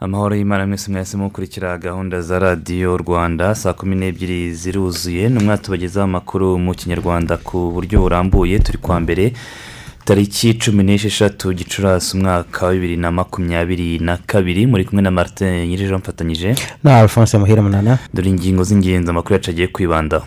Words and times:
Amahoro 0.00 0.34
y'imana 0.36 0.66
mwese 0.66 0.90
mwese 0.90 1.16
mukurikira 1.16 1.78
gahunda 1.78 2.20
za 2.20 2.38
radiyo 2.38 2.96
rwanda 2.96 3.54
saa 3.54 3.72
kumi 3.72 3.96
n'ebyiri 3.96 4.54
ziruzuye 4.54 5.28
n'umwaka 5.28 5.62
tubagezaho 5.62 6.04
amakuru 6.04 6.58
mu 6.58 6.72
kinyarwanda 6.74 7.36
ku 7.36 7.70
buryo 7.74 8.00
burambuye 8.00 8.58
turi 8.58 8.78
kwa 8.78 9.00
mbere. 9.00 9.32
Tariki 10.04 10.54
cumi 10.58 10.82
n'esheshatu 10.84 11.52
gicurasi 11.52 12.16
umwaka 12.16 12.66
wa 12.66 12.72
bibiri 12.72 12.96
na 12.96 13.10
makumyabiri 13.10 13.98
na 13.98 14.16
kabiri 14.16 14.66
muri 14.66 14.84
kumwe 14.84 15.02
na 15.02 15.10
martin 15.10 15.66
nyirije 15.68 15.96
mfatanyije. 15.96 16.54
Na 16.84 16.98
alphonse 17.00 17.38
muhire 17.38 17.60
munana. 17.60 17.98
Dore 18.14 18.28
ingingo 18.30 18.64
z'ingenzi 18.64 19.10
amakuru 19.10 19.34
yacu 19.34 19.50
agiye 19.50 19.68
kwibandaho 19.68 20.26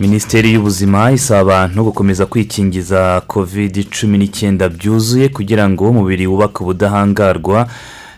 minisiteri 0.00 0.52
y'ubuzima 0.52 1.12
isaba 1.12 1.40
abantu 1.40 1.84
gukomeza 1.84 2.26
kwikingiza 2.26 3.22
covid 3.26 3.86
cumi 3.90 4.18
n'icyenda 4.18 4.68
byuzuye 4.68 5.28
kugira 5.28 5.68
ngo 5.68 5.90
umubiri 5.90 6.26
wubake 6.26 6.58
ubudahangarwa 6.62 7.68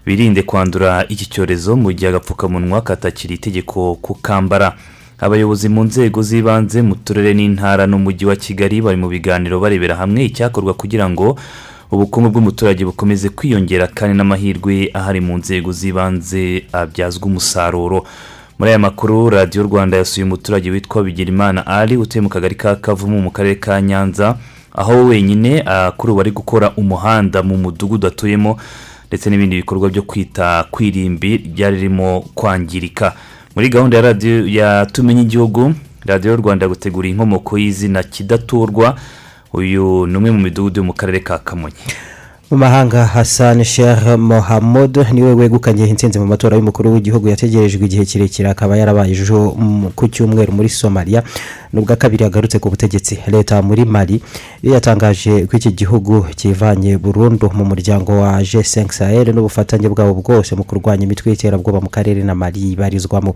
birinde 0.07 0.43
kwandura 0.43 1.05
iki 1.09 1.27
cyorezo 1.27 1.77
mu 1.77 1.93
gihe 1.93 2.09
agapfukamunwa 2.09 2.81
katakiri 2.81 3.35
itegeko 3.35 3.95
kukambara. 3.95 4.77
Abayobozi 5.25 5.69
mu 5.69 5.85
nzego 5.85 6.23
z'ibanze 6.23 6.83
mu 6.83 6.95
turere 7.05 7.33
n'intara 7.35 7.87
n'umujyi 7.87 8.25
wa 8.29 8.37
kigali 8.37 8.83
bari 8.85 8.97
mu 9.01 9.09
biganiro 9.09 9.57
barebera 9.61 9.97
hamwe 9.97 10.21
icyakorwa 10.29 10.75
kugira 10.77 11.09
ngo 11.09 11.39
ubukungu 11.91 12.29
bw'umuturage 12.31 12.85
bukomeze 12.85 13.29
kwiyongera 13.33 13.87
kandi 13.89 14.13
n'amahirwe 14.21 14.91
ahari 14.93 15.21
mu 15.25 15.39
nzego 15.41 15.73
z'ibanze 15.73 16.69
abyazwa 16.73 17.25
umusaruro. 17.27 18.05
Muri 18.59 18.69
aya 18.71 18.79
makuru 18.79 19.31
radiyo 19.31 19.63
rwanda 19.65 19.97
yasuye 19.97 20.25
umuturage 20.29 20.71
witwa 20.71 21.03
bigirimana 21.03 21.67
ari 21.67 21.97
utuye 21.97 22.21
mu 22.23 22.29
kagari 22.29 22.55
ka 22.55 22.77
kavumu 22.77 23.19
mu 23.25 23.31
karere 23.31 23.55
ka 23.57 23.81
nyanza 23.81 24.37
aho 24.77 25.09
wenyine 25.09 25.65
kuri 25.97 26.13
ubu 26.13 26.21
ari 26.21 26.31
gukora 26.31 26.73
umuhanda 26.77 27.43
mu 27.43 27.57
mudugudu 27.57 28.07
atuyemo 28.07 28.59
ndetse 29.09 29.31
n'ibindi 29.31 29.57
bikorwa 29.57 29.89
byo 29.89 30.03
kwita 30.03 30.67
ku 30.71 30.83
irimbi 30.85 31.49
ryari 31.57 31.77
ririmo 31.77 32.25
kwangirika. 32.35 33.15
Muri 33.55 33.69
gahunda 33.69 33.97
ya 33.97 34.03
radiyo 34.03 34.47
ya 34.49 34.87
tumenye 34.87 35.23
igihugu 35.23 35.75
radiyo 36.07 36.37
rwanda 36.37 36.69
gutegura 36.69 37.09
inkomoko 37.09 37.59
y'izina 37.59 38.03
kidaturwa. 38.03 38.97
Uyu 39.53 40.07
ni 40.07 40.17
umwe 40.17 40.31
mu 40.31 40.39
midugudu 40.41 40.81
yo 40.81 40.85
mu 40.85 40.93
karere 40.93 41.21
ka 41.21 41.39
kamonyi. 41.39 41.75
Mu 42.51 42.57
mahanga 42.59 43.05
hasani 43.07 43.65
sheikh 43.65 44.07
mohamud 44.19 44.97
ni 45.13 45.23
we 45.23 45.35
wegukanye 45.35 45.87
intsinzi 45.87 46.19
mu 46.19 46.27
matora 46.27 46.57
y'umukuru 46.57 46.93
w'igihugu 46.93 47.29
yategerejwe 47.29 47.87
igihe 47.87 48.05
kirekire. 48.05 48.49
Akaba 48.51 48.77
yarabaye 48.77 49.13
ejo 49.13 49.57
ku 49.97 50.09
cyumweru 50.09 50.53
muri 50.53 50.69
somaliya 50.69 51.23
nubwo 51.73 51.97
kabiri 51.97 52.25
yagarutse 52.25 52.59
ku 52.59 52.71
butegetsi. 52.71 53.19
Leta 53.27 53.63
muri 53.63 53.85
mari 53.85 54.21
yatangaje 54.63 55.47
ko 55.47 55.57
iki 55.57 55.73
gihugu 55.73 56.27
kivanye 56.37 56.99
burundu 56.99 57.51
mu 57.55 57.65
muryango 57.65 58.21
wa 58.21 58.39
g5 58.43 58.93
sahel 58.93 59.35
n'ubufatanye 59.35 59.89
bwabo 59.89 60.15
bwose 60.15 60.55
mu 60.55 60.65
kurwanya 60.65 61.05
imitwe 61.05 61.31
y'iterabwoba 61.33 61.81
mu 61.81 61.89
karere 61.89 62.23
na 62.23 62.35
mari 62.35 62.61
ibarizwamo 62.77 63.35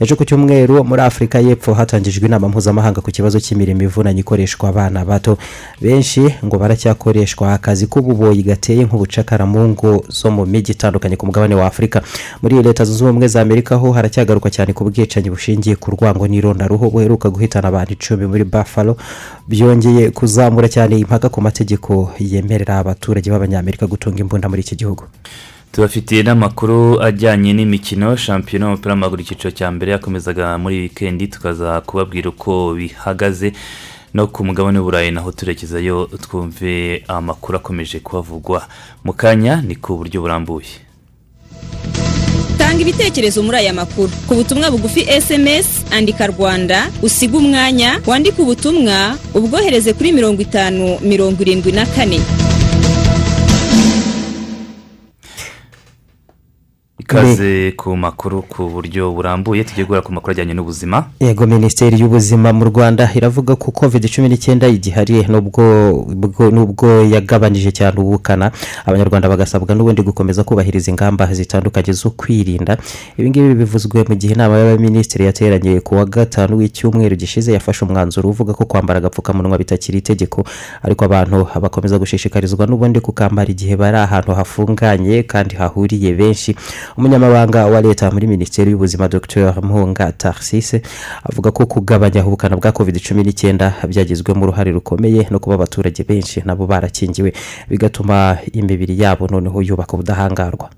ejo 0.00 0.16
ku 0.16 0.24
cyumweru 0.24 0.84
muri 0.84 1.00
afurika 1.02 1.40
y'epfo 1.40 1.72
hatangijwe 1.74 2.26
inama 2.26 2.48
mpuzamahanga 2.48 3.00
ku 3.00 3.10
kibazo 3.10 3.40
cy'imirimo 3.40 3.82
ivunanye 3.82 4.20
ikoreshwa 4.20 4.68
abana 4.68 5.04
bato. 5.04 5.38
Benshi 5.80 6.20
ngo 6.44 6.58
baracyakoreshwa 6.58 7.54
akazi 7.54 7.86
k'ububoyi 7.86 8.42
gateye 8.48 8.84
nk'ubucakara 8.88 9.44
mu 9.46 9.68
ngo 9.76 10.04
zo 10.08 10.30
mu 10.32 10.46
mijyi 10.48 10.72
itandukanye 10.72 11.16
ku 11.20 11.26
mugabane 11.28 11.54
wa 11.54 11.66
afurika 11.68 12.00
muri 12.42 12.62
leta 12.64 12.84
zunze 12.84 13.04
ubumwe 13.04 13.28
za 13.28 13.40
amerika 13.44 13.76
ho 13.76 13.92
haracyagaruka 13.92 14.48
cyane 14.50 14.72
ku 14.72 14.84
bwicanyi 14.88 15.28
bushingiye 15.30 15.76
ku 15.76 15.90
rwango 15.92 16.24
n'irondaruhu 16.28 16.90
buheruka 16.90 17.28
guhitana 17.30 17.68
abantu 17.68 17.92
icumi 17.92 18.24
muri 18.26 18.44
buffalo. 18.44 18.96
Byongeye 19.48 20.10
kuzamura 20.10 20.68
cyane 20.68 20.98
impaka 20.98 21.28
ku 21.28 21.40
mategeko 21.40 22.12
yemerera 22.18 22.78
abaturage 22.78 23.30
b'abanyamerika 23.30 23.86
gutunga 23.86 24.18
imbunda 24.20 24.48
muri 24.48 24.60
iki 24.64 24.76
gihugu. 24.76 25.04
Tubafitiye 25.72 26.22
n'amakuru 26.22 26.96
ajyanye 27.02 27.52
n'imikino. 27.52 28.16
Shampiyona 28.16 28.64
y'umupira 28.66 28.92
w'amaguru 28.94 29.20
icyiciro 29.22 29.50
cya 29.52 29.68
mbere 29.70 29.92
yakomezaga 29.92 30.58
muri 30.58 30.80
wikendi 30.88 31.28
tukaza 31.28 31.80
kubabwira 31.80 32.28
uko 32.30 32.72
bihagaze. 32.74 33.52
No 34.14 34.26
ku 34.26 34.44
mugabane 34.44 34.78
w'uburayi 34.78 35.10
naho 35.10 35.32
turekezayo 35.32 36.06
twumve 36.22 37.04
amakuru 37.08 37.56
akomeje 37.58 38.00
kuhavugwa. 38.00 38.68
Mu 39.04 39.12
kanya 39.12 39.62
ni 39.62 39.76
ku 39.76 39.96
buryo 39.98 40.20
burambuye. 40.20 40.66
Tanga 42.58 42.80
ibitekerezo 42.82 43.42
muri 43.42 43.56
aya 43.58 43.72
makuru. 43.72 44.10
Ku 44.28 44.34
butumwa 44.34 44.70
bugufi 44.70 45.06
sms 45.20 45.66
andika 45.90 46.26
rwanda 46.26 46.90
usiga 47.02 47.38
umwanya 47.38 48.00
wandike 48.06 48.42
ubutumwa 48.42 49.16
ubwohereze 49.34 49.92
kuri 49.92 50.12
mirongo 50.12 50.42
itanu 50.42 50.98
mirongo 51.02 51.42
irindwi 51.42 51.72
na 51.72 51.86
kane. 51.86 52.20
Ikaze 57.08 57.72
ku 57.72 57.96
makuru 57.96 58.42
ku 58.42 58.68
buryo 58.68 59.12
burambuye 59.16 59.64
tugiye 59.64 59.86
guhera 59.86 60.04
ku 60.04 60.12
makuru 60.12 60.32
ajyanye 60.32 60.52
n'ubuzima. 60.54 61.08
Yego 61.20 61.46
minisiteri 61.46 61.96
y'ubuzima 62.00 62.52
mu 62.52 62.64
rwanda 62.68 63.08
iravuga 63.16 63.56
ko 63.56 63.72
covid 63.72 64.04
cumi 64.12 64.28
n'icyenda 64.28 64.68
igihari 64.68 65.24
n'ubwo 65.24 66.86
yagabanije 67.08 67.72
cyane 67.72 67.96
ubukana. 67.96 68.52
Abanyarwanda 68.84 69.24
bagasabwa 69.28 69.72
n'ubundi 69.74 70.02
gukomeza 70.04 70.44
kubahiriza 70.44 70.90
ingamba 70.92 71.24
zitandukanye 71.32 71.92
zo 71.96 72.10
kwirinda. 72.12 72.76
Ibingibi 73.16 73.54
bivuzwe 73.64 74.04
mu 74.04 74.12
gihe 74.14 74.34
inama 74.36 74.60
y'abaminisitiri 74.60 75.24
yateranye 75.24 75.80
ku 75.80 75.96
wa 75.96 76.04
gatanu 76.04 76.60
w'icyumweru 76.60 77.16
gishize 77.16 77.52
yafashe 77.56 77.88
umwanzuro 77.88 78.28
uvuga 78.28 78.52
ko 78.52 78.68
kwambara 78.68 79.00
agapfukamunwa 79.00 79.56
bitakiri 79.58 79.98
itegeko. 80.04 80.44
Ariko 80.84 81.04
abantu 81.08 81.48
bakomeza 81.56 81.96
gushishikarizwa 81.98 82.68
n'ubundi 82.68 83.00
kukambara 83.00 83.48
igihe 83.48 83.76
bari 83.80 83.96
ahantu 83.96 84.36
hafunganye 84.36 85.22
kandi 85.24 85.56
hahuriye 85.56 86.12
benshi. 86.12 86.52
Umunyamabanga 86.98 87.66
wa 87.66 87.80
leta 87.80 88.10
muri 88.10 88.26
minisiteri 88.26 88.70
y'ubuzima 88.70 89.08
dr. 89.08 89.54
Muhunga 89.62 90.12
tarsise 90.12 90.82
avuga 91.22 91.50
ko 91.54 91.66
kugabanya 91.66 92.26
ubukana 92.26 92.56
bwa 92.56 92.72
covid 92.72 92.98
cumi 92.98 93.22
n'icyenda 93.22 93.74
byagizwemo 93.86 94.42
uruhare 94.42 94.70
rukomeye 94.74 95.28
no 95.30 95.38
kuba 95.38 95.54
abaturage 95.54 96.02
benshi 96.02 96.42
nabo 96.44 96.66
barakingiwe. 96.66 97.32
Bigatuma 97.70 98.38
imibiri 98.52 98.98
yabo 99.02 99.26
noneho 99.30 99.62
yubaka 99.62 99.92
ubudahangarwa. 99.94 100.70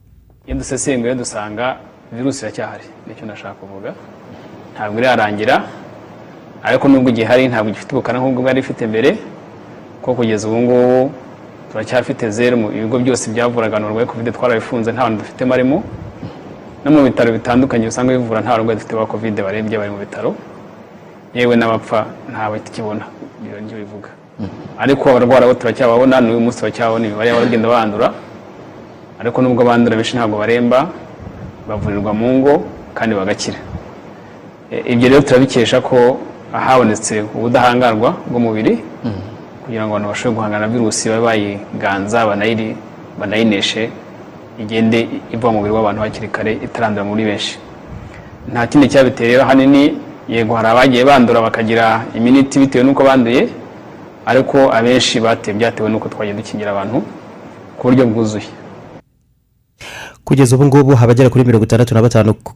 Iyo 0.47 0.57
dusesenguye 0.61 1.15
dusanga 1.15 1.77
virusi 2.13 2.45
iracyahari 2.45 2.85
ni 3.09 3.15
cyo 3.17 3.25
nashaka 3.27 3.55
kuvuga. 3.55 3.95
Ntabwo 4.77 5.01
irarangira 5.01 5.65
ariko 6.63 6.89
nubwo 6.89 7.09
igihari 7.11 7.49
ntabwo 7.49 7.73
gifite 7.73 7.93
ubukana 7.97 8.19
nk'ubwo 8.21 8.43
bwari 8.45 8.61
ifite 8.61 8.85
mbere 8.87 9.17
ko 10.05 10.13
kugeza 10.15 10.49
ubu 10.49 10.59
ngubu 10.69 11.11
turacyafite 11.73 12.29
zeru 12.31 12.57
mu 12.61 12.69
bigo 12.69 12.99
byose 13.01 13.31
byavuraga 13.33 13.77
abarwayi 13.81 14.07
kovide 14.07 14.33
twarabifunze 14.37 14.93
nta 14.93 15.03
bantu 15.09 15.19
dufitemo 15.25 15.55
arimo 15.55 15.79
no 16.85 16.91
mu 16.91 17.01
bitaro 17.05 17.33
bitandukanye 17.33 17.87
usanga 17.89 18.13
bivura 18.17 18.41
nta 18.41 18.51
barwayi 18.57 18.77
dufite 18.79 18.95
ba 18.97 19.07
kovide 19.07 19.41
barembye 19.43 19.77
bari 19.79 19.91
mu 19.91 19.99
bitaro. 19.99 20.35
Yewe 21.35 21.55
n'abapfa 21.57 22.07
ntawe 22.33 22.59
tukibona. 22.65 23.05
Ibyo 23.45 23.57
ngibyo 23.63 23.77
bivuga. 23.85 24.09
Ariko 24.79 25.05
abarwara 25.11 25.47
bo 25.47 25.55
turacyababona 25.55 26.21
n'uyu 26.21 26.41
munsi 26.41 26.59
turacyabona 26.59 27.07
imibare 27.07 27.29
y'abagenda 27.31 27.69
bandura. 27.69 28.09
Ariko 29.21 29.37
nubwo 29.43 29.63
bandura 29.65 29.97
benshi 29.97 30.17
ntabwo 30.17 30.37
baremba 30.43 30.89
bavurirwa 31.69 32.13
mu 32.15 32.29
ngo 32.39 32.55
kandi 32.97 33.13
bagakira. 33.15 33.59
Ibyo 34.93 35.07
rero 35.09 35.23
turabikesha 35.23 35.81
ko 35.81 36.19
habonetse 36.53 37.15
ubudahangarwa 37.37 38.11
bw'umubiri 38.31 38.75
kugira 39.63 39.85
ngo 39.87 39.93
abantu 39.95 40.09
bashobore 40.13 40.35
guhangana 40.37 40.67
na 40.67 40.73
virusi 40.73 41.09
babe 41.11 41.23
bayiganza 41.29 42.19
banayineshe 43.19 43.91
igende 44.63 45.09
iva 45.35 45.49
mu 45.51 45.57
mubiri 45.59 45.75
w'abantu 45.75 46.01
hakiri 46.05 46.29
kare 46.29 46.53
itarandura 46.67 47.05
muri 47.05 47.25
benshi. 47.25 47.59
Nta 48.53 48.67
kindi 48.67 48.89
cyabiteye 48.93 49.29
rero 49.31 49.43
ahanini 49.43 49.83
yego 50.29 50.55
hari 50.55 50.69
abagiye 50.69 51.03
bandura 51.05 51.41
bakagira 51.41 51.87
iminiti 52.15 52.59
bitewe 52.63 52.85
n'uko 52.85 53.03
banduye 53.09 53.43
ariko 54.31 54.57
abenshi 54.73 55.21
batewe 55.21 55.57
byatewe 55.59 55.89
n'uko 55.91 56.09
twagiye 56.13 56.35
dukingira 56.37 56.71
abantu 56.73 56.99
ku 57.79 57.83
buryo 57.89 58.05
bwuzuye. 58.11 58.49
Kugeza 60.31 60.55
ubu 60.57 60.65
ngubu 60.67 60.93
abagera 60.95 61.29
kuri 61.31 61.45
mirongo 61.45 61.65
itandatu 61.65 61.95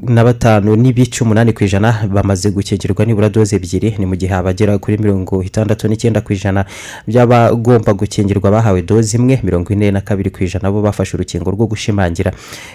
na 0.06 0.22
batanu 0.24 0.76
n'ibice 0.76 1.24
umunani 1.24 1.52
ku 1.52 1.64
ijana 1.64 2.06
bamaze 2.06 2.50
gukingirwa 2.54 3.02
nibura 3.04 3.28
doze 3.28 3.56
ebyiri. 3.56 3.98
Ni 3.98 4.06
mu 4.06 4.14
gihe 4.14 4.30
abagera 4.34 4.78
kuri 4.78 4.94
mirongo 4.98 5.42
itandatu 5.42 5.88
n'icyenda 5.90 6.20
ku 6.22 6.30
ijana 6.32 6.64
by'abagomba 7.06 7.90
gukingirwa 7.98 8.50
bahawe 8.54 8.78
doze 8.86 9.18
imwe 9.18 9.40
mirongo 9.42 9.72
ine 9.74 9.90
na 9.90 10.00
kabiri 10.06 10.30
ku 10.30 10.44
ijana 10.46 10.70
bo 10.70 10.82
bafashe 10.86 11.16
urukingo 11.18 11.50
rwo 11.50 11.66
gushimangira. 11.66 12.30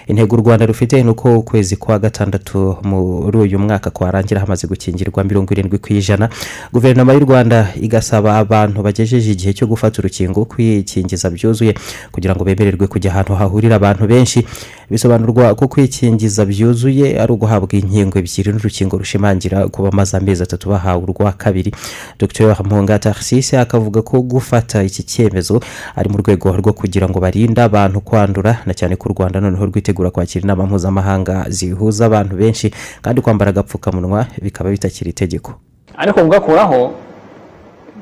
Intego 0.06 0.36
u 0.36 0.40
rwanda 0.44 0.66
rufite 0.68 1.00
ni 1.02 1.08
uko 1.10 1.38
ukwezi 1.38 1.76
kwa 1.80 1.98
gatandatu 1.98 2.76
muri 2.84 3.38
uyu 3.38 3.58
mwaka 3.58 3.88
kwarangira 3.90 4.40
hamaze 4.44 4.66
gukingirwa 4.68 5.24
mirongo 5.24 5.48
irindwi 5.56 5.78
ku 5.80 5.92
ijana. 5.96 6.28
Guverinoma 6.72 7.12
y'u 7.16 7.24
rwanda 7.24 7.72
igasaba 7.80 8.36
abantu 8.36 8.82
bagejeje 8.84 9.32
igihe 9.32 9.52
cyo 9.56 9.64
gufata 9.66 10.04
urukingo 10.04 10.44
kwikingiza 10.44 11.30
byuzuye 11.32 11.72
kugira 12.12 12.36
ngo 12.36 12.44
bemererwe 12.44 12.84
kujya 12.86 13.10
ahantu 13.16 13.32
hahurira 13.40 13.76
abantu 13.80 14.04
benshi. 14.06 14.44
Bisobanurwa 14.90 15.54
ko 15.54 15.68
kwikingiza 15.68 16.44
byuzuye 16.44 17.20
ari 17.22 17.32
uguhabwa 17.32 17.70
inkingo 17.72 18.18
ebyiri 18.18 18.50
n'urukingo 18.52 18.98
rushimangira 18.98 19.68
kuba 19.68 19.88
amaze 19.88 20.16
amezi 20.16 20.42
atatu 20.42 20.68
bahawe 20.68 21.02
urwa 21.02 21.32
kabiri. 21.32 21.70
Dr. 22.18 22.56
Mpunga 22.64 22.98
taxis 22.98 23.54
akavuga 23.54 24.02
ko 24.02 24.20
gufata 24.22 24.82
iki 24.82 25.02
cyemezo 25.02 25.60
ari 25.96 26.08
mu 26.10 26.18
rwego 26.18 26.50
rwo 26.56 26.72
kugira 26.72 27.08
ngo 27.08 27.20
barinde 27.20 27.62
abantu 27.62 28.00
kwandura 28.00 28.58
na 28.66 28.74
cyane 28.74 28.96
ko 28.96 29.08
u 29.08 29.12
rwanda 29.14 29.40
noneho 29.40 29.66
rwitegura 29.66 30.10
kwakira 30.10 30.42
inama 30.44 30.66
mpuzamahanga 30.66 31.46
zihuza 31.48 32.06
abantu 32.06 32.36
benshi 32.36 32.70
kandi 33.02 33.20
kwambara 33.22 33.50
agapfukamunwa 33.54 34.26
bikaba 34.42 34.70
bitakiri 34.70 35.10
itegeko. 35.10 35.54
Ariko 35.96 36.20
kugakuraho 36.20 36.92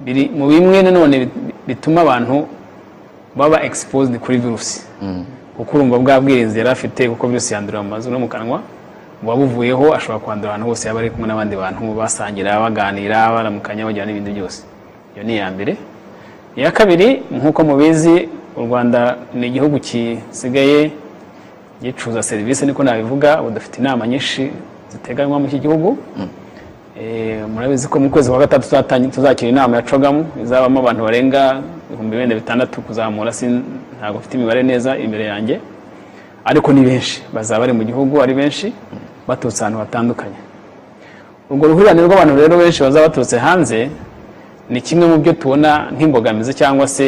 biri 0.05 0.29
mu 0.33 0.49
bimwe 0.49 0.83
nanone 0.83 1.29
bituma 1.67 2.01
abantu 2.01 2.47
baba 3.37 3.63
exposed 3.63 4.17
kuri 4.19 4.39
virusi. 4.39 4.81
Kuko 5.59 5.71
urumva 5.77 5.99
bwa 5.99 6.21
bwirinzi 6.23 6.59
yari 6.59 6.71
afite 6.71 7.09
kuko 7.11 7.27
virusi 7.29 7.55
yandurira 7.55 7.83
mu 7.83 7.89
mazu 7.91 8.11
no 8.11 8.19
mu 8.23 8.29
kanwa 8.31 8.63
buba 9.23 9.35
buvuyeho 9.37 9.91
ashobora 9.95 10.19
kwandura 10.25 10.51
ahantu 10.55 10.67
hose 10.71 10.87
yaba 10.89 11.01
ari 11.03 11.11
kumwe 11.11 11.27
n'abandi 11.29 11.57
bantu 11.59 11.83
basangira 11.99 12.61
baganira 12.63 13.19
baramukanya 13.35 13.83
bagira 13.85 14.07
n'ibindi 14.07 14.31
byose. 14.39 14.63
Iyo 15.15 15.23
ni 15.27 15.35
iya 15.35 15.51
mbere. 15.51 15.75
Iya 16.57 16.71
kabiri 16.71 17.23
nk'uko 17.37 17.61
mubizi 17.67 18.29
u 18.57 18.61
rwanda 18.63 19.19
ni 19.35 19.47
igihugu 19.51 19.79
gisigaye 19.83 20.91
gicuruza 21.83 22.23
serivisi 22.23 22.67
niko 22.67 22.83
nabivuga 22.83 23.41
ubu 23.43 23.51
dufite 23.51 23.79
inama 23.83 24.07
nyinshi 24.07 24.51
ziteganywa 24.91 25.39
muri 25.39 25.51
iki 25.51 25.59
gihugu. 25.67 25.99
Murabizi 27.55 27.89
ko 27.89 27.99
mu 28.01 28.11
kwezi 28.11 28.31
kwa 28.31 28.39
gatatu 28.39 28.69
tuzakira 29.15 29.49
inama 29.51 29.77
ya 29.77 29.83
cogamu 29.83 30.27
izabamo 30.43 30.81
abantu 30.81 31.03
barenga 31.05 31.63
ibihumbi 31.89 32.17
bine 32.17 32.35
bitandatu 32.35 32.81
kuzamura 32.83 33.33
ntabwo 33.99 34.19
mfite 34.21 34.35
imibare 34.37 34.63
neza 34.63 34.97
imbere 34.97 35.25
yanjye. 35.25 35.61
Ariko 36.45 36.73
ni 36.73 36.81
benshi 36.81 37.23
bazaba 37.35 37.61
bari 37.61 37.73
mu 37.73 37.85
gihugu 37.85 38.23
ari 38.23 38.35
benshi 38.35 38.73
baturutse 39.29 39.61
ahantu 39.63 39.79
hatandukanye. 39.79 40.39
Urwo 41.51 41.67
ruhurirane 41.69 42.01
rw'abantu 42.07 42.37
rero 42.37 42.55
benshi 42.59 42.83
bazaba 42.83 43.07
baturutse 43.09 43.37
hanze 43.39 43.89
ni 44.71 44.81
kimwe 44.81 45.07
mu 45.07 45.17
byo 45.19 45.33
tubona 45.33 45.71
nk'imbogamizi 45.95 46.53
cyangwa 46.55 46.87
se 46.89 47.07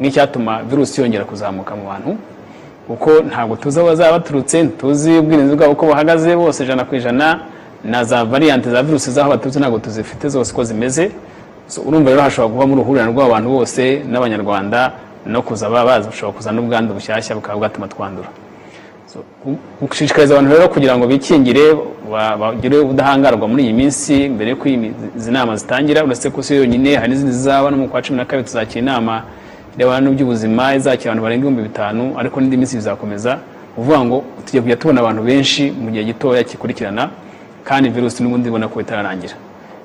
nk'icyatuma 0.00 0.62
virusi 0.68 1.00
yongera 1.00 1.24
kuzamuka 1.24 1.72
mu 1.76 1.84
bantu 1.90 2.10
kuko 2.86 3.10
ntabwo 3.30 3.56
tuzi 3.56 3.78
aho 3.80 3.88
bazaba 3.88 4.12
baturutse 4.18 4.64
tuzi 4.78 5.12
ubwirinzi 5.18 5.56
bwabo 5.56 5.72
uko 5.72 5.84
buhagaze 5.86 6.36
bose 6.36 6.58
ijana 6.64 6.84
ku 6.84 6.94
ijana 6.94 7.26
na 7.84 8.04
za 8.04 8.24
variyanti 8.24 8.70
za 8.70 8.82
virusi 8.82 9.10
z'aho 9.10 9.30
baturutse 9.30 9.58
ntabwo 9.60 9.78
tuzifite 9.78 10.28
zose 10.28 10.52
uko 10.52 10.64
zimeze. 10.64 11.10
Urumva 11.86 12.10
rero 12.10 12.22
hashobora 12.22 12.52
kuvamo 12.54 12.72
uruhurirane 12.74 13.10
rw'abantu 13.12 13.48
bose 13.50 13.82
n'abanyarwanda 14.10 14.92
no 15.26 15.42
kuza 15.42 15.66
baza 15.70 16.06
bashobora 16.10 16.36
kuzana 16.36 16.56
n'ubwandu 16.60 16.94
bushyashya 16.94 17.34
bukaba 17.34 17.58
bwatuma 17.58 17.88
twandura. 17.88 18.28
Gushishikariza 19.80 20.34
abantu 20.34 20.50
rero 20.54 20.68
kugira 20.68 20.96
ngo 20.96 21.06
bikingire 21.06 21.64
bagire 22.40 22.76
ubudahangarwa 22.78 23.48
muri 23.48 23.62
iyi 23.64 23.72
minsi 23.72 24.28
mbere 24.28 24.50
y'uko 24.50 24.66
izi 25.16 25.30
nama 25.30 25.56
zitangira 25.56 26.04
uretse 26.04 26.30
ko 26.30 26.42
si 26.42 26.54
yonyine 26.54 26.96
hari 26.96 27.08
n'izindi 27.12 27.32
zizaba 27.32 27.70
no 27.70 27.76
mu 27.76 27.88
kwa 27.88 28.02
cumi 28.02 28.16
na 28.18 28.24
kabiri 28.24 28.46
tuzakira 28.48 28.80
inama 28.80 29.22
irebana 29.76 30.00
n'iby'ubuzima 30.10 30.74
izakira 30.74 31.08
abantu 31.10 31.22
barenga 31.22 31.40
ibihumbi 31.46 31.62
bitanu 31.68 32.02
ariko 32.20 32.40
n'indi 32.40 32.56
minsi 32.56 32.76
bizakomeza. 32.76 33.38
Uvuga 33.78 33.98
ngo 34.04 34.16
tujya 34.46 34.62
kujya 34.62 34.76
tubona 34.76 35.00
abantu 35.00 35.22
benshi 35.22 35.62
mu 35.82 35.90
gihe 35.90 36.04
gitoya 36.04 36.42
gikurikirana 36.42 37.10
kandi 37.64 37.88
virusi 37.88 38.22
n'ubundi 38.22 38.48
ubona 38.48 38.68
ko 38.68 38.80
itararangira 38.80 39.34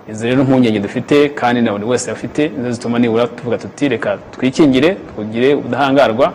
izi 0.09 0.27
rero 0.27 0.42
impungenge 0.42 0.80
dufite 0.80 1.30
kandi 1.30 1.62
na 1.62 1.71
buri 1.71 1.86
wese 1.86 2.12
afite 2.12 2.50
nizo 2.57 2.71
zituma 2.71 3.00
nibura 3.00 3.27
tuvuga 3.27 3.57
tuti 3.57 3.89
reka 3.89 4.18
twikingire 4.31 4.98
tugire 5.15 5.53
ubudahangarwa 5.53 6.33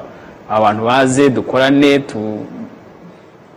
abantu 0.49 0.85
baze 0.85 1.31
dukorane 1.31 1.99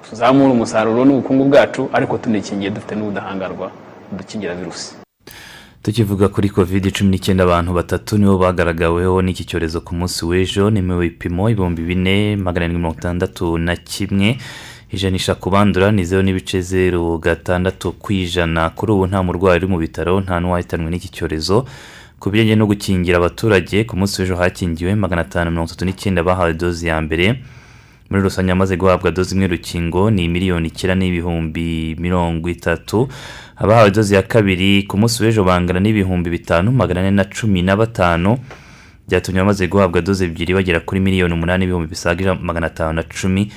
tuzamure 0.09 0.51
umusaruro 0.51 1.06
n'ubukungu 1.06 1.44
bwacu 1.45 1.89
ariko 1.94 2.17
tunikingiye 2.17 2.69
dufite 2.71 2.95
n'ubudahangarwa 2.95 3.71
dukingira 4.17 4.56
virusi. 4.56 4.95
Tukivuga 5.83 6.27
kuri 6.27 6.50
covid 6.50 6.91
cumi 6.91 7.09
n'icyenda 7.11 7.44
abantu 7.44 7.73
batatu 7.73 8.17
nibo 8.17 8.38
bagaragaweho 8.38 9.21
n'iki 9.21 9.45
cyorezo 9.45 9.81
ku 9.81 9.95
munsi 9.95 10.25
w'ejo 10.25 10.69
ni 10.69 10.81
mu 10.81 11.00
bipimo 11.00 11.50
ibihumbi 11.50 11.81
bine 11.81 12.35
magana 12.35 12.65
arindwi 12.65 12.81
mirongo 12.81 12.97
itandatu 13.00 13.57
na 13.57 13.75
kimwe. 13.75 14.38
Ijanisha 14.91 15.36
ku 15.36 15.50
bandura 15.50 15.91
ni 15.91 16.06
zeru 16.06 16.24
n'ibice 16.24 16.62
zeru 16.62 17.18
gatandatu 17.19 17.91
ku 17.91 18.13
ijana. 18.13 18.69
Kuri 18.69 18.91
ubu 18.91 19.07
nta 19.07 19.24
murwayi 19.24 19.57
uri 19.57 19.68
mu 19.68 19.77
bitaro 19.77 20.21
nta 20.21 20.39
n'uwahitanwe 20.39 20.89
n'iki 20.91 21.09
cyorezo. 21.12 21.65
Ku 22.19 22.30
bijyanye 22.30 22.56
no 22.56 22.65
gukingira 22.68 23.18
abaturage 23.18 23.83
ku 23.86 23.95
munsi 23.97 24.21
w'ejo 24.21 24.36
hakingiwe 24.36 24.95
magana 24.95 25.21
atanu 25.21 25.51
mirongo 25.51 25.69
itatu 25.71 25.86
n'icyenda 25.86 26.24
bahawe 26.24 26.53
dozi 26.53 26.88
ya 26.88 27.01
mbere. 27.01 27.39
Muri 28.09 28.21
rusange 28.24 28.51
amaze 28.51 28.75
guhabwa 28.77 29.12
dozi 29.12 29.36
imwe 29.36 29.47
rukingo 29.47 30.09
ni 30.12 30.27
miliyoni 30.27 30.68
icyenda 30.68 30.95
n'ibihumbi 30.95 31.95
mirongo 32.00 32.50
itatu. 32.50 33.07
Abahawe 33.56 33.92
dozi 33.92 34.15
ya 34.15 34.21
kabiri 34.24 34.83
ku 34.83 34.97
munsi 34.97 35.24
w'ejo 35.24 35.44
bangana 35.44 35.80
n'ibihumbi 35.80 36.30
bitanu 36.30 36.71
magana 36.71 37.00
ane 37.00 37.12
na 37.12 37.24
cumi 37.30 37.62
na 37.62 37.77
batanu. 37.77 38.38
Byatumye 39.07 39.39
abamaze 39.39 39.68
guhabwa 39.68 40.01
dozi 40.01 40.25
ebyiri 40.25 40.53
bagera 40.53 40.80
kuri 40.81 41.00
miliyoni 41.00 41.33
umunani 41.33 41.59
n'ibihumbi 41.65 41.88
bisaga 41.94 42.35
magana 42.35 42.68
atanu 42.68 42.94
na 42.94 43.03
cumi. 43.03 43.51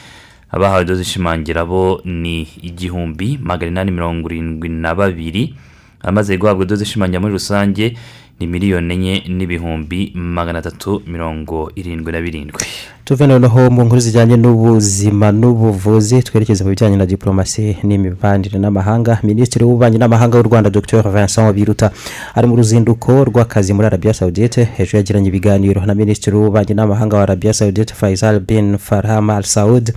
Abahawe 0.52 0.84
dozi 0.84 1.02
ishimangira 1.02 1.64
bo 1.64 2.00
ni 2.04 2.42
igihumbi 2.62 3.38
magana 3.42 3.70
inani 3.72 3.90
mirongo 3.90 4.28
irindwi 4.30 4.68
na 4.68 4.94
babiri. 4.94 5.54
Abamaze 6.02 6.36
guhabwa 6.36 6.64
dozi 6.66 6.84
ishimangira 6.84 7.20
muri 7.20 7.32
rusange 7.32 7.96
ni 8.40 8.46
miliyoni 8.46 8.94
enye 8.94 9.14
n'ibihumbi 9.28 10.12
magana 10.14 10.58
atatu 10.58 11.02
mirongo 11.06 11.72
irindwi 11.76 12.12
na 12.12 12.20
birindwi. 12.20 12.60
Tuve 13.04 13.26
noneho 13.26 13.70
mu 13.70 13.82
nkuru 13.84 14.00
zijyanye 14.00 14.36
n'ubuzima 14.36 15.32
n'ubuvuzi 15.32 16.22
twerekeza 16.22 16.64
mu 16.64 16.70
bijyanye 16.70 16.96
na 16.96 17.06
diporomasi 17.06 17.76
n'imibanire 17.82 18.58
n'amahanga. 18.58 19.18
Minisitiri 19.22 19.64
w'ububanyi 19.64 19.98
n'amahanga 19.98 20.38
w'u 20.38 20.42
rwanda 20.48 20.70
dr. 20.70 21.02
Vincent 21.10 21.52
biruta 21.54 21.90
ari 22.34 22.46
mu 22.46 22.56
ruzinduko 22.56 23.24
rw'akazi 23.24 23.72
muri 23.74 23.86
arabiya 23.86 24.14
sawudite 24.14 24.64
hejuru 24.76 24.96
yagiranye 24.96 25.28
ibiganiro 25.28 25.86
na 25.86 25.94
minisitiri 25.94 26.36
w'ububanyi 26.36 26.74
n'amahanga 26.74 27.16
wa 27.16 27.22
arabiya 27.22 27.52
sawudite 27.52 27.94
faisal 27.94 28.40
bin 28.40 28.78
farham 28.78 29.30
al 29.30 29.42
saud 29.42 29.90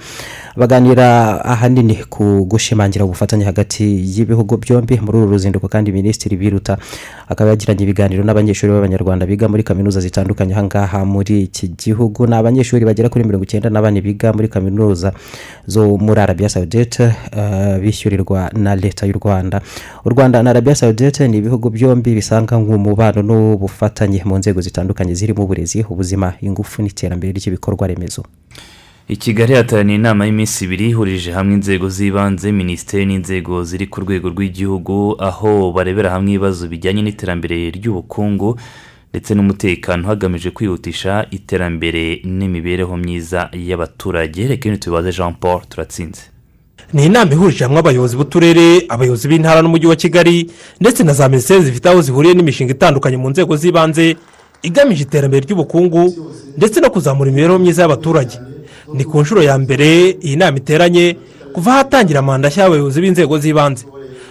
baganira 0.58 1.46
ahanini 1.46 1.96
ku 2.10 2.46
gushimangira 2.50 3.06
ubufatanye 3.06 3.46
hagati 3.46 3.86
y'ibihugu 4.18 4.58
byombi. 4.58 4.98
Muri 5.06 5.18
uru 5.18 5.30
ruzinduko 5.32 5.68
kandi 5.68 5.92
minisitiri 5.92 6.36
biruta 6.38 6.78
akaba 7.30 7.50
yagiranye 7.50 7.84
ibiganiro 7.84 8.24
n'abanyeshuri 8.24 8.74
b'abanyarwanda 8.74 9.26
biga 9.30 9.46
muri 9.48 9.64
kaminuza 9.64 10.02
zitandukanye 10.02 10.54
ahangaha 10.54 11.06
muri 11.06 11.42
iki 11.44 11.68
gihugu. 11.68 12.26
Ni 12.28 12.36
abanyeshuri 12.36 12.86
bagera 12.96 13.10
kuri 13.12 13.26
mirongo 13.28 13.44
icyenda 13.44 13.68
na 13.70 13.82
bane 13.84 14.00
biga 14.02 14.32
muri 14.34 14.48
kaminuza 14.48 15.12
zo 15.68 15.98
muri 16.00 16.20
arabiya 16.22 16.50
sawudite 16.50 17.12
bishyurirwa 17.82 18.50
na 18.56 18.76
leta 18.76 19.06
y'u 19.06 19.20
rwanda. 19.20 19.62
U 20.06 20.10
rwanda 20.10 20.44
na 20.44 20.50
arabiya 20.50 20.76
sawudite 20.76 21.28
ni 21.28 21.38
ibihugu 21.38 21.70
byombi 21.70 22.16
bisanga 22.16 22.56
nk'umubano 22.56 23.22
n'ubufatanye 23.22 24.24
mu 24.26 24.38
nzego 24.40 24.62
zitandukanye 24.62 25.14
zirimo 25.14 25.44
uburezi 25.44 25.84
ubuzima 25.90 26.34
ingufu 26.42 26.82
n'iterambere 26.82 27.34
ry'ibikorwa 27.36 27.88
remezo 27.88 28.24
i 29.08 29.16
kigali 29.18 29.54
hateraniye 29.54 29.96
inama 29.96 30.26
y'iminsi 30.26 30.66
ibiri 30.66 30.90
ihurije 30.90 31.32
hamwe 31.32 31.54
inzego 31.54 31.90
z'ibanze 31.90 32.52
minisiteri 32.52 33.06
n'inzego 33.06 33.64
ziri 33.64 33.88
ku 33.88 34.02
rwego 34.02 34.30
rw'igihugu 34.30 35.16
aho 35.20 35.72
barebera 35.72 36.10
hamwe 36.10 36.32
ibibazo 36.32 36.68
bijyanye 36.68 37.02
n'iterambere 37.02 37.70
ry'ubukungu 37.70 38.58
ndetse 39.16 39.36
n'umutekano 39.36 40.08
hagamijwe 40.08 40.52
kwihutisha 40.52 41.26
iterambere 41.32 42.20
n'imibereho 42.24 42.98
myiza 42.98 43.50
y'abaturage. 43.68 44.48
Reka 44.48 44.78
tubibaze 44.78 45.12
jean 45.12 45.34
paul 45.40 45.62
turatsinze. 45.70 46.22
Ni 46.94 47.06
inama 47.06 47.32
ihurije 47.34 47.64
hamwe 47.64 47.80
abayobozi 47.80 48.16
b'uturere 48.18 48.86
abayobozi 48.90 49.28
b'intara 49.28 49.62
n'umujyi 49.62 49.88
wa 49.88 49.96
kigali 49.96 50.52
ndetse 50.82 51.04
na 51.04 51.14
za 51.14 51.30
minisiteri 51.30 51.64
zifite 51.64 51.90
aho 51.90 52.02
zihuriye 52.02 52.34
n'imishinga 52.34 52.72
itandukanye 52.74 53.18
mu 53.18 53.30
nzego 53.30 53.56
z'ibanze 53.58 54.16
igamije 54.64 55.04
iterambere 55.04 55.46
ry'ubukungu 55.48 56.04
ndetse 56.58 56.80
no 56.82 56.90
kuzamura 56.90 57.32
imibereho 57.32 57.60
myiza 57.60 57.82
y'abaturage. 57.82 58.36
Ni 58.94 59.04
ku 59.06 59.22
nshuro 59.22 59.42
ya 59.44 59.58
mbere 59.58 60.10
iyi 60.28 60.36
nama 60.36 60.58
iteranye 60.58 61.16
kuva 61.54 61.72
hatangira 61.72 62.22
manda 62.22 62.50
nshya 62.50 62.64
y'abayobozi 62.64 63.02
b'inzego 63.02 63.40
z'ibanze. 63.40 63.86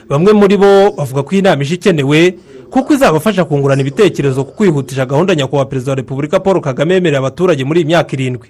Bamwe 0.08 0.32
muri 0.32 0.56
bo 0.60 0.92
bavuga 0.98 1.22
ko 1.22 1.30
iyi 1.34 1.42
nama 1.42 1.62
ije 1.62 1.74
ikenewe 1.74 2.34
kuko 2.70 2.94
izabafasha 2.94 3.44
kungurana 3.44 3.80
ibitekerezo 3.82 4.44
ku 4.44 4.52
kwihutisha 4.52 5.06
gahunda 5.06 5.34
nyakubahwa 5.34 5.66
perezida 5.66 5.92
wa 5.92 5.96
repubulika 5.96 6.40
paul 6.40 6.60
kagame 6.60 6.94
yemerera 6.94 7.18
abaturage 7.18 7.64
muri 7.64 7.80
iyi 7.80 7.86
myaka 7.86 8.12
irindwi. 8.12 8.48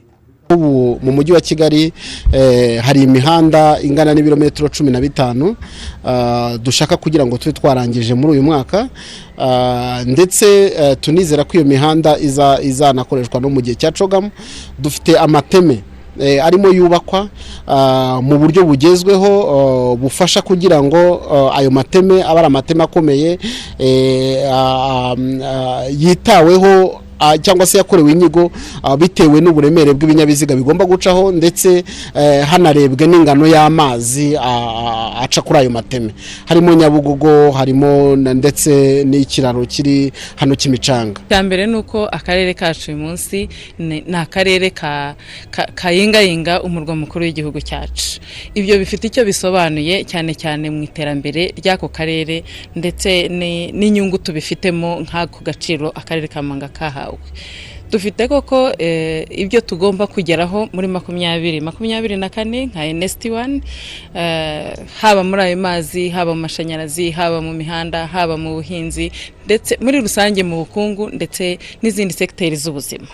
Ubu 0.51 0.99
mu 1.03 1.13
mujyi 1.13 1.33
wa 1.33 1.41
kigali 1.41 1.93
eh, 2.33 2.81
hari 2.85 3.03
imihanda 3.03 3.81
ingana 3.83 4.15
n'ibirometero 4.15 4.69
cumi 4.69 4.91
na 4.91 5.01
bitanu 5.01 5.57
ah, 6.05 6.59
dushaka 6.63 6.97
kugira 6.97 7.27
ngo 7.27 7.39
tube 7.39 7.53
twarangije 7.53 8.15
muri 8.15 8.33
uyu 8.33 8.43
mwaka. 8.43 8.89
Ah, 9.39 10.03
ndetse 10.07 10.47
eh, 10.79 10.97
tunizera 11.01 11.45
ko 11.45 11.57
iyo 11.57 11.65
mihanda 11.65 12.19
iza- 12.19 12.61
izanakoreshwa 12.63 13.41
no 13.41 13.49
mu 13.51 13.61
gihe 13.61 13.75
cya 13.77 13.93
cogamu 13.93 14.31
dufite 14.79 15.19
amateme. 15.19 15.83
Arimo 16.43 16.69
yubakwa 16.69 17.29
ah, 17.69 18.21
mu 18.23 18.39
buryo 18.39 18.65
bugezweho 18.65 19.31
ah, 19.43 19.97
bufasha 19.97 20.43
kugira 20.43 20.83
ngo 20.83 21.21
ah, 21.31 21.59
ayo 21.59 21.71
mateme 21.71 22.23
abe 22.23 22.39
ari 22.39 22.47
amateme 22.47 22.85
akomeye 22.85 23.39
eh, 23.79 24.47
ah, 24.53 25.15
ah, 25.45 25.83
yitaweho 25.91 27.01
cyangwa 27.43 27.67
se 27.67 27.79
yakorewe 27.79 28.13
inyigo 28.13 28.51
ah, 28.83 28.97
bitewe 28.97 29.41
n'uburemere 29.41 29.93
bw'ibinyabiziga 29.95 30.57
bigomba 30.57 30.85
gucaho 30.85 31.33
ndetse 31.33 31.85
eh, 32.15 32.45
hanarebwe 32.47 33.07
n'ingano 33.07 33.47
y'amazi 33.47 34.37
ah, 34.37 34.43
ah, 34.43 35.23
aca 35.25 35.41
kuri 35.43 35.59
ayo 35.59 35.71
mateme. 35.71 36.11
Harimo 36.47 36.75
nyabugogo 36.75 37.51
harimo 37.53 38.17
ndetse 38.17 39.05
n'ikiraro 39.05 39.67
kiri 39.67 40.13
hano 40.37 40.57
kimicanga 40.57 41.21
icya 41.27 41.43
mbere 41.43 41.67
ni 41.67 41.77
uko 41.77 42.07
akarere 42.07 42.55
kacu 42.55 42.91
uyu 42.91 42.99
munsi 43.01 43.49
ni 43.79 44.05
akarere 44.17 44.71
ka- 44.71 45.15
ka- 45.51 45.69
kayingayinga 45.75 46.63
umurwa 46.63 46.97
mukuru 46.97 47.25
w'igihugu 47.25 47.61
cyacu. 47.61 48.21
Ibyo 48.55 48.79
bifite 48.79 49.07
icyo 49.07 49.25
bisobanuye 49.25 50.05
cyane 50.05 50.35
cyane 50.35 50.71
mu 50.71 50.83
iterambere 50.83 51.55
ry'ako 51.57 51.89
karere 51.89 52.45
ndetse 52.77 53.29
ni- 53.29 53.73
n'inyungu 53.73 54.19
tubifitemo 54.19 55.01
nk'ako 55.01 55.45
gaciro 55.45 55.89
akarere 55.95 56.29
ka 56.29 56.43
manga 56.43 56.69
kahawe 57.05 57.19
dufite 57.95 58.27
koko 58.29 58.75
eh, 58.79 59.23
ibyo 59.31 59.61
tugomba 59.61 60.07
kugeraho 60.11 60.67
muri 60.75 60.89
makumyabiri. 60.91 61.61
Makumyabiri 61.63 62.17
na 62.19 62.29
kane 62.29 62.67
nka 62.67 62.83
enesiti 62.91 63.31
wani 63.31 63.63
haba 65.01 65.23
muri 65.25 65.43
ayo 65.43 65.57
mazi 65.57 66.09
haba 66.09 66.35
mu 66.35 66.41
mashanyarazi 66.41 67.11
haba 67.11 67.41
mu 67.41 67.53
mihanda 67.53 68.07
haba 68.07 68.37
mu 68.37 68.55
buhinzi 68.59 69.13
ndetse 69.45 69.77
muri 69.81 70.01
rusange 70.01 70.43
mu 70.43 70.57
bukungu 70.65 71.11
ndetse 71.11 71.59
n'izindi 71.83 72.15
segiteri 72.15 72.57
z'ubuzima. 72.57 73.07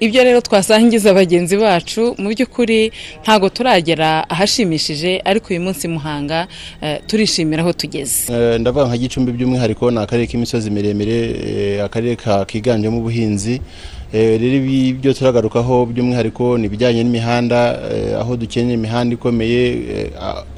Ibyo 0.00 0.24
rero 0.24 0.40
twasangiza 0.40 1.14
bagenzi 1.14 1.56
bacu 1.56 2.14
mu 2.18 2.28
by'ukuri 2.28 2.92
ntabwo 3.22 3.48
turagera 3.48 4.28
ahashimishije 4.30 5.22
ariko 5.24 5.46
uyu 5.50 5.60
munsi 5.60 5.88
muhanga 5.88 6.46
eh, 6.82 6.98
turishimira 7.06 7.62
aho 7.62 7.72
tugeze. 7.72 8.28
Eh, 8.32 8.60
ndavuga 8.60 8.86
nka 8.86 8.96
gicumbi 8.98 9.32
by'umwihariko 9.32 9.90
ni 9.90 9.98
akarere 9.98 10.26
k'imisozi 10.26 10.70
miremire 10.70 11.18
eh, 11.48 11.84
akarere 11.84 12.16
ka- 12.16 12.44
kiganjemo 12.44 12.98
ubuhinzi 12.98 13.48
Eh, 13.48 13.97
rero 14.12 14.56
ibi 14.56 14.92
byo 14.92 15.12
turagarukaho 15.12 15.86
by'umwihariko 15.86 16.58
ni 16.58 16.66
ibijyanye 16.66 17.04
n'imihanda 17.04 17.76
eh, 17.92 18.16
aho 18.20 18.36
dukeneye 18.36 18.74
imihanda 18.74 19.14
ikomeye 19.14 19.62
eh, 19.68 20.10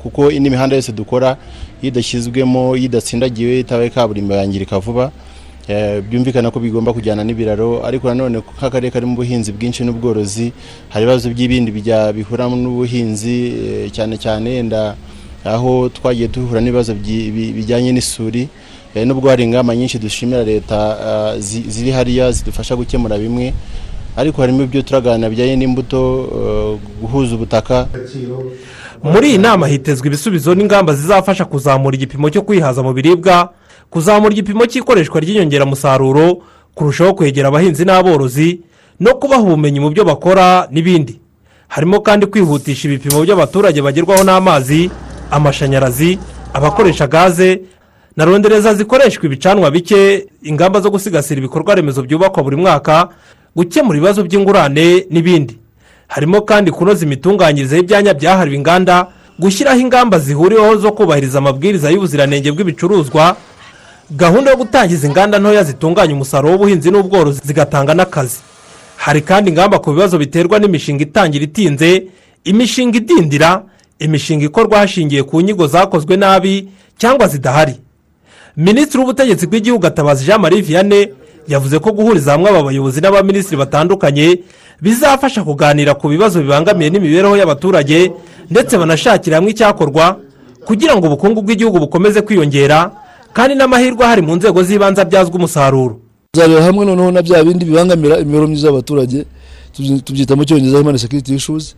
kuko 0.03 0.31
indi 0.31 0.51
mihanda 0.51 0.77
yose 0.77 0.93
dukora 0.93 1.37
idashyizwemo 1.83 2.77
idatsindagiwe 2.77 3.61
itabaye 3.61 3.91
kaburimbo 3.91 4.35
yangirika 4.35 4.79
vuba 4.79 5.11
Eh, 5.69 6.03
byumvikana 6.03 6.51
ko 6.51 6.59
bigomba 6.59 6.93
kujyana 6.93 7.23
n'ibiraro 7.23 7.87
ariko 7.87 8.09
nanone 8.09 8.43
nk'akarere 8.59 8.91
karimo 8.91 9.13
ubuhinzi 9.15 9.53
bwinshi 9.53 9.85
n'ubworozi 9.85 10.51
hari 10.89 11.05
ibibazo 11.05 11.31
by'ibindi 11.31 11.71
bihura 11.71 12.49
n'ubuhinzi 12.51 13.37
eh, 13.87 13.87
cyane 13.95 14.19
cyane 14.19 14.67
aho 15.45 15.89
twagiye 15.95 16.27
duhura 16.29 16.59
n'ibibazo 16.61 16.95
bijyanye 16.95 17.93
n'isuri 17.93 18.43
Eh, 18.43 18.70
nubwo 18.95 19.29
hari 19.31 19.45
ingamba 19.45 19.77
nyinshi 19.77 19.99
dushimira 19.99 20.45
leta 20.45 21.37
zi- 21.39 21.65
ziri 21.69 21.91
hariya 21.91 22.33
zidufasha 22.33 22.77
gukemura 22.77 23.19
bimwe 23.19 23.55
ariko 24.17 24.41
harimo 24.43 24.63
ibyo 24.63 24.83
turaganira 24.83 25.31
bijyanye 25.31 25.57
n'imbuto 25.57 26.01
eh, 26.35 26.79
guhuza 27.01 27.35
ubutaka. 27.35 27.87
Muri 29.03 29.29
iyi 29.31 29.39
nama 29.39 29.67
hitezwe 29.67 30.09
ibisubizo 30.09 30.55
n'ingamba 30.55 30.95
zizafasha 30.95 31.45
kuzamura 31.45 31.97
igipimo 31.97 32.31
cyo 32.31 32.43
kwihaza 32.43 32.83
mu 32.83 32.93
biribwa 32.93 33.53
kuzamura 33.91 34.33
igipimo 34.35 34.67
cy'ikoreshwa 34.67 35.21
ry'inyongeramusaruro 35.21 36.43
kurushaho 36.75 37.15
kwegera 37.15 37.49
abahinzi 37.49 37.85
n'aborozi 37.85 38.61
no 39.01 39.15
kubaha 39.15 39.43
ubumenyi 39.43 39.81
mu 39.81 39.91
byo 39.91 40.05
bakora 40.05 40.69
n'ibindi. 40.71 41.17
Harimo 41.69 42.01
kandi 42.03 42.27
kwihutisha 42.27 42.89
ibipimo 42.91 43.23
by'abaturage 43.25 43.79
bagerwaho 43.83 44.25
n'amazi 44.27 44.91
amashanyarazi 45.31 46.19
abakoresha 46.55 47.07
gaze 47.07 47.63
na 48.17 48.25
rondereza 48.25 48.75
zikoreshwa 48.75 49.25
ibicanwa 49.27 49.71
bike 49.71 50.27
ingamba 50.43 50.81
zo 50.81 50.91
gusigasira 50.91 51.39
ibikorwa 51.39 51.75
remezo 51.75 52.03
byubakwa 52.03 52.43
buri 52.43 52.57
mwaka 52.57 53.09
gukemura 53.57 53.99
ibibazo 53.99 54.23
by'ingurane 54.25 55.07
n'ibindi. 55.11 55.59
Harimo 56.09 56.41
kandi 56.43 56.71
kunoza 56.71 57.05
imitunganyirize 57.07 57.77
y'ibyanya 57.77 58.15
byahariwe 58.15 58.57
inganda 58.57 59.07
gushyiraho 59.39 59.79
ingamba 59.81 60.19
zihuriweho 60.19 60.77
zo 60.77 60.93
kubahiriza 60.93 61.39
amabwiriza 61.39 61.91
y'ubuziranenge 61.91 62.53
bw'ibicuruzwa 62.53 63.37
gahunda 64.11 64.51
yo 64.51 64.57
gutangiza 64.57 65.07
inganda 65.07 65.39
ntoya 65.39 65.65
zitunganya 65.65 66.15
umusaruro 66.15 66.53
w'ubuhinzi 66.53 66.91
n'ubworozi 66.91 67.41
zigatanga 67.45 67.95
n'akazi. 67.95 68.39
Hari 68.97 69.23
kandi 69.23 69.51
ingamba 69.51 69.79
ku 69.79 69.93
bibazo 69.93 70.19
biterwa 70.19 70.59
n'imishinga 70.59 71.03
itangira 71.03 71.45
itinze 71.45 72.07
imishinga 72.45 72.97
idindira 72.99 73.63
imishinga 73.99 74.45
ikorwa 74.45 74.79
hashingiwe 74.79 75.23
ku 75.23 75.41
nyigo 75.41 75.67
zakozwe 75.67 76.17
nabi 76.17 76.69
cyangwa 76.99 77.29
zidahari. 77.29 77.75
Minisitiri 78.57 78.99
w'ubutegetsi 78.99 79.47
bw'igihugu 79.47 79.87
atabazi 79.87 80.25
jean 80.25 80.41
marie 80.41 80.61
vianney 80.63 81.09
yavuze 81.49 81.79
ko 81.79 81.93
guhuriza 81.93 82.33
hamwe 82.33 82.51
aba 82.51 82.63
bayobozi 82.63 83.01
n'abaminisitiri 83.01 83.57
batandukanye 83.57 84.39
bizafasha 84.83 85.43
kuganira 85.45 85.95
ku 85.95 86.09
bibazo 86.09 86.41
bibangamiye 86.43 86.91
n'imibereho 86.91 87.37
y'abaturage 87.37 88.13
ndetse 88.51 88.79
banashakira 88.79 89.37
hamwe 89.37 89.51
icyakorwa 89.51 90.17
kugira 90.67 90.97
ngo 90.97 91.07
ubukungu 91.07 91.43
bw'igihugu 91.43 91.79
bukomeze 91.79 92.21
kwiyongera 92.23 92.91
kandi 93.33 93.55
n'amahirwe 93.55 94.05
ahari 94.05 94.23
mu 94.23 94.37
nzego 94.37 94.63
z'ibanze 94.63 95.01
abyazwa 95.01 95.35
umusaruro. 95.37 96.01
Tuzareba 96.33 96.63
hamwe 96.63 96.85
noneho 96.87 97.11
na 97.11 97.23
bya 97.23 97.45
bindi 97.45 97.65
bibangamira 97.65 98.19
imibereho 98.19 98.47
myiza 98.49 98.67
y'abaturage 98.67 99.25
tubyi- 99.75 100.03
tubyita 100.03 100.37
mu 100.37 100.45
cyongereza 100.45 100.99
security 100.99 101.35
issues. 101.35 101.75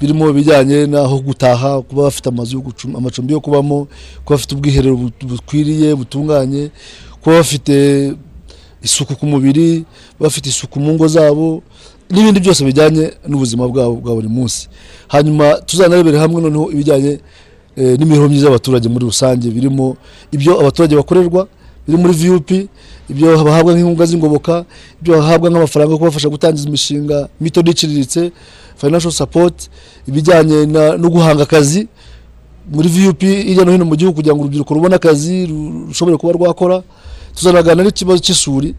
Birimo 0.00 0.30
ibijyanye 0.30 0.86
n'aho 0.86 1.18
gutaha 1.18 1.82
kuba 1.82 2.02
bafite 2.02 2.26
amazu 2.28 2.62
amacumbi 2.98 3.32
yo 3.32 3.40
kubamo 3.40 3.86
kuba 4.24 4.36
bafite 4.36 4.52
ubwiherero 4.54 4.96
bu- 4.96 5.26
bukwiriye 5.26 5.94
butunganye 5.94 6.70
kuba 7.22 7.36
bafite 7.36 7.74
isuku 8.82 9.16
ku 9.16 9.26
mubiri 9.26 9.84
bafite 10.20 10.46
isuku 10.48 10.80
mu 10.80 10.92
ngo 10.94 11.08
zabo 11.08 11.62
n'ibindi 12.10 12.40
byose 12.40 12.64
bijyanye 12.64 13.10
n'ubuzima 13.28 13.64
bwabo 13.68 13.94
bwa 13.96 14.14
buri 14.14 14.28
munsi. 14.28 14.68
Hanyuma 15.08 15.56
tuzanarebere 15.64 16.18
hamwe 16.18 16.40
noneho 16.42 16.68
ibijyanye 16.72 17.18
eh, 17.76 17.96
n'imibereho 17.98 18.28
myiza 18.28 18.46
y'abaturage 18.46 18.88
muri 18.88 19.04
rusange 19.08 19.48
birimo 19.50 19.96
ibyo 20.32 20.60
abaturage 20.60 20.96
bakorerwa 20.96 21.48
biri 21.88 21.96
muri 21.98 22.12
vup 22.14 22.50
ibyo 23.10 23.44
bahabwa 23.44 23.72
nk'inkunga 23.74 24.04
z'ingoboka 24.06 24.64
ibyo 25.00 25.16
bahabwa 25.16 25.48
nk'amafaranga 25.50 25.92
yo 25.92 25.98
kubafasha 25.98 26.28
gutangiza 26.28 26.68
imishinga 26.68 27.28
mito 27.40 27.62
n'iciriritse 27.64 28.32
financial 28.76 29.12
support 29.12 29.68
ibijyanye 30.08 30.66
no 30.98 31.08
guhanga 31.10 31.42
akazi 31.42 31.88
muri 32.72 32.88
vup 32.88 33.20
hirya 33.22 33.64
no 33.64 33.72
hino 33.72 33.84
mu 33.84 33.96
gihugu 33.96 34.16
kugira 34.16 34.34
ngo 34.34 34.42
urubyiruko 34.42 34.74
rubone 34.74 34.94
akazi 34.96 35.46
ru- 35.46 35.86
rushobore 35.88 36.16
kuba 36.16 36.32
rwakora. 36.32 36.82
Tuzanaganira 37.34 37.84
n'ikibazo 37.84 38.22
cy'isuri 38.22 38.74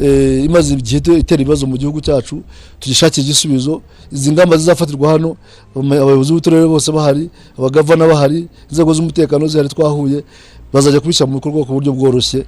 eh, 0.00 0.44
imaze 0.44 0.74
igihe 0.74 0.96
ite- 0.98 1.18
itera 1.20 1.42
ibibazo 1.42 1.66
mu 1.66 1.76
gihugu 1.76 2.00
cyacu 2.00 2.42
tugishakira 2.80 3.22
igisubizo. 3.24 3.82
Izi 4.12 4.32
ngamba 4.32 4.56
zizafatirwa 4.56 5.10
hano 5.12 5.36
abayobozi 5.76 6.32
b'uturere 6.32 6.66
bose 6.66 6.88
bahari 6.92 7.30
abagavana 7.58 8.06
bahari 8.08 8.48
inzego 8.70 8.90
z'umutekano 8.94 9.46
zihari 9.46 9.68
twahuye. 9.68 10.24
Bazajya 10.72 11.00
kubishyira 11.00 11.26
mu 11.26 11.34
bikorwa 11.40 11.64
ku 11.64 11.72
buryo 11.72 11.92
bworoshye. 11.92 12.44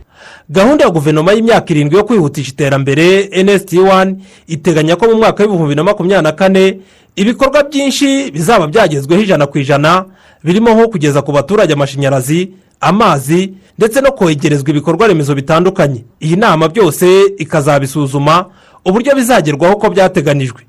Gahunda 0.49 0.85
ya 0.85 0.91
guverinoma 0.91 1.33
y'imyaka 1.33 1.71
irindwi 1.73 1.97
yo 1.97 2.05
kwihutisha 2.05 2.53
iterambere 2.53 3.31
nsd 3.45 3.73
wani 3.79 4.17
iteganya 4.47 4.97
ko 4.97 5.07
mu 5.09 5.15
mwaka 5.17 5.43
w'ibihumbi 5.45 5.75
na 5.75 5.85
makumyabiri 5.85 6.23
na 6.23 6.33
kane 6.33 6.79
ibikorwa 7.17 7.63
byinshi 7.63 8.31
bizaba 8.31 8.67
byagezweho 8.67 9.23
ijana 9.23 9.47
ku 9.47 9.59
ijana 9.59 10.05
birimo 10.45 10.71
nko 10.75 10.89
kugeza 10.89 11.23
ku 11.23 11.33
baturage 11.33 11.73
amashanyarazi 11.73 12.51
amazi 12.81 13.53
ndetse 13.79 14.01
no 14.01 14.13
kwegerezwa 14.13 14.71
ibikorwa 14.71 15.07
remezo 15.09 15.35
bitandukanye. 15.35 16.05
Iyi 16.21 16.37
nama 16.37 16.69
byose 16.69 17.07
ikazabisuzuma 17.39 18.47
uburyo 18.85 19.15
bizagerwaho 19.15 19.75
uko 19.75 19.91
byateganijwe. 19.91 20.61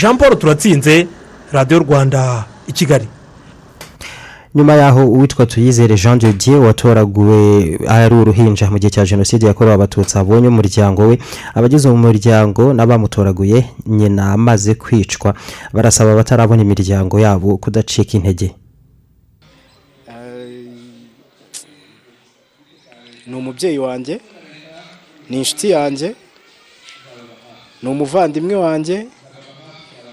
Jean 0.00 0.16
paul 0.18 0.38
turatsinze 0.38 1.06
radiyo 1.52 1.78
rwanda 1.78 2.44
i 2.68 2.72
kigali. 2.72 3.06
Nyuma 4.54 4.74
yaho 4.74 5.06
uwitwa 5.06 5.46
tuyizere 5.46 5.94
jean 5.96 6.18
de 6.18 6.32
dieu 6.32 6.62
watoraguwe 6.62 7.78
ari 7.88 8.14
uruhinja 8.14 8.70
mu 8.70 8.78
gihe 8.78 8.90
cya 8.90 9.04
jenoside 9.06 9.46
yakorewe 9.46 9.74
abatutsi 9.74 10.18
abonye 10.18 10.48
umuryango 10.48 11.02
we 11.08 11.18
abagize 11.54 11.88
uwo 11.88 11.96
muryango 11.96 12.72
n'abamutoraguye 12.74 13.64
nyina 13.86 14.32
amaze 14.32 14.74
kwicwa. 14.74 15.34
Barasaba 15.72 16.12
abatarabona 16.12 16.62
imiryango 16.62 17.20
yabo 17.20 17.56
kudacika 17.56 18.12
intege. 18.18 18.54
Ni 23.26 23.34
umubyeyi 23.36 23.78
wanjye 23.78 24.20
ni 25.28 25.36
inshuti 25.38 25.70
yanjye 25.70 26.14
ni 27.82 27.88
umuvandimwe 27.88 28.54
wanjye 28.54 29.06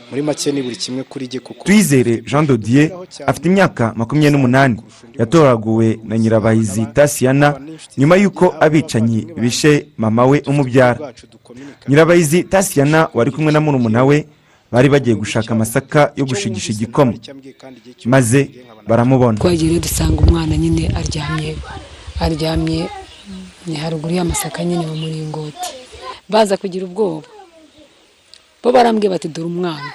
muri 0.10 0.22
make 0.22 0.52
ni 0.52 0.62
buri 0.62 0.76
kimwe 0.76 1.04
kuri 1.04 1.28
jye 1.28 1.40
kuko 1.40 1.64
tuyizere 1.64 2.22
jean 2.26 2.46
dodier 2.48 2.92
afite 3.28 3.46
imyaka 3.50 3.94
makumyabiri 3.96 4.32
n'umunani. 4.32 4.82
Yatoraguwe 5.20 6.00
na 6.04 6.18
nyirabahizi 6.18 6.86
tasiyana 6.86 7.60
nyuma 7.98 8.16
y'uko 8.16 8.56
abicanyi 8.60 9.28
bishe 9.42 9.88
mama 9.98 10.26
we 10.26 10.42
umubyara. 10.48 11.14
Nyirabahizi 11.90 12.44
tasiyana 12.44 13.10
wari 13.14 13.32
kumwe 13.32 13.52
na 13.52 13.60
murumuna 13.62 14.04
we 14.06 14.26
bari 14.72 14.90
bagiye 14.90 15.16
gushaka 15.16 15.52
amasaka 15.54 16.12
yo 16.16 16.26
gushigisha 16.26 16.72
igikoma. 16.72 17.14
Maze 18.06 18.50
baramubona. 18.88 19.38
Twagiye 19.38 19.70
rero 19.70 19.82
dusanga 19.82 20.22
umwana 20.22 20.58
nyine 20.58 20.88
aryamye 20.96 21.56
aryamye 22.20 22.90
ni 23.68 23.76
haruguru 23.76 24.14
y'amasaka 24.16 24.64
nyine 24.66 24.86
mu 24.88 24.96
muringoti. 24.96 25.70
Baza 26.30 26.58
kugira 26.58 26.86
ubwoba. 26.86 27.28
Bo 28.64 28.72
barambwiye 28.72 29.10
bati 29.10 29.28
dore 29.28 29.48
umwana. 29.48 29.94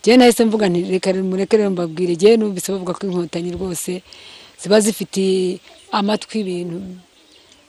Njyewe 0.00 0.16
nahise 0.16 0.44
mvuga 0.44 0.68
nti 0.68 0.82
reka 0.82 1.12
mureke 1.14 1.56
rero 1.56 1.70
mbabwire. 1.70 2.14
Njyewe 2.14 2.36
numvise 2.36 2.72
bavuga 2.72 2.92
ko 2.94 3.06
inkotanyi 3.06 3.50
rwose 3.52 4.02
ziba 4.60 4.80
zifite 4.80 5.58
amatwi 5.92 6.40
ibintu. 6.40 6.80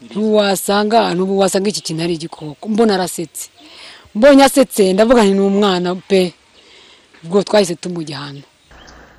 Ntiwasanga 0.01 1.00
ahantu 1.01 1.39
wasanga 1.39 1.69
iki 1.69 1.81
kintu 1.81 2.03
ari 2.03 2.13
igikoko. 2.13 2.69
Mbona 2.69 2.93
arasetse. 2.93 3.50
Mbonye 4.15 4.43
asetse 4.43 4.93
ndavuga 4.93 5.24
ni 5.24 5.39
umwana 5.39 5.95
pe. 5.95 6.33
Ubwo 7.24 7.43
twahise 7.43 7.75
tumujyana 7.75 8.41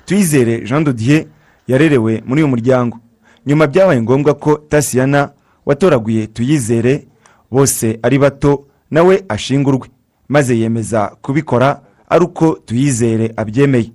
tuyizere 0.05 0.61
jean 0.63 0.83
dodier 0.83 1.25
yarerewe 1.67 2.23
muri 2.25 2.41
uyu 2.41 2.47
muryango. 2.47 2.97
Nyuma 3.45 3.67
byabaye 3.67 4.01
ngombwa 4.01 4.33
ko 4.33 4.55
tasiyana 4.69 5.31
watoraguye 5.65 6.27
tuyizere 6.27 7.07
bose 7.51 7.99
ari 8.03 8.17
bato 8.19 8.65
nawe 8.91 9.23
ashingurwe. 9.29 9.89
Maze 10.29 10.57
yemeza 10.57 11.07
kubikora 11.21 11.81
ari 12.09 12.23
uko 12.25 12.59
tuyizere 12.65 13.33
abyemeye. 13.37 13.91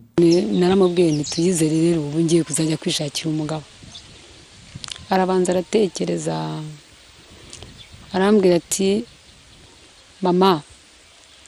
Naramubwiye 0.58 1.12
ntituyizere 1.12 1.76
rero 1.80 2.00
ubu 2.02 2.20
ngiye 2.20 2.44
kuzajya 2.44 2.76
kwishakira 2.76 3.30
umugabo. 3.30 3.62
Arabanza 5.10 5.52
aratekereza 5.52 6.36
arambwira 8.12 8.56
ati 8.56 9.04
mama 10.22 10.62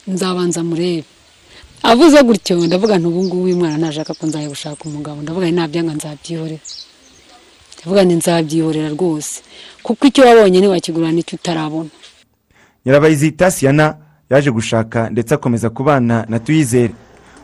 nzabanza 0.07 0.63
murebe. 0.63 1.03
Avuze 1.83 2.23
gutyo 2.23 2.57
ndavuga 2.67 2.97
nti 2.97 3.07
ubu 3.07 3.23
ngubu 3.23 3.43
uyu 3.43 3.55
mwana 3.57 3.77
ntashaka 3.77 4.13
ko 4.13 4.25
nzajya 4.27 4.49
gushaka 4.49 4.81
umugabo. 4.89 5.21
Ndavuga 5.21 5.45
nti 5.45 5.55
nabyanga 5.55 5.93
nzabyihorera. 5.93 6.61
Ndavuga 7.77 8.01
nti 8.03 8.15
nzabyihorera 8.15 8.89
rwose. 8.89 9.41
Kuko 9.85 10.01
icyo 10.09 10.21
wabonye 10.25 10.57
ntiwakigura 10.59 11.09
n'icyo 11.13 11.35
utarabona. 11.37 11.89
Nyirabahizi 12.85 13.31
tasiyana 13.31 13.97
yaje 14.29 14.51
gushaka 14.51 15.09
ndetse 15.09 15.33
akomeza 15.35 15.69
kubana 15.69 16.25
na 16.29 16.39
tuyizere. 16.39 16.93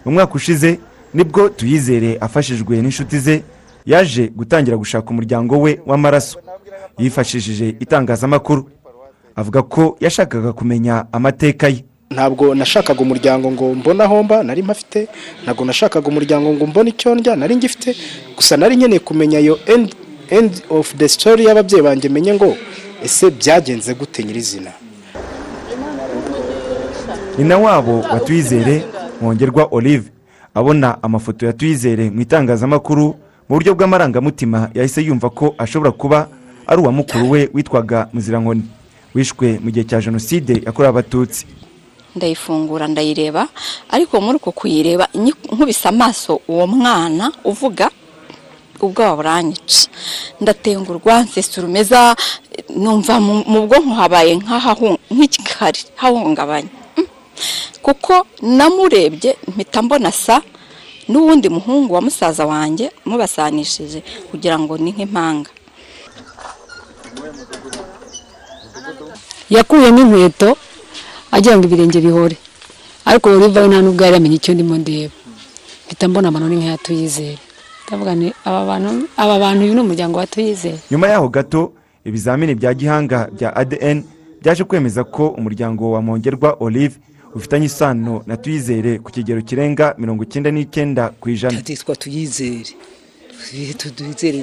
Mu 0.06 0.12
mwaka 0.12 0.34
ushize 0.34 0.80
ni 1.14 1.24
bwo 1.24 1.50
tuyizere 1.50 2.18
afashijwe 2.22 2.82
n'inshuti 2.82 3.20
ze 3.20 3.44
yaje 3.86 4.28
gutangira 4.28 4.78
gushaka 4.78 5.10
umuryango 5.10 5.60
we 5.62 5.80
w'amaraso. 5.86 6.40
Yifashishije 6.98 7.76
itangazamakuru. 7.80 8.70
Avuga 9.36 9.62
ko 9.62 9.98
yashakaga 10.00 10.54
kumenya 10.54 11.06
amateka 11.12 11.68
ye. 11.68 11.84
Ntabwo 12.12 12.56
nashakaga 12.56 13.02
umuryango 13.02 13.52
ngo 13.52 13.74
mbone 13.76 14.04
aho 14.04 14.24
mba 14.24 14.44
nari 14.44 14.62
mpafite. 14.64 15.08
Ntabwo 15.44 15.66
nashakaga 15.66 16.08
umuryango 16.08 16.54
ngo 16.54 16.66
mbone 16.68 16.90
icyo 16.90 17.16
ndya 17.16 17.36
nari 17.36 17.56
ngifite. 17.56 17.96
Gusa 18.36 18.58
nari 18.58 18.76
nkeneye 18.76 19.00
kumenya 19.00 19.40
iyo 19.40 19.60
end 19.66 19.96
end 20.30 20.52
of 20.70 20.96
the 20.96 21.08
story 21.10 21.46
y'ababyeyi 21.46 21.84
banjye 21.84 22.10
menye 22.10 22.34
ngo 22.34 22.56
ese 23.04 23.32
byagenze 23.32 23.94
gute 23.94 24.24
nyirizina? 24.24 24.72
Nyina 27.42 27.58
wabo 27.58 28.00
wa 28.00 28.20
tuyizere 28.20 28.84
mwongerwa 29.22 29.68
olive 29.72 30.12
abona 30.54 31.04
amafoto 31.04 31.46
ya 31.46 31.54
tuyizere 31.54 32.10
mu 32.10 32.22
itangazamakuru 32.22 33.04
mu 33.50 33.56
buryo 33.58 33.74
bw'amarangamutima 33.76 34.70
yahise 34.74 35.02
yumva 35.02 35.30
ko 35.30 35.56
ashobora 35.58 35.92
kuba 35.92 36.28
ari 36.68 36.82
uwa 36.82 36.92
mukuru 36.92 37.30
we 37.32 37.50
witwaga 37.54 38.08
muzirankoni 38.14 38.62
wishwe 39.16 39.60
mu 39.64 39.72
gihe 39.72 39.84
cya 39.86 40.02
jenoside 40.02 40.62
yakorewe 40.66 40.90
abatutsi. 40.90 41.46
Ndayifungura 42.16 42.88
ndayireba 42.88 43.48
ariko 43.90 44.22
muri 44.22 44.36
uko 44.38 44.52
kuyireba 44.52 45.08
nkubise 45.52 45.90
amaso 45.90 46.40
uwo 46.48 46.68
mwana 46.68 47.32
uvuga 47.44 47.90
ubwoba 48.82 49.16
buranyica 49.16 49.90
ndatengurwa 50.42 51.22
nsesa 51.24 51.62
urumeza 51.62 52.16
numva 52.78 53.20
mu 53.20 53.68
bwonko 53.68 53.94
habaye 53.94 54.36
nk'ikikari 55.12 55.80
kuko 57.82 58.26
namurebye 58.42 59.38
mpita 59.48 59.82
mbona 59.82 60.12
sa 60.12 60.42
n'uwundi 61.10 61.50
muhungu 61.50 61.94
wa 61.94 62.02
musaza 62.02 62.46
wanjye 62.46 62.92
mubasanishije 63.06 64.04
kugira 64.32 64.60
ngo 64.60 64.78
ni 64.78 64.92
nk'impanga 64.92 65.50
yakuyemo 69.50 70.00
inkweto 70.00 70.58
agira 71.32 71.58
ngo 71.58 71.66
ibirenge 71.68 72.00
bihore. 72.02 72.38
Ariko 73.06 73.30
we 73.30 73.48
nta 73.48 73.82
n'ubwo 73.82 74.04
yari 74.04 74.16
yamenye 74.16 74.36
icyo 74.36 74.54
ndimo 74.54 74.78
ndeba. 74.78 75.14
Mpita 75.86 76.08
mbona 76.08 76.28
amanoni 76.28 76.56
nk'aya 76.56 76.78
tuyizere 76.78 77.38
ndavuga 77.88 78.16
ni 78.16 78.34
aba 78.46 78.66
bantu 78.66 79.08
aba 79.18 79.40
bantu 79.40 79.64
uyu 79.64 79.74
ni 79.74 79.82
umuryango 79.82 80.20
wa 80.20 80.28
tuyizere 80.28 80.80
nyuma 80.92 81.08
yaho 81.08 81.28
gato 81.30 81.74
ibizamini 82.06 82.56
bya 82.56 82.74
gihanga 82.74 83.28
bya 83.32 83.56
adn 83.56 84.04
byaje 84.42 84.64
kwemeza 84.64 85.04
ko 85.04 85.28
umuryango 85.28 85.92
wa 85.92 86.02
mongerwa 86.02 86.56
olive 86.60 86.96
ufitanye 87.36 87.66
isano 87.66 88.24
na 88.28 88.38
tuyizere 88.38 89.00
ku 89.00 89.12
kigero 89.12 89.42
kirenga 89.42 89.96
mirongo 89.98 90.24
icyenda 90.24 90.52
n'icyenda 90.52 91.10
ku 91.20 91.30
ijana. 91.30 91.62
Titwa 91.62 91.96
tuyizere. 91.96 92.66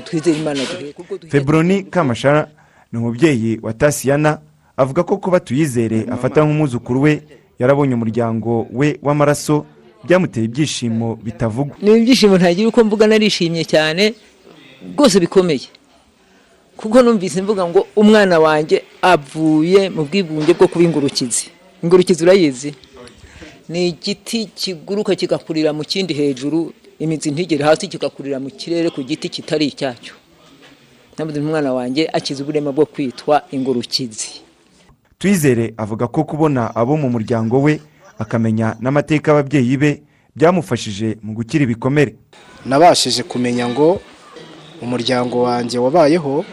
Twizere 0.04 0.38
imana 0.38 0.60
duhe 0.64 0.94
feburoni 1.30 1.82
kamashara 1.82 2.48
ni 2.92 2.98
umubyeyi 2.98 3.58
wa 3.62 3.72
tasiyana 3.72 4.38
avuga 4.76 5.02
ko 5.02 5.16
kuba 5.16 5.40
tuyizere 5.40 6.06
afata 6.10 6.42
nk'umwuzukuru 6.44 7.02
we 7.02 7.22
yarabonye 7.58 7.94
umuryango 7.94 8.66
we 8.72 8.98
w'amaraso 9.02 9.66
byamuteye 10.04 10.44
ibyishimo 10.46 11.16
bitavugwa. 11.16 11.76
Ni 11.82 11.96
ibyishimo 11.98 12.38
ntagira 12.38 12.68
uko 12.68 12.84
mvuga 12.84 13.06
narishimye 13.06 13.64
cyane 13.64 14.14
rwose 14.96 15.20
bikomeye. 15.20 15.68
Kuko 16.76 17.02
numvise 17.02 17.42
mvuga 17.42 17.66
ngo 17.68 17.86
umwana 17.96 18.38
wanjye 18.40 18.82
avuye 19.02 19.90
mu 19.90 20.04
bwigunge 20.04 20.54
bwo 20.54 20.68
kuba 20.68 20.84
ingurukizi. 20.84 21.50
Ingurukizi 21.82 22.24
urayizi. 22.24 22.74
Ni 23.68 23.88
igiti 23.88 24.46
kiguruka 24.46 25.14
kigakurira 25.14 25.72
mu 25.72 25.84
kindi 25.84 26.14
hejuru 26.14 26.72
imizi 26.98 27.30
ntigere 27.30 27.64
hasi 27.64 27.88
kigakurira 27.88 28.40
mu 28.40 28.50
kirere 28.50 28.90
ku 28.90 29.02
giti 29.02 29.28
kitari 29.28 29.66
icyacyo. 29.66 30.14
Ntabwo 31.14 31.38
umwana 31.40 31.72
wanjye 31.72 32.08
akize 32.12 32.42
uburema 32.42 32.72
bwo 32.72 32.86
kwitwa 32.86 33.42
ingurukizi. 33.50 34.40
Twizere 35.18 35.74
avuga 35.76 36.06
ko 36.08 36.24
kubona 36.24 36.74
abo 36.74 36.96
mu 36.96 37.10
muryango 37.10 37.60
we 37.62 37.80
akamenya 38.18 38.76
n'amateka 38.80 39.30
y'ababyeyi 39.30 39.76
be 39.76 39.90
byamufashije 40.36 41.18
mu 41.22 41.34
gukira 41.34 41.62
ibikomere. 41.66 42.14
Nabashije 42.66 43.22
kumenya 43.22 43.68
ngo 43.68 44.00
umuryango 44.82 45.42
wanjye 45.42 45.78
wabayeho 45.78 46.44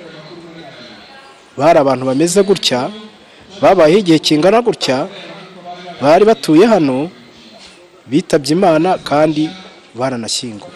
bari 1.57 1.77
abantu 1.79 2.05
bameze 2.05 2.41
gutya 2.43 2.89
babayeho 3.61 3.99
igihe 3.99 4.19
kingana 4.19 4.61
gutya 4.61 5.07
bari 6.01 6.25
batuye 6.25 6.65
hano 6.65 7.09
bitabye 8.07 8.51
imana 8.53 8.97
kandi 8.97 9.49
baranashyinguwe. 9.95 10.73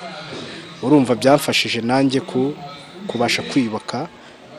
Urumva 0.83 1.15
byamfashije 1.15 1.81
nanjye 1.81 2.21
kubasha 3.07 3.41
kwiyubaka 3.43 4.07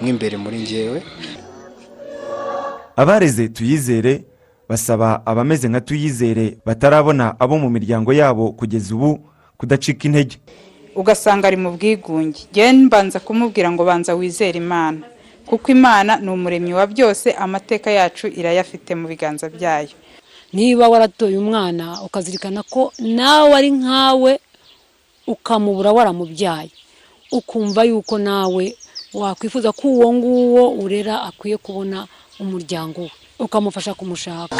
mo 0.00 0.08
imbere 0.08 0.36
muri 0.36 0.58
ngewe 0.60 1.02
abareze 2.96 3.48
tuyizere 3.48 4.24
basaba 4.68 5.22
abameze 5.26 5.68
nka 5.68 5.80
tuyizere 5.80 6.56
batarabona 6.66 7.34
abo 7.40 7.58
mu 7.58 7.70
miryango 7.70 8.12
yabo 8.12 8.52
kugeza 8.52 8.94
ubu 8.94 9.20
kudacika 9.58 10.04
intege. 10.08 10.36
Ugasanga 10.94 11.48
ari 11.48 11.56
mu 11.56 11.70
bwigunge. 11.72 12.40
Njyewe 12.50 12.72
mbanza 12.72 13.20
kumubwira 13.20 13.70
ngo 13.72 13.84
banza 13.84 14.14
wizere 14.14 14.58
imana. 14.58 15.00
Kuko 15.50 15.66
imana 15.72 16.16
ni 16.16 16.30
umuremyi 16.30 16.72
wa 16.78 16.86
byose 16.86 17.32
amateka 17.34 17.90
yacu 17.90 18.26
irayafite 18.30 18.94
mu 18.94 19.08
biganza 19.10 19.48
byayo. 19.50 19.90
Niba 20.54 20.88
waratoye 20.88 21.38
umwana 21.38 22.02
ukazirikana 22.06 22.62
ko 22.62 22.92
nawe 22.98 23.50
ari 23.54 23.70
nkawe 23.70 24.38
ukamubura 25.26 25.90
waramubyaye. 25.92 26.70
Ukumva 27.32 27.82
yuko 27.84 28.18
nawe 28.18 28.74
wakwifuza 29.14 29.72
ko 29.72 29.88
uwo 29.88 30.12
nguwo 30.14 30.62
urera 30.78 31.22
akwiye 31.22 31.56
kubona 31.56 32.06
umuryango 32.40 33.00
we. 33.00 33.10
Ukamufasha 33.38 33.94
kumushaka. 33.94 34.54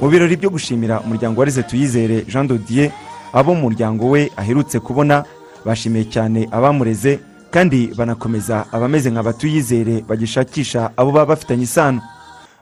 Mu 0.00 0.08
birori 0.08 0.36
byo 0.36 0.50
gushimira 0.50 1.00
umuryango 1.00 1.40
wareze 1.40 1.62
tuyizere 1.62 2.24
jean 2.28 2.48
dodier 2.48 2.92
abo 3.32 3.54
mu 3.54 3.60
muryango 3.68 4.10
we 4.10 4.30
aherutse 4.36 4.80
kubona 4.80 5.24
bashimiye 5.64 6.04
cyane 6.04 6.48
abamureze 6.50 7.18
kandi 7.50 7.86
banakomeza 7.96 8.66
abameze 8.72 9.10
nka 9.10 9.22
batuyizere 9.22 10.02
bagishakisha 10.08 10.90
abo 10.96 11.12
baba 11.12 11.26
bafitanye 11.34 11.62
isano. 11.64 12.00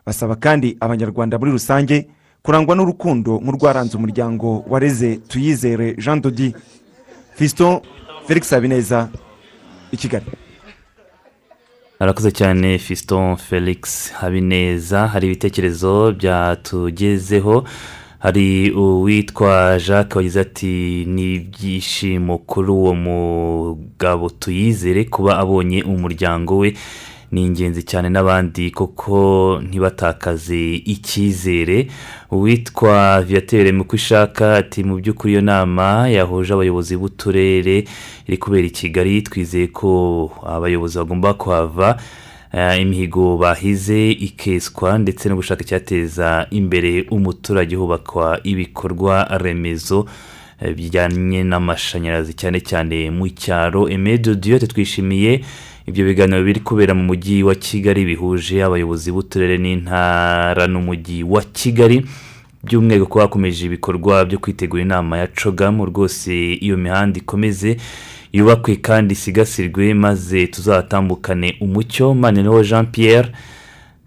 Basaba 0.07 0.37
kandi 0.37 0.77
abanyarwanda 0.81 1.39
muri 1.39 1.51
rusange 1.53 2.07
kurangwa 2.43 2.75
n'urukundo 2.77 3.41
nk'urwaranze 3.43 3.97
umuryango 3.97 4.65
wareze 4.69 5.17
tuyizere 5.29 5.95
jean 5.97 6.21
dodi. 6.21 6.55
Fiston 7.35 7.81
felix 8.27 8.51
habineza 8.51 9.09
i 9.93 9.97
kigali. 9.97 10.27
Arakoze 11.99 12.31
cyane 12.33 12.79
fiston 12.79 13.37
felix 13.37 14.11
habineza. 14.13 15.07
Hari 15.09 15.27
ibitekerezo 15.27 16.13
byatugezeho. 16.13 17.65
Hari 18.23 18.71
uwitwa 18.71 19.79
jacques 19.87 20.17
wagize 20.17 20.41
ati 20.41 21.05
ni 21.09 21.35
ibyishimo 21.35 22.39
kuri 22.39 22.71
uwo 22.71 22.95
mugabo 22.95 24.31
tuyizere 24.31 25.05
kuba 25.05 25.39
abonye 25.39 25.83
umuryango 25.83 26.59
we. 26.59 26.75
Ni 27.33 27.43
ingenzi 27.47 27.83
cyane 27.83 28.09
n'abandi 28.09 28.71
kuko 28.71 29.61
ntibatakaze 29.69 30.75
icyizere. 30.75 31.87
Uwitwa 32.31 33.23
viyatere 33.23 33.73
mu 33.73 33.85
ishaka 33.93 34.57
ati 34.57 34.85
mu 34.85 34.97
by'ukuri 35.01 35.33
iyo 35.33 35.41
nama 35.41 36.09
yahuje 36.09 36.53
abayobozi 36.53 36.97
b'uturere 36.97 37.85
iri 38.29 38.37
kubera 38.39 38.67
i 38.67 38.71
kigali 38.71 39.23
twizeye 39.23 39.67
ko 39.67 40.31
abayobozi 40.47 40.99
bagomba 40.99 41.35
kuhava. 41.35 41.97
Imihigo 42.81 43.37
bahize 43.37 44.11
ikeswa 44.11 44.99
ndetse 44.99 45.29
no 45.29 45.37
gushaka 45.37 45.63
icyateza 45.63 46.47
imbere 46.51 47.07
umuturage 47.11 47.77
hubakwa 47.77 48.41
ibikorwa 48.45 49.25
remezo 49.39 50.07
bijyanye 50.77 51.43
n'amashanyarazi 51.45 52.35
cyane 52.35 52.61
cyane 52.61 53.11
mu 53.11 53.29
cyaro. 53.29 53.89
Emedo 53.89 54.35
diyote 54.35 54.67
twishimiye 54.67 55.41
ibyo 55.89 56.05
biganiro 56.05 56.43
biri 56.45 56.61
kubera 56.61 56.95
mu 56.95 57.03
mujyi 57.03 57.43
wa 57.43 57.55
kigali 57.55 58.05
bihuje 58.05 58.63
abayobozi 58.65 59.11
b'uturere 59.13 59.59
n'intara 59.59 60.67
n'umujyi 60.67 61.23
wa 61.23 61.43
kigali. 61.43 62.07
By'umwihariko 62.65 63.07
kuba 63.07 63.23
hakomeje 63.25 63.67
ibikorwa 63.67 64.25
byo 64.25 64.39
kwitegura 64.39 64.83
inama 64.83 65.19
ya 65.19 65.27
cogamu 65.27 65.87
rwose 65.87 66.53
iyo 66.55 66.77
mihanda 66.77 67.19
ikomeze 67.19 67.77
yubakwe 68.33 68.77
kandi 68.77 69.13
isigasirwe 69.13 69.95
maze 69.95 70.47
tuzatambukane 70.47 71.57
umucyo. 71.61 72.15
Maniraho 72.15 72.63
jean 72.65 72.87
Pierre 72.87 73.33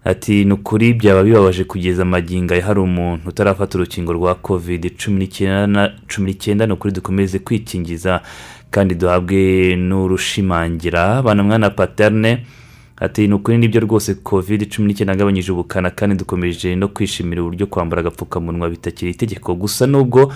ati 0.04 0.44
ni 0.44 0.52
ukuri 0.52 0.94
byaba 0.94 1.22
bibabaje 1.24 1.64
kugeza 1.64 2.02
amagingo 2.02 2.54
hari 2.60 2.80
umuntu 2.80 3.28
utarafata 3.28 3.78
urukingo 3.78 4.12
rwa 4.12 4.34
kovide 4.34 4.90
cumi 4.90 5.18
n'icyenda 6.18 6.66
ni 6.66 6.72
ukuri 6.72 6.94
dukomeze 6.94 7.38
kwikingiza 7.38 8.20
kandi 8.70 8.94
duhabwe 8.94 9.76
n'urushimangira. 9.76 11.16
Abana 11.16 11.42
mwana 11.42 11.70
paterne 11.70 12.46
ati 12.96 13.28
ni 13.28 13.34
ukuri 13.34 13.58
ni 13.58 13.68
byo 13.68 13.80
rwose 13.80 14.14
kovide 14.14 14.64
cumi 14.66 14.88
n'icyenda 14.88 15.12
agabanyije 15.12 15.52
ubukana 15.52 15.90
kandi 15.90 16.16
dukomeje 16.16 16.76
no 16.76 16.88
kwishimira 16.88 17.42
uburyo 17.42 17.66
kwambara 17.66 18.00
agapfukamunwa 18.00 18.70
bitakiri 18.70 19.10
itegeko. 19.10 19.54
Gusa 19.54 19.86
nubwo 19.86 20.32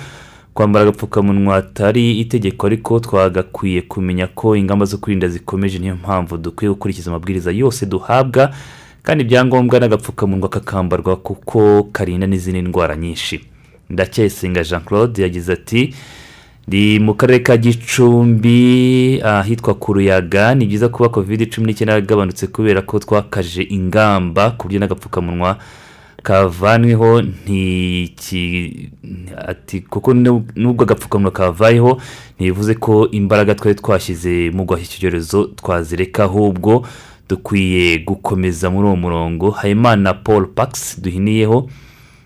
kwambara 0.55 0.83
agapfukamunwa 0.89 1.57
atari 1.57 2.21
itegeko 2.21 2.67
ariko 2.67 3.01
twagakwiye 3.01 3.83
kumenya 3.83 4.27
ko 4.27 4.57
ingamba 4.57 4.85
zo 4.87 4.99
kwirinda 4.99 5.29
zikomeje 5.29 5.79
niyo 5.79 5.95
mpamvu 5.97 6.39
dukwiye 6.39 6.71
gukurikiza 6.73 7.11
amabwiriza 7.11 7.51
yose 7.51 7.87
duhabwa 7.87 8.55
kandi 9.03 9.25
ibyangombwa 9.25 9.81
n'agapfukamunwa 9.81 10.49
kakambarwa 10.49 11.17
kuko 11.17 11.83
karinda 11.93 12.27
n'izindi 12.27 12.63
ndwara 12.63 12.97
nyinshi. 12.97 13.41
Ndacyayisenga 13.91 14.65
jean 14.65 14.81
claude 14.85 15.23
yagize 15.23 15.53
ati 15.53 15.95
ni 16.71 16.99
mu 16.99 17.15
karere 17.15 17.39
ka 17.43 17.57
gicumbi 17.57 19.21
ahitwa 19.23 19.75
ku 19.75 19.93
ruyaga 19.93 20.55
ni 20.55 20.67
byiza 20.67 20.89
kuba 20.89 21.09
kovide 21.09 21.47
cumi 21.47 21.67
n'icyenda 21.67 21.95
yagabanutse 21.95 22.47
kubera 22.47 22.83
ko 22.83 22.99
twakaje 22.99 23.63
ingamba 23.63 24.51
ku 24.51 24.69
buryo 24.69 24.79
n'agapfukamunwa 24.81 25.59
kavanweho. 26.23 27.23
Ati 29.49 29.81
kuko 29.81 30.15
nubwo 30.15 30.83
agapfukamunwa 30.85 31.31
kavayeho 31.33 32.01
ntibivuze 32.39 32.75
ko 32.75 33.09
imbaraga 33.11 33.55
twari 33.55 33.75
twashyize 33.75 34.51
mu 34.55 34.65
guhashya 34.65 34.97
icyorezo 34.99 35.45
twazireka. 35.57 36.25
Ahubwo 36.25 36.87
dukwiye 37.29 37.99
gukomeza 37.99 38.71
muri 38.71 38.87
uwo 38.87 38.97
murongo. 38.97 39.51
Hayimana 39.51 40.15
paul 40.15 40.47
pax 40.55 41.01
duhiniyeho 41.03 41.69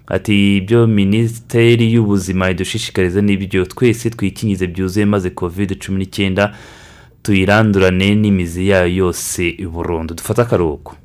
ati 0.09 0.57
ibyo 0.57 0.87
minisiteri 0.87 1.93
y'ubuzima 1.95 2.51
idushishikariza 2.51 3.21
n'ibyo 3.23 3.65
twese 3.65 4.11
twikingize 4.11 4.67
byuzuye 4.67 5.07
maze 5.07 5.31
kovide 5.31 5.75
cumi 5.75 5.99
n'icyenda 5.99 6.55
tuyirandurane 7.23 8.15
n'imizi 8.15 8.69
yayo 8.69 8.95
yose 8.97 9.57
burundu 9.73 10.15
dufate 10.15 10.43
akaruhuko. 10.43 10.97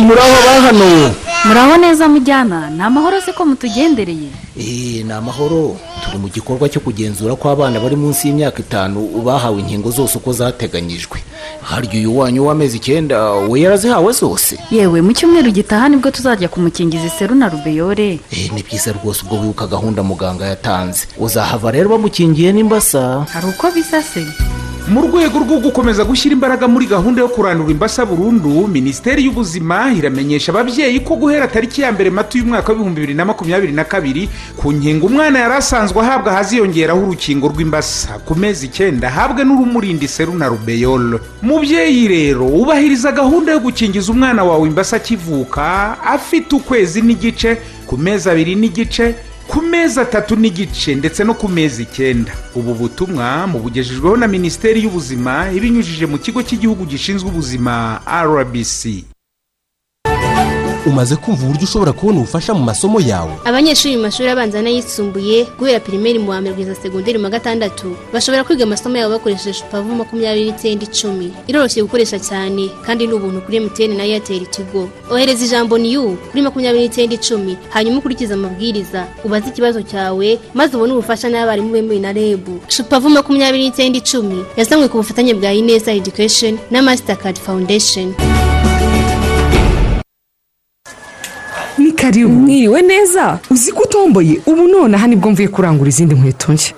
Muraho 0.00 0.36
ba 0.46 0.60
hano. 0.66 1.14
Muraho 1.44 1.76
neza 1.76 2.08
mujyana. 2.08 2.70
Ni 2.70 2.82
amahoro 2.82 3.20
se 3.20 3.32
ko 3.32 3.44
mutugendereye? 3.44 4.28
Ni 4.56 5.12
amahoro. 5.12 5.76
Turi 6.04 6.18
mu 6.18 6.28
gikorwa 6.28 6.68
cyo 6.68 6.80
kugenzura 6.80 7.36
ko 7.36 7.50
abana 7.50 7.80
bari 7.80 7.96
munsi 7.96 8.28
y'imyaka 8.28 8.58
itanu 8.60 9.22
bahawe 9.24 9.60
inkingo 9.60 9.90
zose 9.90 10.18
uko 10.18 10.32
zateganyijwe. 10.32 11.18
Harya 11.62 11.90
uyu 12.00 12.18
wanyu 12.18 12.46
w'amezi 12.46 12.76
icyenda 12.76 13.30
we 13.48 13.60
yarazihawe 13.60 14.12
zose. 14.12 14.58
Yewe 14.70 15.00
mu 15.02 15.12
cyumweru 15.12 15.50
gitaha 15.50 15.88
ni 15.88 15.96
bwo 15.96 16.10
tuzajya 16.10 16.48
kumukingiza 16.48 17.06
iseru 17.06 17.34
na 17.34 17.48
rubeyore 17.48 18.20
ni 18.54 18.62
byiza 18.62 18.92
rwose 18.92 19.22
ubwo 19.24 19.40
wibuka 19.40 19.66
gahunda 19.66 20.02
muganga 20.02 20.46
yatanze. 20.46 21.06
Uzahava 21.18 21.70
rero 21.70 21.88
bamukingiye 21.88 22.52
n'imbasa. 22.52 23.26
Hari 23.32 23.46
uko 23.46 23.70
bisa 23.70 24.02
se? 24.02 24.26
Mu 24.88 25.02
rwego 25.02 25.38
rwo 25.44 25.58
gukomeza 25.60 26.04
gushyira 26.04 26.32
imbaraga 26.32 26.68
muri 26.68 26.86
gahunda 26.86 27.20
yo 27.20 27.28
kurandura 27.28 27.70
imbasa 27.70 28.06
burundu 28.06 28.66
minisiteri 28.68 29.24
y'ubuzima 29.24 29.92
iramenyesha 29.92 30.52
ababyeyi 30.52 31.00
ko 31.00 31.16
guhera 31.16 31.48
tariki 31.48 31.82
ya 31.82 31.92
mbere 31.92 32.10
mata 32.10 32.38
y'umwaka 32.38 32.72
w'ibihumbi 32.72 33.00
bibiri 33.00 33.14
na 33.14 33.24
makumyabiri 33.24 33.72
na 33.72 33.84
kabiri 33.84 34.28
ku 34.56 34.72
nkingo 34.72 35.06
umwana 35.06 35.38
yari 35.38 35.54
asanzwe 35.54 36.00
ahabwa 36.00 36.32
haziyongeraho 36.32 37.00
urukingo 37.04 37.48
rw'imbasa. 37.48 38.16
Ku 38.24 38.32
mezi 38.34 38.66
icyenda 38.66 39.08
ahabwe 39.08 39.44
n'urumurinda 39.44 40.04
iseru 40.04 40.32
na 40.34 40.48
rubeyolo 40.48 41.20
mubyeyi 41.42 42.08
rero 42.08 42.46
ubahiriza 42.48 43.12
gahunda 43.12 43.52
yo 43.52 43.60
gukingiza 43.60 44.12
umwana 44.12 44.44
wawe 44.44 44.68
imbasa 44.68 44.96
akivuka 44.96 46.00
afite 46.04 46.56
ukwezi 46.56 47.02
n'igice 47.04 47.60
ku 47.86 47.96
mezi 48.00 48.24
abiri 48.30 48.54
n'igice 48.56 49.14
ku 49.48 49.62
mezi 49.62 50.00
atatu 50.00 50.36
n'igice 50.36 50.94
ndetse 50.94 51.24
no 51.24 51.34
ku 51.34 51.48
mezi 51.48 51.82
icyenda. 51.82 52.32
Ubu 52.54 52.74
butumwa 52.74 53.46
mubugejejweho 53.46 54.16
na 54.16 54.28
minisiteri 54.28 54.82
y'ubuzima 54.84 55.48
ibinyujije 55.56 56.06
mu 56.06 56.18
kigo 56.18 56.42
cy'igihugu 56.42 56.84
gishinzwe 56.86 57.28
ubuzima 57.28 58.00
rbc 58.24 58.80
umaze 60.90 61.16
kumva 61.16 61.44
uburyo 61.44 61.64
ushobora 61.64 61.92
kubona 61.92 62.18
ubufasha 62.18 62.54
mu 62.54 62.62
masomo 62.64 63.00
yawe. 63.00 63.32
Abanyeshuri 63.44 63.96
mu 63.96 64.02
mashuri 64.02 64.28
abanza 64.28 64.62
n'ayisumbuye 64.62 65.46
guhera 65.58 65.80
pirimeri 65.80 66.18
mu 66.18 66.30
wa 66.30 66.40
mbere 66.40 66.54
kugeza 66.54 66.74
segonderi 66.74 67.18
mu 67.18 67.24
wa 67.24 67.30
gatandatu 67.30 67.96
bashobora 68.12 68.44
kwiga 68.44 68.64
amasomo 68.64 68.96
yabo 68.96 69.12
bakoresheje 69.18 69.64
pavu 69.70 69.94
makumyabiri 69.94 70.50
n'icyenda 70.52 70.84
icumi. 70.84 71.32
Iroroshye 71.46 71.82
gukoresha 71.82 72.18
cyane 72.18 72.70
kandi 72.86 73.06
ni 73.06 73.12
ubuntu 73.14 73.40
kuri 73.40 73.56
emutiyeni 73.56 73.96
na 73.96 74.04
eyateri 74.04 74.46
tigo. 74.46 74.88
Ohereza 75.10 75.44
ijambo 75.44 75.78
niyu 75.78 76.16
kuri 76.30 76.42
makumyabiri 76.42 76.84
n'icyenda 76.88 77.14
icumi. 77.14 77.56
Hanyuma 77.70 77.98
ukurikize 77.98 78.34
amabwiriza. 78.34 79.06
Ubaze 79.24 79.48
ikibazo 79.48 79.82
cyawe 79.82 80.38
maze 80.54 80.76
ubone 80.76 80.92
ubufasha 80.92 81.28
n'abarimu 81.28 81.70
bemewe 81.72 81.98
na 82.00 82.12
rebu 82.12 82.60
shupavu 82.68 83.08
makumyabiri 83.10 83.64
n'icyenda 83.68 83.98
icumi. 83.98 84.44
Yazanywe 84.56 84.88
ku 84.88 84.96
bufatanye 84.98 85.34
bwa 85.34 85.52
ineza 85.52 85.92
edikesheni 85.92 86.58
na 86.70 86.82
masitakadi 86.82 87.40
fawundesheni 87.40 88.14
karibu 92.08 92.28
mwiriwe 92.32 92.82
neza. 92.82 93.38
Uzi 93.50 93.72
ko 93.72 93.82
utomboye? 93.82 94.40
Ubu 94.46 94.68
nonaha 94.68 95.06
ni 95.06 95.16
bwo 95.16 95.30
mvuye 95.30 95.48
kurangura 95.48 95.88
izindi 95.88 96.14
nkweto 96.14 96.52
nshya. 96.52 96.74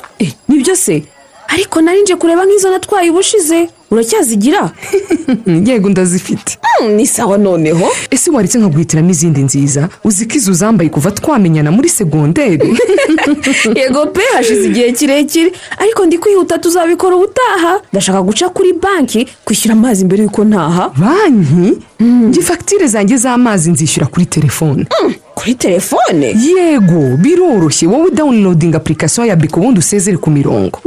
Nibyo 0.48 0.76
se? 0.76 1.02
Ariko 1.48 1.80
nari 1.80 2.02
nje 2.02 2.16
kureba 2.16 2.44
nk'izo 2.46 2.70
natwaye 2.70 3.10
ubushize. 3.10 3.68
Uracyazigira? 3.90 4.70
Yego 5.66 5.88
ndazifite. 5.88 6.58
Ni 6.96 7.06
sawa 7.06 7.38
noneho. 7.38 7.88
Ese 8.10 8.30
waretse 8.30 8.58
nkaguhitiramo 8.58 9.10
izindi 9.10 9.42
nziza? 9.42 9.88
Uzi 10.04 10.26
ko 10.26 10.34
izo 10.36 10.52
zambaye 10.52 10.90
kuva 10.90 11.10
twamenyana 11.10 11.70
muri 11.70 11.88
segonderi 11.88 12.78
yego 13.76 14.06
pe 14.06 14.20
hashize 14.34 14.66
igihe 14.68 14.92
kirekire. 14.92 15.52
Ariko 15.78 16.06
ndi 16.06 16.18
kwihuta 16.18 16.58
tuzabikora 16.58 17.16
ubutaha. 17.16 17.80
Ndashaka 17.92 18.22
guca 18.22 18.48
kuri 18.54 18.72
banki 18.72 19.28
kwishyura 19.44 19.72
amazi 19.74 20.04
mbere 20.04 20.22
y'uko 20.22 20.44
ntaha. 20.44 20.92
Banki? 20.96 21.78
Njye 22.00 22.42
fagitire 22.42 22.86
zanjye 22.86 23.16
z'amazi 23.16 23.70
nzishyura 23.70 24.06
kuri 24.06 24.26
telefone. 24.26 24.86
Kuri 25.40 25.54
telefone? 25.54 26.26
Yego 26.46 27.16
biroroshye. 27.16 27.86
Wowe 27.88 28.06
udawunilodinga 28.06 28.76
apurikasiyo 28.76 29.26
ya 29.26 29.36
biko 29.36 29.60
ubundi 29.60 29.78
usezere 29.80 30.16
ku 30.16 30.30
mirongo. 30.30 30.80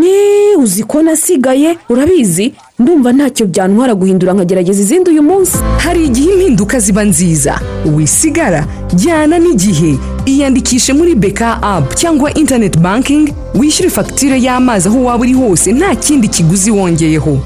Uzi 0.57 0.83
ko 0.83 1.01
nasigaye? 1.01 1.77
Urabizi? 1.89 2.53
Ndumva 2.79 3.13
ntacyo 3.13 3.45
byantwara 3.47 3.95
guhindura 3.95 4.33
nkagerageza 4.33 4.81
izindi 4.81 5.09
uyu 5.11 5.23
munsi. 5.23 5.57
Hari 5.77 6.05
igihe 6.05 6.33
impinduka 6.33 6.79
ziba 6.79 7.03
nziza. 7.03 7.59
Wisigara 7.95 8.65
jyana 8.93 9.39
n'igihe. 9.39 9.97
Iyandikishe 10.25 10.93
muri 10.93 11.15
beka 11.15 11.61
apu 11.63 11.95
cyangwa 11.95 12.33
interineti 12.33 12.77
bankingi 12.79 13.33
wishyure 13.55 13.89
fagitire 13.89 14.41
y'amazi 14.41 14.87
aho 14.87 15.03
waba 15.03 15.21
uri 15.23 15.33
hose. 15.33 15.71
Nta 15.73 15.95
kindi 15.95 16.27
kiguzi 16.27 16.71
wongeyeho. 16.71 17.39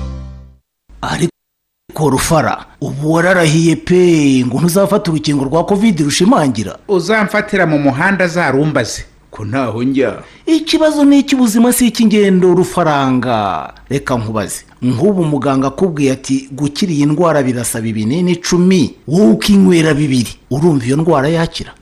Ariko 1.97 2.03
ariko 2.05 2.09
rufara 2.09 2.65
ubu 2.81 3.11
wararahiye 3.13 3.75
pe 3.75 4.43
ngo 4.45 4.59
ntuzafate 4.59 5.09
urukingo 5.11 5.45
rwa 5.45 5.65
kovide 5.65 6.03
rushimangira. 6.03 6.77
Uzamfatira 6.87 7.65
mu 7.65 7.79
muhanda 7.79 8.27
zarumbaze. 8.27 9.05
Ko 9.31 9.45
ntaho 9.45 9.83
njya. 9.83 10.23
Ikibazo 10.45 11.03
ni 11.05 11.19
icy'ubuzima 11.19 11.73
si 11.73 11.87
icy'ingendo 11.87 12.53
rufaranga? 12.53 13.73
Reka 13.89 14.15
nkubaze. 14.17 14.65
Nk'ubu 14.81 15.23
muganga 15.25 15.67
akubwiye 15.67 16.11
ati 16.11 16.49
gukira 16.51 16.91
iyi 16.91 17.05
ndwara 17.05 17.43
birasaba 17.43 17.87
ibinini 17.87 18.31
icumi 18.31 18.93
wowe 19.07 19.31
ukinywera 19.31 19.93
bibiri 19.93 20.29
urumva 20.51 20.85
iyo 20.85 20.97
ndwara 20.97 21.27
yakira? 21.29 21.73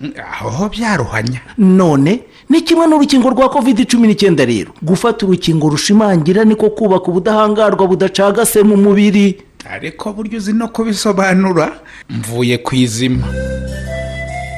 Aho 0.41 0.69
byaruhanya. 0.69 1.41
None 1.57 2.23
ni 2.49 2.61
kimwe 2.61 2.87
n'urukingo 2.87 3.29
rwa 3.29 3.49
kovide 3.49 3.85
cumi 3.85 4.07
n'icyenda 4.07 4.45
rero. 4.45 4.71
Gufata 4.81 5.25
urukingo 5.25 5.69
rushimangira 5.69 6.43
niko 6.45 6.69
kubaka 6.69 7.07
ubudahangarwa 7.11 7.87
budacagase 7.87 8.63
mu 8.63 8.77
mubiri. 8.77 9.43
Ariko 9.71 10.13
buryo 10.13 10.37
uzi 10.37 10.53
no 10.53 10.67
kubisobanura 10.67 11.71
mvuye 12.09 12.57
ku 12.57 12.75
izima. 12.75 13.27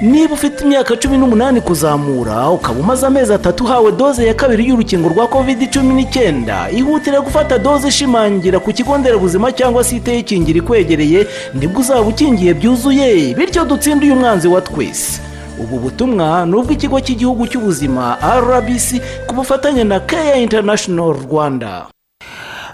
Niba 0.02 0.34
ufite 0.34 0.63
imyaka 0.63 0.96
cumi 0.96 1.17
n'umunani 1.17 1.62
kuzamura 1.62 2.50
ukaba 2.50 2.80
umaze 2.80 3.06
amezi 3.08 3.34
atatu 3.34 3.63
uhawe 3.63 3.91
doze 3.91 4.26
ya 4.28 4.34
kabiri 4.34 4.67
y'urukingo 4.70 5.10
rwa 5.10 5.28
kovide 5.28 5.65
cumi 5.67 5.93
n'icyenda. 5.93 6.70
Ihutire 6.72 7.20
gufata 7.20 7.58
doze 7.58 7.88
ishimangira 7.88 8.60
ku 8.60 8.74
kigo 8.74 8.98
nderabuzima 8.98 9.52
cyangwa 9.52 9.84
se 9.84 9.96
iteye 9.96 10.20
ikingira 10.20 10.58
ikwegereye 10.60 11.28
ni 11.54 11.67
bwo 11.67 11.82
uzaba 11.82 12.02
ukingiye 12.02 12.54
byuzuye. 12.54 13.34
Bityo 13.34 13.65
dutsinde 13.65 14.06
uyu 14.06 14.15
mwanzi 14.15 14.48
wa 14.48 14.62
twese. 14.62 15.22
Ubu 15.60 15.80
butumwa 15.80 16.46
ni 16.46 16.54
ubw'ikigo 16.56 17.00
cy'igihugu 17.02 17.48
cy'ubuzima 17.50 18.17
rbc 18.22 19.02
ku 19.28 19.34
bufatanye 19.36 19.84
na 19.84 20.00
keya 20.00 20.36
international 20.38 21.13
rwanda. 21.26 21.88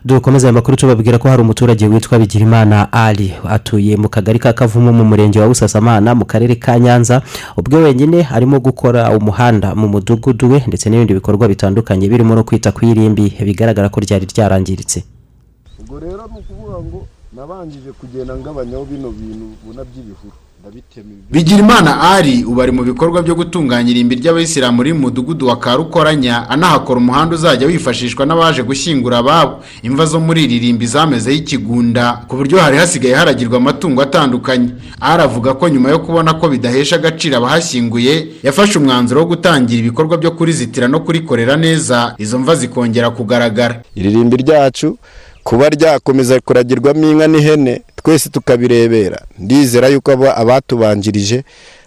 Dukomeze 0.06 0.48
aya 0.48 0.54
makuru 0.54 0.78
tubabwira 0.78 1.18
ko 1.18 1.30
hari 1.30 1.42
umuturage 1.42 1.88
witwa 1.88 2.20
bigirimana 2.20 2.92
ali. 2.94 3.34
Atuye 3.48 3.98
mu 3.98 4.10
kagari 4.10 4.40
ka 4.40 4.54
kavumu 4.54 4.94
mu 4.94 5.04
murenge 5.06 5.40
wa 5.40 5.48
busasamana 5.48 6.16
mu 6.16 6.26
karere 6.26 6.56
ka 6.56 6.80
nyanza. 6.80 7.22
Ubwo 7.58 7.78
wenyine 7.78 8.28
arimo 8.32 8.60
gukora 8.60 9.16
umuhanda 9.18 9.76
mu 9.76 9.88
mudugudu 9.88 10.52
we 10.52 10.64
ndetse 10.68 10.90
n'ibindi 10.90 11.14
bikorwa 11.14 11.48
bitandukanye 11.48 12.10
birimo 12.10 12.36
no 12.36 12.44
kwita 12.44 12.72
ku 12.72 12.86
irimbi. 12.86 13.32
Bigaragara 13.40 13.90
ko 13.90 14.00
ryari 14.04 14.26
ryarangiritse. 14.28 15.04
Ubwo 15.80 16.00
rero 16.00 16.28
ni 16.28 16.40
ukuvuga 16.40 16.78
ngo 16.84 17.08
nabanjije 17.36 17.92
kugenda 17.96 18.36
ngabanyaho 18.36 18.86
bino 18.86 19.08
bintu 19.12 19.46
ubona 19.64 19.84
by'ibihuru. 19.88 20.36
Bigirimana 21.32 22.02
ari 22.02 22.44
ubu 22.46 22.62
ari 22.62 22.72
mu 22.72 22.84
bikorwa 22.84 23.22
byo 23.22 23.36
gutunganya 23.36 23.92
irimbi 23.92 24.16
ry'abayisilamu 24.16 24.84
riri 24.84 24.94
mu 24.94 25.00
mudugudu 25.02 25.48
wa 25.48 25.60
karukoranya 25.60 26.50
anahakora 26.50 26.98
umuhanda 27.00 27.36
uzajya 27.36 27.68
wifashishwa 27.68 28.26
n'abaje 28.26 28.64
gushyingura 28.64 29.18
ababo. 29.18 29.60
Imva 29.84 30.06
zo 30.06 30.20
muri 30.20 30.44
iri 30.44 30.60
rimbi 30.60 30.88
zamezeho 30.88 31.36
ikigunda 31.38 32.24
ku 32.28 32.36
buryo 32.36 32.60
hari 32.60 32.78
hasigaye 32.78 33.16
haragirwa 33.16 33.58
amatungo 33.58 34.02
atandukanye. 34.02 34.70
Ari 35.02 35.24
avuga 35.24 35.54
ko 35.54 35.70
nyuma 35.70 35.90
yo 35.90 36.00
kubona 36.00 36.34
ko 36.34 36.50
bidahesha 36.50 36.96
agaciro 36.96 37.38
abahashyinguye 37.38 38.28
yafashe 38.44 38.80
umwanzuro 38.80 39.22
wo 39.22 39.28
gutangira 39.28 39.80
ibikorwa 39.80 40.18
byo 40.18 40.32
kurizitira 40.32 40.88
no 40.88 41.00
kurikorera 41.00 41.56
neza. 41.58 42.16
Izo 42.18 42.40
mva 42.40 42.56
zikongera 42.56 43.10
kugaragara. 43.10 43.82
Iri 43.96 44.10
rimbi 44.10 44.38
ryacu 44.38 44.98
kuba 45.44 45.70
ryakomeza 45.70 46.40
kuragirwamo 46.40 47.12
inka 47.12 47.28
n'ihene 47.28 47.82
twese 47.96 48.30
tukabirebera. 48.30 49.20
Ndizera 49.40 49.88
yuko 49.88 50.12
aba- 50.12 50.36
abatubanjirije 50.38 51.44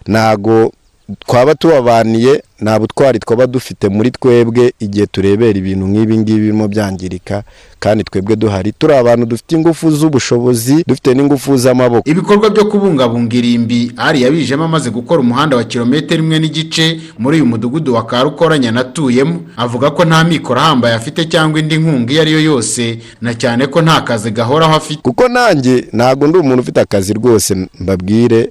ntago 0.07 0.71
twaba 1.19 1.55
tubabaniye 1.55 2.43
nta 2.61 2.79
butwari 2.79 3.19
twaba 3.19 3.47
dufite 3.47 3.89
muri 3.89 4.11
twebwe 4.11 4.73
igihe 4.79 5.05
turebera 5.05 5.59
ibintu 5.59 5.87
nk'ibi 5.87 6.17
ngibi 6.17 6.39
birimo 6.39 6.67
byangirika 6.67 7.43
kandi 7.79 8.03
twebwe 8.03 8.35
duhari. 8.35 8.71
Turi 8.71 8.93
abantu 8.93 9.25
dufite 9.25 9.51
ingufu 9.55 9.91
z'ubushobozi 9.91 10.83
dufite 10.87 11.13
n'ingufu 11.13 11.57
z'amaboko. 11.57 12.09
Ibikorwa 12.09 12.49
byo 12.49 12.65
kubungabunga 12.65 13.35
irimbi 13.37 13.91
ari 13.97 14.21
yabijemo 14.21 14.63
amaze 14.63 14.89
gukora 14.89 15.21
umuhanda 15.21 15.57
wa 15.57 15.63
kilometero 15.63 16.23
imwe 16.23 16.39
n'igice 16.39 16.99
muri 17.19 17.37
uyu 17.37 17.45
mudugudu 17.45 17.93
wa 17.93 18.05
karukoranya 18.05 18.71
natuyemo. 18.71 19.41
Avuga 19.57 19.91
ko 19.91 20.05
nta 20.05 20.23
mikoro 20.23 20.59
ahambaye 20.59 20.95
afite 20.95 21.25
cyangwa 21.29 21.59
indi 21.59 21.77
nkunga 21.77 22.11
iyo 22.13 22.21
ari 22.21 22.31
yo 22.31 22.39
yose 22.41 22.99
na 23.21 23.33
cyane 23.33 23.67
ko 23.67 23.81
nta 23.81 24.01
kazi 24.01 24.31
gahoraho 24.31 24.75
afite. 24.75 25.01
Kuko 25.01 25.27
nanjye 25.27 25.87
ntabwo 25.93 26.27
ndi 26.27 26.37
umuntu 26.37 26.61
ufite 26.61 26.81
akazi 26.81 27.13
rwose 27.13 27.55
mbabwire 27.79 28.49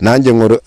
nanjye 0.00 0.30
nkora- 0.32 0.60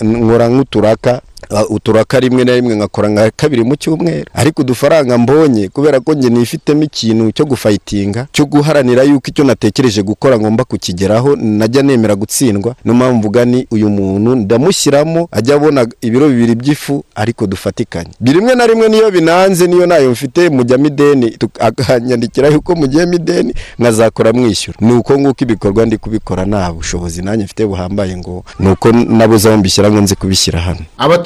nk'uturaka 0.50 1.22
uturaka 1.70 2.20
rimwe 2.20 2.44
na 2.44 2.56
rimwe 2.56 2.76
nkakora 2.76 3.10
nka 3.10 3.32
kabiri 3.36 3.64
mu 3.64 3.76
cyumweru. 3.76 4.26
Ariko 4.34 4.62
udufaranga 4.62 5.18
mbonye 5.18 5.68
kubera 5.70 6.00
ko 6.00 6.14
njye 6.14 6.30
nifitemo 6.30 6.84
ikintu 6.84 7.32
cyo 7.32 7.46
gufayitinga 7.46 8.28
cyo 8.32 8.46
guharanira 8.46 9.04
yuko 9.04 9.28
icyo 9.28 9.44
natekereje 9.44 10.04
gukora 10.04 10.40
ngomba 10.40 10.64
kukigeraho 10.64 11.36
najya 11.36 11.82
nemera 11.84 12.16
gutsindwa. 12.16 12.76
Niyo 12.86 12.96
mpamvu 12.96 13.18
mvuga 13.18 13.46
ni 13.46 13.68
uyu 13.72 13.90
muntu 13.90 14.36
ndamushyiramo 14.36 15.28
ajya 15.32 15.56
abona 15.56 15.88
ibiro 16.02 16.30
bibiri 16.30 16.56
by'ifu 16.56 17.04
ariko 17.16 17.48
dufatikanye. 17.48 18.10
Rimwe 18.26 18.56
na 18.56 18.68
rimwe 18.68 18.90
niyo 18.90 19.12
binanze 19.12 19.68
niyo 19.68 19.86
na 19.86 19.96
yo 19.98 20.12
mfite 20.12 20.50
mujyamo 20.50 20.86
ideni 20.88 21.28
tuk- 21.30 21.60
akanyandikira 21.60 22.48
yuko 22.48 22.76
mugiyemo 22.76 23.14
ideni 23.14 23.54
nkazakora 23.80 24.34
mwishyura. 24.34 24.78
Ni 24.82 24.94
uko 24.94 25.20
nguko 25.20 25.44
ibikorwa 25.44 25.86
ndi 25.86 25.98
kubikora 25.98 26.46
nta 26.46 26.74
bushobozi 26.74 27.22
nanjye 27.22 27.46
mfite 27.46 27.66
buhambaye 27.66 28.18
ngo 28.18 28.44
ni 28.60 28.70
uko 28.70 28.92
nabuze 28.92 29.50
aho 29.50 29.58
mbishyira 29.58 29.92
ngo 29.92 30.02
nzi 30.02 30.16
kubishyira 30.16 30.60
hano. 30.60 30.80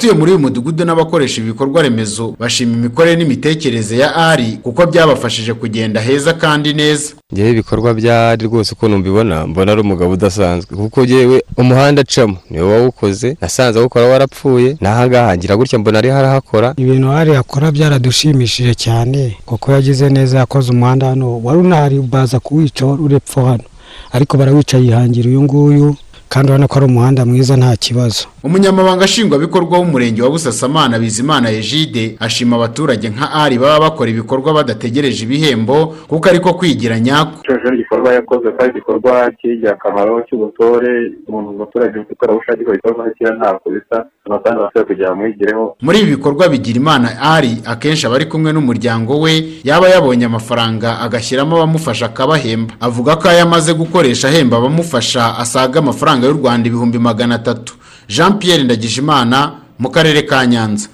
Abatuye 0.04 0.18
muri 0.20 0.30
uyu 0.32 0.40
mudugudu 0.40 0.84
n'abakoresha 0.84 1.40
ibikorwa 1.40 1.82
remezo 1.82 2.34
bashima 2.38 2.72
imikorere 2.76 3.16
n'imitekerereze 3.16 3.96
ya 3.98 4.14
ari 4.16 4.58
kuko 4.62 4.86
byabafashije 4.86 5.54
kugenda 5.54 6.00
heza 6.00 6.32
kandi 6.34 6.74
neza. 6.74 7.12
Ngewe 7.32 7.50
ibikorwa 7.50 7.94
byari 7.94 8.46
rwose 8.46 8.72
ukuntu 8.74 8.98
mbibona 8.98 9.46
mbona 9.46 9.72
ari 9.72 9.80
umugabo 9.80 10.12
udasanzwe. 10.12 10.76
Kuko 10.76 11.04
ngewe 11.04 11.42
umuhanda 11.56 12.00
acamo 12.02 12.36
ni 12.50 12.60
we 12.60 12.68
wawukoze 12.72 13.36
nasanze 13.40 13.78
awukora 13.78 14.06
warapfuye 14.06 14.76
n'ahangaha 14.80 15.36
ngira 15.36 15.56
gutya 15.56 15.78
mbona 15.78 15.98
ari 15.98 16.08
harahakora 16.08 16.74
ibintu 16.76 17.08
hari 17.08 17.36
akora 17.36 17.70
byaradushimishije 17.72 18.74
cyane 18.74 19.36
kuko 19.46 19.72
yagize 19.72 20.08
neza 20.10 20.38
yakoze 20.38 20.72
umuhanda 20.72 21.06
hano. 21.06 21.40
Wari 21.44 21.58
unahari 21.58 21.98
baza 22.00 22.40
kuwica 22.40 22.82
wari 22.86 23.02
urepfo 23.02 23.44
hano. 23.44 23.64
Ariko 24.12 24.36
barawica 24.36 24.76
yihangira 24.78 25.28
uyu 25.30 25.42
nguyu 25.42 25.96
kandi 26.28 26.48
urabona 26.48 26.68
ko 26.68 26.76
ari 26.78 26.86
umuhanda 26.86 27.24
mwiza 27.24 27.56
nta 27.56 27.76
kibazo. 27.76 28.24
Umunyamabanga 28.44 29.04
nshingwabikorwa 29.04 29.78
w'umurenge 29.78 30.22
wa 30.22 30.30
busasamana 30.30 30.98
bizimana 30.98 31.50
ejide 31.50 32.16
ashima 32.20 32.56
abaturage 32.56 33.08
nka 33.08 33.32
ari 33.32 33.58
baba 33.58 33.80
bakora 33.80 34.10
ibikorwa 34.10 34.52
badategereje 34.54 35.24
ibihembo 35.24 35.76
kuko 36.08 36.28
ariko 36.28 36.48
kwigira 36.54 37.00
nyako. 37.00 37.32
Cyose 37.46 37.74
igikorwa 37.74 38.12
yakoze 38.14 38.48
kandi 38.58 38.70
igikorwa 38.78 39.12
cy'ingirakamaro 39.40 40.14
cy'ubutore 40.28 40.92
umuntu 41.28 41.48
umuturage 41.50 41.98
ufite 41.98 42.12
ikoranabushake 42.12 42.64
ko 42.64 42.70
igikorwa 42.72 43.04
kiriya 43.16 43.36
ntabwo 43.38 43.66
bisa 43.74 43.96
amafaranga 44.26 44.62
basabwe 44.64 44.84
kugira 44.94 45.08
ngo 45.10 45.16
mwigireho 45.20 45.64
muri 45.84 45.98
ibi 46.00 46.10
bikorwa 46.16 46.48
bigira 46.48 46.76
imana 46.82 47.08
ari 47.34 47.52
akenshi 47.72 48.06
aba 48.06 48.16
ari 48.16 48.26
kumwe 48.26 48.52
n'umuryango 48.52 49.20
we 49.24 49.32
yaba 49.68 49.88
yabonye 49.88 50.24
amafaranga 50.26 50.88
agashyiramo 51.04 51.56
abamufasha 51.56 52.06
akabahemba. 52.06 52.74
Avuga 52.80 53.16
ko 53.16 53.24
ayo 53.28 53.42
amaze 53.48 53.72
gukoresha 53.74 54.28
ahemba 54.28 54.56
abamufasha 54.56 55.38
asaga 55.38 55.78
amafaranga 55.80 56.26
y'u 56.26 56.36
rwanda 56.40 56.68
ibihumbi 56.68 56.98
magana 56.98 57.34
atatu. 57.40 57.74
Jean 58.08 58.38
pierre 58.38 58.64
ndagijimana 58.64 59.52
mu 59.78 59.90
karere 59.90 60.22
ka 60.22 60.46
nyanza. 60.46 60.88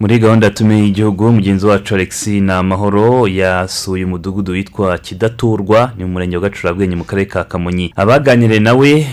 Muri 0.00 0.18
gahunda 0.18 0.46
yatumiye 0.46 0.86
igihugu 0.86 1.32
mugenzi 1.32 1.66
wacu 1.66 1.94
alex 1.94 2.26
ni 2.26 2.52
amahoro 2.52 3.28
yasuye 3.28 4.04
umudugudu 4.04 4.52
witwa 4.52 4.98
kidaturwa 4.98 5.92
ni 5.98 6.04
mu 6.04 6.10
murenge 6.12 6.36
wa 6.36 6.42
gacurabwenge 6.42 6.96
mu 6.96 7.04
karere 7.04 7.26
ka 7.28 7.44
kamonyi. 7.44 7.92
Abaganiriye 7.96 8.60
nawe 8.60 9.06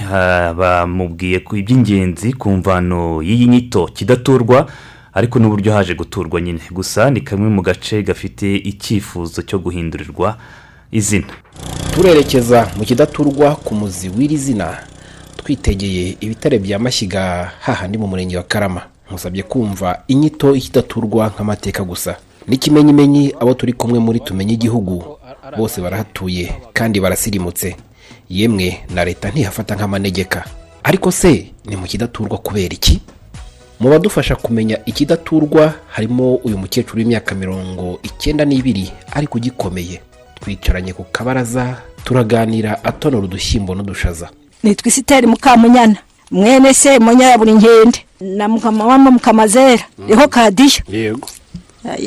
bamubwiye 0.57 1.39
ku 1.39 1.55
iby'ingenzi 1.57 2.33
ku 2.33 2.49
mvano 2.51 3.21
y'iyi 3.21 3.47
nyito 3.47 3.85
kidaturwa 3.93 4.67
ariko 5.13 5.39
n'uburyo 5.39 5.73
haje 5.73 5.93
guturwa 5.95 6.41
nyine. 6.41 6.59
Gusa 6.71 7.09
ni 7.09 7.21
kamwe 7.21 7.49
mu 7.49 7.61
gace 7.61 8.03
gafite 8.03 8.55
icyifuzo 8.55 9.41
cyo 9.41 9.59
guhindurirwa 9.59 10.37
izina. 10.91 11.27
Turerekeza 11.95 12.67
mu 12.77 12.83
kidaturwa 12.85 13.55
ku 13.55 13.75
muzi 13.75 14.09
w'iri 14.09 14.37
zina. 14.37 14.77
Twitegeye 15.51 16.17
ibitare 16.19 16.59
bya 16.59 16.79
mashyiga 16.79 17.51
hahandi 17.59 17.97
mu 17.97 18.07
murenge 18.07 18.37
wa 18.37 18.43
karama. 18.43 18.81
Musabye 19.11 19.43
kumva 19.43 20.03
inyito 20.07 20.55
y'ikidaturwa 20.55 21.27
nk'amateka 21.31 21.83
gusa. 21.83 22.15
N'ikimenyimenyi 22.47 23.33
abo 23.39 23.53
turi 23.53 23.73
kumwe 23.73 23.99
muri 23.99 24.19
tumenye 24.19 24.53
igihugu. 24.53 25.17
Bose 25.57 25.81
barahatuye 25.81 26.51
kandi 26.73 26.99
barasirimutse. 26.99 27.75
Yemwe 28.29 28.83
na 28.91 29.05
leta 29.05 29.29
ntihafata 29.31 29.75
nk'amanegeka. 29.75 30.43
Ariko 30.83 31.11
se 31.11 31.51
ni 31.65 31.75
mu 31.75 31.87
kidaturwa 31.87 32.37
kubera 32.37 32.73
iki? 32.75 32.99
Mu 33.79 33.89
badufasha 33.89 34.35
kumenya 34.35 34.83
ikidaturwa 34.85 35.73
harimo 35.87 36.35
uyu 36.35 36.57
mukecuru 36.57 36.97
w'imyaka 36.99 37.35
mirongo 37.35 37.99
icyenda 38.03 38.43
n'ibiri 38.45 38.91
ariko 39.15 39.37
ugikomeye. 39.37 40.01
Twicaranye 40.43 40.91
ku 40.93 41.03
kabaraza 41.11 41.79
turaganira 42.03 42.83
atonora 42.83 43.23
udushyimbo 43.23 43.75
n'udushaza. 43.75 44.29
Nitwa 44.63 44.87
isiteri 44.87 45.27
mukamunyana. 45.27 45.95
Mwene 46.31 46.73
se 46.73 46.99
munya 46.99 47.29
ya 47.29 47.37
buri 47.37 47.51
nkende 47.51 47.99
na 48.21 48.47
mukamama 48.47 49.11
mukamazera 49.11 49.83
riho 50.07 50.27
kadiyo 50.27 50.81
yego. 50.89 51.27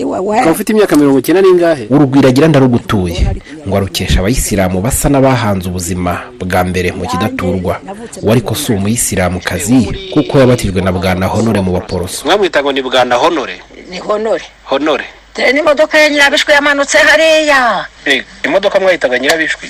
Ukaba 0.05 0.51
ufite 0.51 0.73
imyaka 0.73 0.97
mirongo 0.97 1.19
icyenda 1.19 1.43
n'ingahe? 1.43 1.87
Urugwiragira 1.91 2.49
ndarugutuye. 2.49 3.27
Ngo 3.69 3.77
arukesha 3.77 4.21
abayisilamu 4.21 4.81
basa 4.81 5.09
n'abahanze 5.09 5.69
ubuzima 5.69 6.21
bwa 6.39 6.65
mbere 6.65 6.93
mu 6.93 7.07
kidaturwa. 7.09 7.81
We 8.23 8.33
ariko 8.33 8.55
si 8.55 8.73
umuyisilamukazi 8.73 10.11
kuko 10.13 10.39
yabatijwe 10.39 10.83
na 10.83 10.93
bwana 10.93 11.27
honore 11.27 11.61
mu 11.61 11.73
baporoso. 11.73 12.25
Mwamwita 12.27 12.61
ngo 12.63 12.73
ni 12.73 12.83
bwana 12.83 13.17
honore? 13.17 13.57
Ni 13.91 13.99
honore. 13.99 14.45
Honore. 14.65 15.05
Dore 15.37 15.53
n'imodoka 15.53 15.99
ya 15.99 16.09
nyirabishwi 16.11 16.53
yamanutse 16.53 16.99
hariya. 16.99 17.87
Eh, 18.05 18.25
imodoka 18.45 18.81
mwayitaga 18.81 19.19
nyirabishwi 19.19 19.69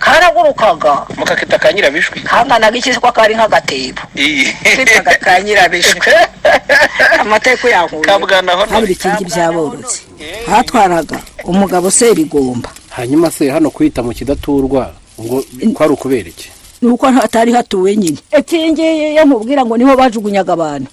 karagurukaga 0.00 1.06
mukakita 1.16 1.58
ka 1.58 1.72
nyirabishwi 1.72 2.20
kanganaga 2.24 2.76
iki 2.78 2.90
ko 2.96 3.12
kari 3.12 3.34
nk'agatebo 3.36 4.02
kitwaga 4.64 5.14
ka 5.20 5.40
nyirabishwi 5.40 6.00
amateko 7.22 7.68
yahuye 7.68 8.02
Ka 8.02 8.18
bwana 8.18 8.52
honore. 8.52 8.70
habura 8.72 8.92
ikingi 8.92 9.24
by'aborozi 9.24 10.00
hatwaraga 10.50 11.18
umugabo 11.44 11.90
sebigomba 11.90 12.70
hanyuma 12.90 13.30
se 13.30 13.50
hano 13.50 13.70
kwita 13.70 14.02
mu 14.02 14.12
kidaturwa 14.16 14.92
ngo 15.20 15.44
kwari 15.74 15.92
ukubera 15.92 16.28
iki? 16.28 16.48
Nuko 16.82 17.06
hatari 17.06 17.52
hatuwe 17.52 17.96
nyine. 17.96 18.18
Ikingi 18.38 19.12
iyo 19.12 19.24
nkubwira 19.24 19.64
ngo 19.64 19.76
ni 19.76 19.84
ho 19.84 19.96
bajugunyaga 19.96 20.52
abantu. 20.52 20.88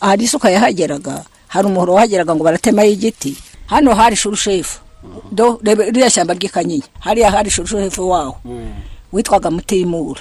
Hari 0.00 0.24
isuka 0.24 0.50
yahageraga. 0.50 1.24
Hari 1.48 1.66
umuhoro 1.66 1.94
wahageraga 1.94 2.34
ngo 2.36 2.44
baratemaho 2.44 2.88
igiti. 2.88 3.32
Hano 3.66 3.94
hari 3.94 4.16
shurushefu 4.16 4.80
ririya 5.62 6.10
shyamba 6.10 6.34
ry'ikanyinya 6.34 6.86
hariya 7.00 7.30
hari 7.30 7.50
shurushefu 7.50 8.08
waho 8.10 8.36
witwaga 9.12 9.50
mutimura 9.50 10.20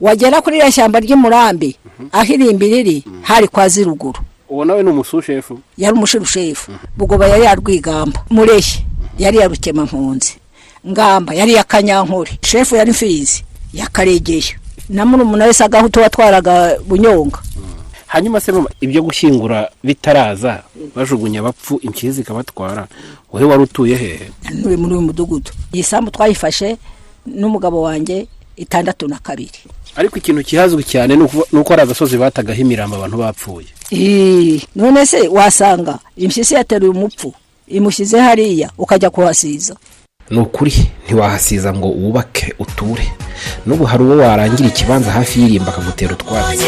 wagera 0.00 0.40
kuri 0.42 0.56
iriya 0.56 0.72
shyamba 0.72 1.00
ry'umurambi 1.00 1.76
aho 2.12 2.32
irimbi 2.34 2.66
riri 2.68 3.04
hari 3.22 3.48
kwa 3.48 3.68
ziruguru. 3.68 4.20
Uwo 4.48 4.64
nawe 4.64 4.82
ni 4.82 4.90
umusushefu 4.90 5.58
yari 5.78 5.96
umushirushefu 5.96 6.72
bugoba 6.96 7.26
yari 7.28 7.44
yarwigamba 7.44 8.24
mureshye 8.30 8.84
yari 9.18 9.36
yarukema 9.38 9.84
mpunzi 9.84 10.36
ngamba 10.88 11.34
yari 11.34 11.54
ya 11.54 11.64
kanyankore 11.64 12.38
shefu 12.42 12.76
yari 12.76 12.90
mfizi. 12.90 13.44
Yakaregeya 13.72 14.54
na 14.88 15.06
murumuna 15.06 15.44
wese 15.44 15.64
agahutu 15.64 16.00
watwaraga 16.00 16.76
bunyonga. 16.86 17.38
Hanyuma 18.16 18.40
se 18.40 18.52
ibyo 18.80 19.02
gushyingura 19.02 19.68
bitaraza 19.84 20.62
bajugunya 20.96 21.40
abapfu 21.40 21.78
impyisi 21.82 22.12
zikabatwara 22.12 22.88
wowe 23.32 23.44
wari 23.44 23.62
utuye 23.62 23.96
hehe 23.96 24.30
ntuye 24.54 24.76
muri 24.76 24.94
uyu 24.94 25.02
mudugudu. 25.02 25.50
Iyi 25.72 25.82
sambu 25.82 26.10
twayifashe 26.10 26.76
n'umugabo 27.26 27.82
wanjye 27.82 28.26
itandatu 28.56 29.08
na 29.08 29.18
kabiri. 29.18 29.60
Ariko 29.96 30.16
ikintu 30.18 30.44
kihazwi 30.44 30.84
cyane 30.84 31.16
ni 31.16 31.22
uko 31.60 31.72
ari 31.72 31.82
agasozi 31.82 32.16
batagaho 32.16 32.60
imirambo 32.60 32.96
abantu 32.96 33.16
bapfuye. 33.16 33.68
None 34.76 35.06
se 35.06 35.28
wasanga 35.28 35.98
impyisi 36.16 36.54
yateruye 36.54 36.90
umupfu 36.90 37.34
imushyize 37.68 38.18
hariya 38.20 38.70
ukajya 38.78 39.10
kuhasiza. 39.10 39.76
Ni 40.30 40.38
ukuri 40.38 40.74
ntiwahasiza 41.06 41.74
ngo 41.74 41.88
wubake 41.88 42.54
uture. 42.58 43.06
N'ubu 43.66 43.84
hari 43.84 44.02
uwo 44.04 44.16
warangira 44.16 44.68
ikibanza 44.68 45.10
hafi 45.10 45.40
y'irimba 45.42 45.68
akagutera 45.72 46.12
utwatsi. 46.14 46.64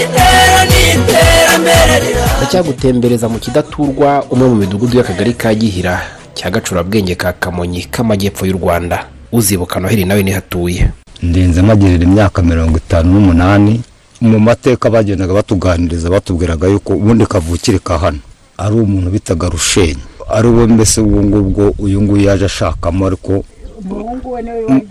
Ndacyagutembereza 2.38 3.28
mu 3.28 3.38
kidaturwa 3.38 4.24
umwe 4.30 4.48
mu 4.48 4.54
midugudu 4.54 4.96
y'akagari 4.98 5.32
ka 5.34 5.54
gihira 5.54 6.00
cya 6.34 6.50
gacurabwenge 6.50 7.14
ka 7.14 7.32
kamonyi 7.32 7.84
k'amajyepfo 7.90 8.46
y'u 8.46 8.58
rwanda. 8.58 9.06
Uzibuka 9.32 9.80
noheli 9.80 10.04
nawe 10.04 10.22
nihatuye 10.22 10.88
ndinze 11.22 11.62
magirira 11.62 12.04
imyaka 12.04 12.42
mirongo 12.42 12.76
itanu 12.78 13.12
n'umunani 13.12 13.80
mu 14.20 14.38
mateka 14.40 14.90
bagendaga 14.90 15.34
batuganiriza 15.34 16.10
batubwiraga 16.10 16.68
yuko 16.68 16.92
ubundi 16.92 17.26
kavukire 17.26 17.78
ka 17.78 17.98
hano. 17.98 18.18
Ari 18.58 18.74
umuntu 18.74 19.10
bitaga 19.10 19.48
rushenyi. 19.48 20.02
Ari 20.36 20.48
we 20.48 20.66
mbese 20.66 21.00
ubu 21.00 21.22
ngubwo 21.24 21.74
uyu 21.78 22.02
nguyu 22.02 22.24
yaje 22.28 22.44
ashakamo 22.44 23.06
ariko 23.06 23.44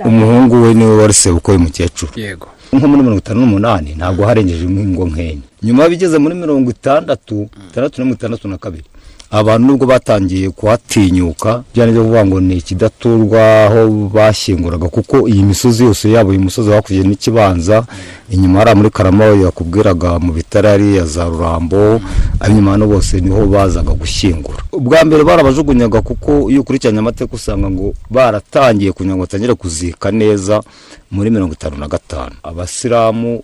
umuhungu 0.05 0.61
we 0.63 0.73
ni 0.73 0.83
we 0.85 0.95
wari 0.97 1.13
sebukwe 1.13 1.53
w'umukecuru 1.53 2.11
yego. 2.15 2.47
Nko 2.73 2.87
muri 2.87 3.01
mirongo 3.01 3.19
itanu 3.19 3.39
n'umunani 3.41 3.89
ntabwo 3.95 4.25
harengeje 4.25 4.63
ingo 4.65 5.07
nk'enye. 5.07 5.41
Nyuma 5.63 5.89
bigeze 5.89 6.17
muri 6.17 6.35
mirongo 6.35 6.69
itandatu 6.71 7.47
itandatu 7.71 7.95
na 7.99 8.05
mirongo 8.05 8.13
itandatu 8.19 8.47
na 8.47 8.57
kabiri. 8.57 8.83
Abantu 9.31 9.67
nubwo 9.67 9.85
batangiye 9.85 10.49
kuhatinyuka 10.49 11.63
byo 11.75 11.83
kuvuga 11.93 12.25
ngo 12.25 12.39
ni 12.39 12.55
ikidaturwa 12.57 13.65
aho 13.65 13.87
bashyinguraga 14.13 14.87
kuko 14.87 15.27
iyi 15.27 15.43
misozi 15.43 15.83
yose 15.83 16.11
yaba 16.11 16.29
uyu 16.29 16.39
musozi 16.39 16.71
hakurya 16.71 17.03
n'ikibanza 17.03 17.83
inyuma 18.29 18.59
hariya 18.59 18.75
muri 18.75 18.89
karama 18.89 19.25
yakubwiraga 19.25 20.19
mu 20.19 20.31
bitare 20.33 20.69
hariya 20.69 21.05
za 21.05 21.25
rurambo 21.27 21.99
ab'inyuma 22.39 22.71
hano 22.71 22.87
bose 22.87 23.19
ni 23.19 23.29
ho 23.29 23.45
bazaga 23.47 23.91
gushyingura. 23.93 24.63
Ubwa 24.71 25.03
mbere 25.05 25.23
barabajugunyaga 25.23 26.01
kuko 26.01 26.51
iyo 26.51 26.61
ukurikiranye 26.61 26.99
amateka 26.99 27.35
usanga 27.35 27.69
ngo 27.69 27.93
baratangiye 28.09 28.91
kugira 28.91 29.15
ngo 29.15 29.21
batangire 29.27 29.53
kuzika 29.53 30.11
neza 30.11 30.63
muri 31.11 31.29
mirongo 31.31 31.53
itanu 31.53 31.77
na 31.77 31.87
gatanu. 31.87 32.35
Abasilamu 32.43 33.43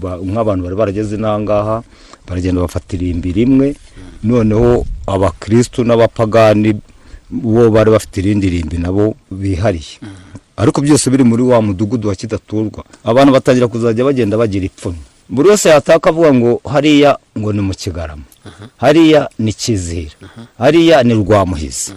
ba- 0.00 0.20
nk'abantu 0.24 0.64
bari 0.64 0.76
barageze 0.76 1.16
n'ahangaha 1.16 1.82
baragenda 2.28 2.60
bafata 2.60 2.96
irimbi 2.96 3.32
rimwe 3.32 3.76
noneho 4.22 4.86
abakirisitu 5.06 5.84
n'abapagani 5.84 6.74
bo 7.30 7.70
bari 7.70 7.90
bafite 7.90 8.16
irindi 8.20 8.48
rimbi 8.50 8.78
nabo 8.78 9.14
bihariye. 9.30 10.00
Ariko 10.56 10.80
byose 10.80 11.10
biri 11.10 11.24
muri 11.24 11.42
wa 11.42 11.62
mudugudu 11.62 12.08
wa 12.08 12.14
kidaturwa. 12.14 12.84
Abantu 13.04 13.32
batangira 13.32 13.68
kuzajya 13.68 14.04
bagenda 14.04 14.36
bagira 14.36 14.66
ipfunwe. 14.66 14.98
Buri 15.28 15.48
wese 15.48 15.68
yataka 15.68 16.10
avuga 16.10 16.34
ngo 16.34 16.60
hariya 16.64 17.18
ngo 17.38 17.52
ni 17.52 17.60
mu 17.60 17.74
kigarama. 17.74 18.22
Hariya 18.76 19.28
ni 19.38 19.52
kizihira 19.52 20.16
hariya 20.58 21.02
ni 21.02 21.14
rwamuhizi. 21.14 21.92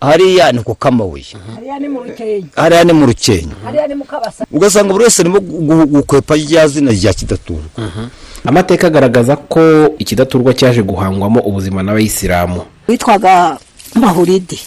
Hariya 0.00 0.52
ni 0.52 0.62
ku 0.62 0.74
kamabuye. 0.74 1.24
Hariya 1.54 1.78
ni 1.78 1.88
mu 1.88 2.00
rukenke 2.04 2.46
hariya 2.56 2.84
ni 2.84 2.92
mu 2.92 3.06
rukenke 3.06 3.54
hariya 3.64 3.86
ni 3.88 3.94
mu 3.94 4.04
kabasa. 4.04 4.46
Ugasanga 4.52 4.92
buri 4.92 5.04
wese 5.04 5.22
arimo 5.22 5.38
gu- 5.40 5.86
gukwepa 5.86 6.36
rya 6.36 6.68
zina 6.68 6.90
rya 6.92 7.12
kidaturwa. 7.12 7.68
Amateka 8.46 8.86
agaragaza 8.86 9.36
ko 9.36 9.60
ikidaturwa 9.98 10.54
cyaje 10.54 10.82
guhangwamo 10.82 11.40
ubuzima 11.40 11.82
n'abayisilamu. 11.82 12.60
Witwaga 12.88 13.58
mahuridi. 13.94 14.58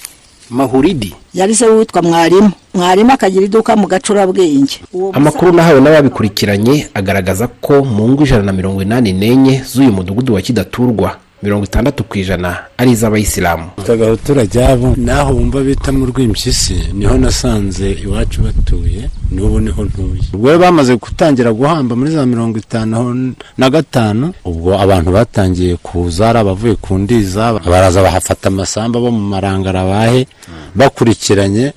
Mahuridi? 0.49 1.15
Yari 1.33 1.55
se 1.55 1.65
witwa 1.67 2.01
mwarimu. 2.01 2.51
Mwarimu 2.73 3.11
akagira 3.11 3.45
iduka 3.45 3.75
mu 3.75 3.87
gacurabwenge. 3.87 4.81
Amakuru 5.13 5.51
nahawe 5.53 5.81
n'ababikurikiranye 5.81 6.87
agaragaza 6.93 7.47
ko 7.47 7.83
mu 7.85 8.09
ngo 8.09 8.23
ijana 8.23 8.43
na 8.43 8.51
mirongo 8.53 8.81
inani 8.81 9.13
n'enye 9.13 9.61
z'uyu 9.73 9.91
mudugudu 9.91 10.33
wa 10.33 10.41
kidaturwa 10.41 11.17
mirongo 11.43 11.65
itandatu 11.65 12.03
ku 12.03 12.17
ijana 12.17 12.57
ari 12.77 12.91
iz'abayisilamu. 12.91 13.65
Abaturage 13.89 14.59
abo 14.65 14.93
naho 14.97 15.33
wumva 15.33 15.59
bita 15.61 15.91
mu 15.91 16.05
rw'impyisi 16.05 16.93
ni 16.93 17.05
ho 17.05 17.17
nasanze 17.17 17.91
iwacu 18.03 18.41
batuye 18.41 19.09
n'ubu 19.31 19.59
ni 19.59 19.71
ho 19.71 19.83
ntuye. 19.85 20.21
Rero 20.43 20.59
bamaze 20.59 20.95
gutangira 20.95 21.53
guhamba 21.53 21.95
muri 21.95 22.11
za 22.11 22.25
mirongo 22.25 22.57
itanu 22.59 23.33
na 23.57 23.69
gatanu 23.69 24.33
ubwo 24.45 24.79
abantu 24.79 25.09
batangiye 25.11 25.75
kuza 25.79 26.29
ari 26.29 26.39
abavuye 26.39 26.75
ku 26.75 26.97
ndiza 26.97 27.53
baraza 27.63 28.03
bahafata 28.03 28.47
amasamba 28.49 28.99
bo 28.99 29.11
mu 29.11 29.23
marangara 29.31 29.85
bahe 29.85 30.27
bakurikiranye 30.75 31.73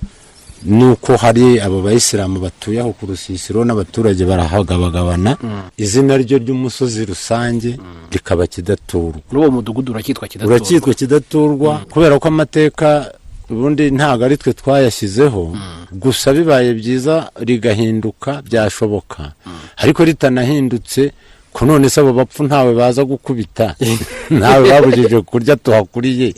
nuko 0.66 1.16
hari 1.16 1.61
abo 1.61 1.83
bayisilamu 1.83 2.40
batuye 2.40 2.81
aho 2.81 2.92
ku 2.92 3.07
rusisiro 3.07 3.64
n'abaturage 3.64 4.25
barahagabagabana. 4.25 5.37
Izina 5.77 6.16
ryo 6.16 6.38
ry'umusozi 6.38 7.05
rusange 7.05 7.79
rikaba 8.11 8.46
kidaturwa. 8.46 9.20
Muri 9.31 9.38
uwo 9.42 9.51
mudugudu 9.51 9.92
uracyitwa 9.92 10.29
kidaturwa. 10.29 10.94
Kidaturwa 10.94 11.72
kubera 11.90 12.18
ko 12.18 12.29
amateka 12.29 13.12
ubundi 13.51 13.90
ntabwo 13.90 14.25
ari 14.25 14.37
twe 14.37 14.53
twayashyizeho. 14.53 15.57
Gusa 15.92 16.33
bibaye 16.33 16.75
byiza 16.75 17.31
rigahinduka 17.40 18.42
byashoboka. 18.46 19.33
Ariko 19.77 20.05
ritanahindutse 20.05 21.12
ko 21.53 21.66
none 21.66 21.90
se 21.90 22.01
abo 22.01 22.12
bapfu 22.12 22.44
ntawe 22.48 22.72
baza 22.75 23.05
gukubita? 23.05 23.75
Ntawe 24.31 24.64
babujije 24.70 25.20
kurya 25.20 25.57
tuhakuriye. 25.57 26.33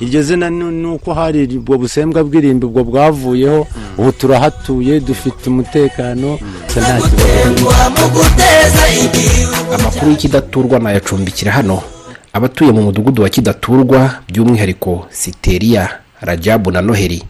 Iryo 0.00 0.22
zina 0.22 0.50
ni 0.50 0.86
uko 0.86 1.14
hari 1.14 1.58
ubwo 1.58 1.78
busembwa 1.78 2.24
bw'irimbi 2.24 2.66
ubwo 2.66 2.84
bwavuyeho 2.84 3.66
ubu 3.98 4.12
turahatuye 4.12 5.00
dufite 5.00 5.50
umutekano. 5.50 6.38
Se 6.66 6.80
nta 6.80 6.96
kibazo 7.00 7.70
amakuru 9.74 10.10
y'ikidaturwa 10.10 10.78
nayacumbikira 10.78 11.52
hano. 11.52 11.82
Abatuye 12.32 12.72
mu 12.72 12.82
mudugudu 12.82 13.22
wa 13.22 13.28
kidaturwa 13.28 14.10
by'umwihariko 14.28 15.06
siteriya 15.10 15.88
rajabu 16.20 16.70
na 16.70 16.80
noheli 16.82 17.22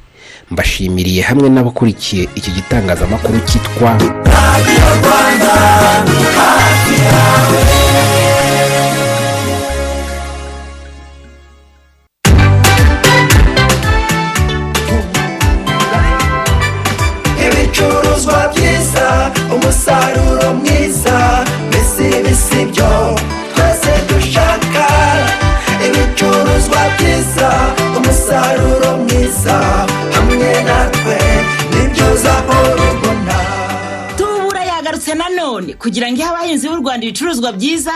mbashimiriye 0.51 1.23
hamwe 1.23 1.49
n'abakurikiye 1.49 2.29
iki 2.35 2.51
gitangazamakuru 2.51 3.39
cyitwa 3.49 3.91
ibicuruzwa 4.61 5.19
kugira 35.79 36.07
ngo 36.11 36.17
ihe 36.21 36.29
abahinzi 36.29 36.69
b'u 36.69 36.77
rwanda 36.83 37.07
ibicuruzwa 37.07 37.53
byiza 37.53 37.93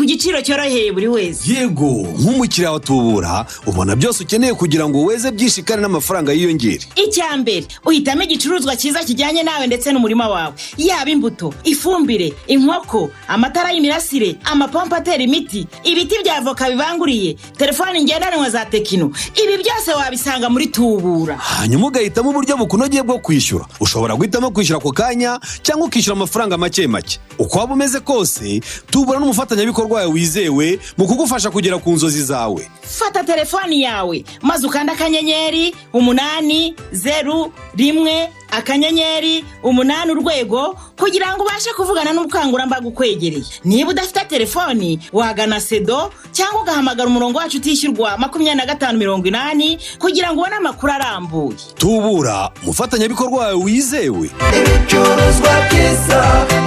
ku 0.00 0.06
giciro 0.06 0.40
cyoroheye 0.42 0.92
buri 0.92 1.08
wese. 1.08 1.52
Yego 1.52 1.84
nk'umukiriya 2.18 2.72
wa 2.72 2.80
tubura 2.80 3.46
ubona 3.66 3.96
byose 3.96 4.22
ukeneye 4.24 4.54
kugira 4.54 4.88
ngo 4.88 5.04
weze 5.04 5.30
byinshi 5.30 5.62
kandi 5.62 5.82
n'amafaranga 5.82 6.32
yiyongere. 6.32 6.80
Icya 6.96 7.36
mbere 7.36 7.66
uhitamo 7.84 8.22
igicuruzwa 8.22 8.76
cyiza 8.76 9.04
kijyanye 9.04 9.42
nawe 9.42 9.66
ndetse 9.66 9.92
n'umurima 9.92 10.28
wawe. 10.28 10.54
Yaba 10.78 11.10
imbuto 11.10 11.52
ifumbire 11.64 12.32
inkoko 12.48 13.10
amatara 13.28 13.72
y'imirasire 13.72 14.36
amapompo 14.44 14.96
atera 14.96 15.20
imiti 15.22 15.66
ibiti 15.84 16.16
bya 16.24 16.36
avoka 16.36 16.70
bibanguriye 16.70 17.36
telefoni 17.58 18.04
ngendanwa 18.04 18.50
za 18.50 18.64
tekino. 18.64 19.12
Ibi 19.36 19.62
byose 19.62 19.92
wabisanga 19.92 20.48
muri 20.50 20.66
tubura. 20.66 21.36
Hanyuma 21.36 21.86
ugahitamo 21.86 22.30
uburyo 22.30 22.56
bukunogeye 22.56 23.02
bwo 23.02 23.18
kwishyura. 23.18 23.66
Ushobora 23.80 24.16
guhitamo 24.16 24.50
kwishyura 24.50 24.78
ako 24.80 24.92
kanya 24.92 25.40
cyangwa 25.62 25.86
ukishyura 25.86 26.16
amafaranga 26.16 26.56
make 26.58 26.86
make. 26.88 27.18
Uko 27.38 27.58
waba 27.58 27.74
umeze 27.74 28.00
kose 28.00 28.60
tubura 28.90 29.18
n'umufatanyabikorwa 29.20 29.89
wawe 29.94 30.06
wizewe 30.12 30.78
mu 30.98 31.06
kugufasha 31.06 31.50
kugera 31.50 31.78
ku 31.78 31.90
nzozi 31.92 32.22
zawe. 32.22 32.70
Fata 32.82 33.24
telefoni 33.24 33.82
yawe. 33.82 34.24
Maze 34.42 34.66
ukanda 34.66 34.92
akanyenyeri 34.92 35.74
umunani 35.92 36.74
zeru 36.92 37.52
rimwe 37.76 38.28
akanyenyeri 38.50 39.44
umunani 39.62 40.10
urwego 40.12 40.76
kugira 40.98 41.34
ngo 41.36 41.42
ubashe 41.42 41.70
kuvugana 41.76 42.12
n'ubukangurambaga 42.12 42.88
ukwegereye 42.88 43.44
niba 43.64 43.90
udafite 43.90 44.24
telefoni 44.28 45.00
wagana 45.12 45.60
sedo 45.60 46.12
cyangwa 46.32 46.62
ugahamagara 46.62 47.08
umurongo 47.08 47.38
wacu 47.38 47.56
utishyurwa 47.56 48.18
makumyabiri 48.18 48.56
na 48.56 48.66
gatanu 48.66 48.98
mirongo 48.98 49.26
inani 49.28 49.78
kugira 49.98 50.32
ngo 50.32 50.40
ubone 50.40 50.56
amakuru 50.56 50.92
arambuye. 50.92 51.56
Tubura 51.74 52.50
umufatanyabikorwa 52.62 53.38
wawe 53.38 53.54
wizewe. 53.54 54.30
Ibicuruzwa 54.58 55.52
byiza 55.70 56.20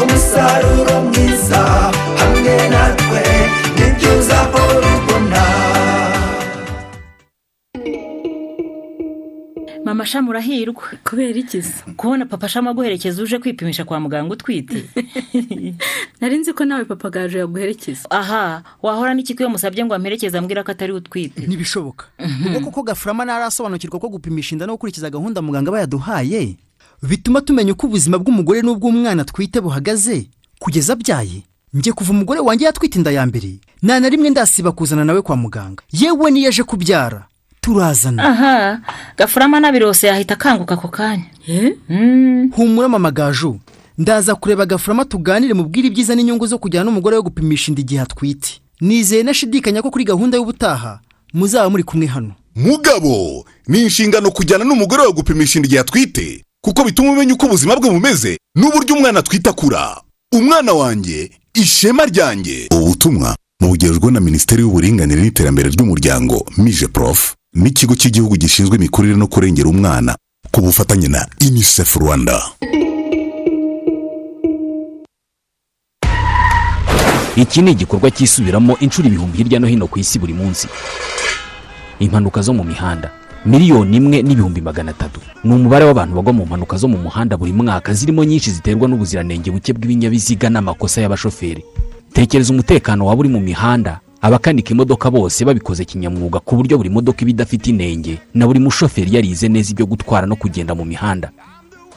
umusaruro 0.04 1.02
mwiza 1.02 1.62
hamwe 2.20 2.70
natwe 2.70 3.22
ni 3.78 3.86
byo 3.96 4.20
uzahora 4.20 4.88
ubona 4.98 5.23
mama 9.94 10.06
shama 10.06 10.30
urahirwa. 10.30 10.84
Kubera 11.04 11.40
ikiza 11.40 11.84
kubona 11.98 12.26
papa 12.26 12.50
shama 12.50 12.72
aguherekeza 12.72 13.24
uje 13.24 13.40
kwipimisha 13.40 13.86
kwa 13.86 14.00
muganga 14.00 14.34
utwite. 14.34 14.90
Nari 16.22 16.38
nzi 16.38 16.54
ko 16.54 16.66
nawe 16.66 16.86
papa 16.86 17.10
gaje 17.10 17.38
yaguherekeza. 17.38 18.10
Aha 18.12 18.64
wahora 18.82 19.14
n'iki 19.14 19.34
iyo 19.34 19.50
musabye 19.50 19.86
ngo 19.86 19.94
amperekeze 19.96 20.38
ambwira 20.38 20.64
ko 20.64 20.72
atari 20.72 20.94
utwite. 20.94 21.48
Ntibishoboka. 21.48 22.06
Ubwo 22.46 22.60
koko 22.60 22.84
gafurama 22.84 23.26
ntarasobanukirwa 23.26 24.00
ko 24.00 24.10
gupimisha 24.10 24.56
inda 24.56 24.66
no 24.66 24.74
gukurikiza 24.74 25.10
gahunda 25.10 25.42
muganga 25.42 25.70
aba 25.70 25.80
yaduhaye 25.80 26.58
bituma 27.04 27.42
tumenya 27.42 27.74
uko 27.74 27.88
ubuzima 27.88 28.18
bw'umugore 28.18 28.62
n'ubw'umwana 28.62 29.22
atwite 29.22 29.62
buhagaze. 29.62 30.26
Kugeza 30.60 30.94
abyaye 30.94 31.44
njye 31.74 31.94
kuva 31.94 32.12
umugore 32.12 32.40
wanjye 32.40 32.66
yatwite 32.66 32.98
inda 32.98 33.12
ya 33.12 33.26
mbere 33.26 33.62
nta 33.84 34.00
na 34.00 34.10
rimwe 34.10 34.30
ndasiba 34.30 34.72
kuzana 34.72 35.06
nawe 35.06 35.22
kwa 35.22 35.36
muganga. 35.38 35.84
Yewe 35.92 36.32
niyo 36.32 36.50
aje 36.50 36.64
kubyara. 36.64 37.28
Turazana. 37.64 38.24
Aha. 38.30 38.80
Gafurama 39.18 39.60
n'abirose 39.60 40.08
yahita 40.08 40.34
akanguka 40.34 40.74
ako 40.76 40.88
kanya. 40.88 41.24
Humura 42.56 42.90
mama 42.90 43.12
gaju. 43.12 43.60
Ndaza 43.98 44.36
kureba 44.36 44.66
gafurama 44.66 45.06
tuganire 45.06 45.54
mubwire 45.54 45.88
ibyiza 45.88 46.16
n'inyungu 46.16 46.48
zo 46.48 46.58
kujyana 46.58 46.86
n'umugore 46.86 47.16
we 47.16 47.22
gupimisha 47.24 47.72
inda 47.72 47.82
igihe 47.82 48.02
atwite. 48.02 48.60
Nizeye 48.82 49.24
nashidikanya 49.24 49.82
ko 49.82 49.92
kuri 49.92 50.04
gahunda 50.04 50.38
y'ubutaha 50.38 51.00
muzaba 51.34 51.70
muri 51.70 51.84
kumwe 51.84 52.06
hano. 52.08 52.34
Mugabo 52.56 53.46
ni 53.68 53.82
inshingano 53.82 54.32
kujyana 54.32 54.66
n'umugore 54.66 55.02
wawe 55.02 55.14
gupimisha 55.14 55.60
inda 55.60 55.68
igihe 55.68 55.82
atwite 55.82 56.44
kuko 56.62 56.84
bituma 56.84 57.12
umenya 57.12 57.34
uko 57.34 57.46
ubuzima 57.46 57.76
bwe 57.76 57.90
bumeze 57.90 58.38
n'uburyo 58.56 58.96
umwana 58.96 59.20
atwite 59.20 59.50
akura. 59.50 60.02
Umwana 60.34 60.74
wanjye 60.74 61.32
ishema 61.54 62.06
ryanjye. 62.06 62.68
Ubu 62.74 62.86
butumwa 62.86 63.36
mubugejwe 63.62 64.12
na 64.12 64.20
minisiteri 64.20 64.62
y'uburinganire 64.62 65.22
n'iterambere 65.22 65.70
ry'umuryango 65.70 66.46
mije 66.58 66.88
prof 66.88 67.34
n'ikigo 67.54 67.96
cy'igihugu 67.96 68.36
gishinzwe 68.38 68.76
imikurire 68.78 69.16
no 69.16 69.28
kurengera 69.28 69.70
umwana 69.70 70.16
ku 70.52 70.62
bufatanye 70.62 71.08
na 71.08 71.28
unicef 71.48 71.96
rwanda. 71.96 72.42
Iki 77.36 77.62
ni 77.62 77.72
igikorwa 77.72 78.12
cyisubiramo 78.12 78.78
inshuro 78.80 79.08
ibihumbi 79.08 79.38
hirya 79.38 79.60
no 79.60 79.68
hino 79.68 79.88
ku 79.88 80.00
isi 80.00 80.20
buri 80.20 80.34
munsi. 80.34 80.68
Impanuka 82.00 82.42
zo 82.42 82.54
mu 82.54 82.64
mihanda 82.64 83.10
miliyoni 83.46 83.98
imwe 83.98 84.22
n'ibihumbi 84.22 84.62
magana 84.62 84.92
atatu. 84.92 85.20
Ni 85.44 85.54
umubare 85.54 85.86
w'abantu 85.86 86.16
bagwa 86.16 86.34
mu 86.34 86.46
mpanuka 86.46 86.78
zo 86.78 86.88
mu 86.88 86.98
muhanda 86.98 87.38
buri 87.38 87.54
mwaka 87.54 87.94
zirimo 87.94 88.24
nyinshi 88.24 88.52
ziterwa 88.52 88.88
n'ubuziranenge 88.88 89.52
buke 89.52 89.74
bw'ibinyabiziga 89.74 90.50
n'amakosa 90.50 91.02
y'abashoferi. 91.02 91.64
Tekereza 92.14 92.54
umutekano 92.54 93.06
waba 93.06 93.20
uri 93.20 93.30
mu 93.30 93.40
mihanda 93.40 94.00
abakanika 94.24 94.72
imodoka 94.72 95.12
bose 95.12 95.46
babikoze 95.46 95.86
kinyamwuga 95.86 96.40
ku 96.40 96.56
buryo 96.56 96.78
buri 96.78 96.90
modoka 96.90 97.22
iba 97.22 97.30
idafite 97.32 97.68
inenge 97.70 98.18
na 98.34 98.48
buri 98.48 98.60
mushoferi 98.60 99.16
yarize 99.16 99.48
neza 99.52 99.72
ibyo 99.72 99.86
gutwara 99.86 100.28
no 100.28 100.36
kugenda 100.36 100.76
mu 100.76 100.86
mihanda. 100.86 101.30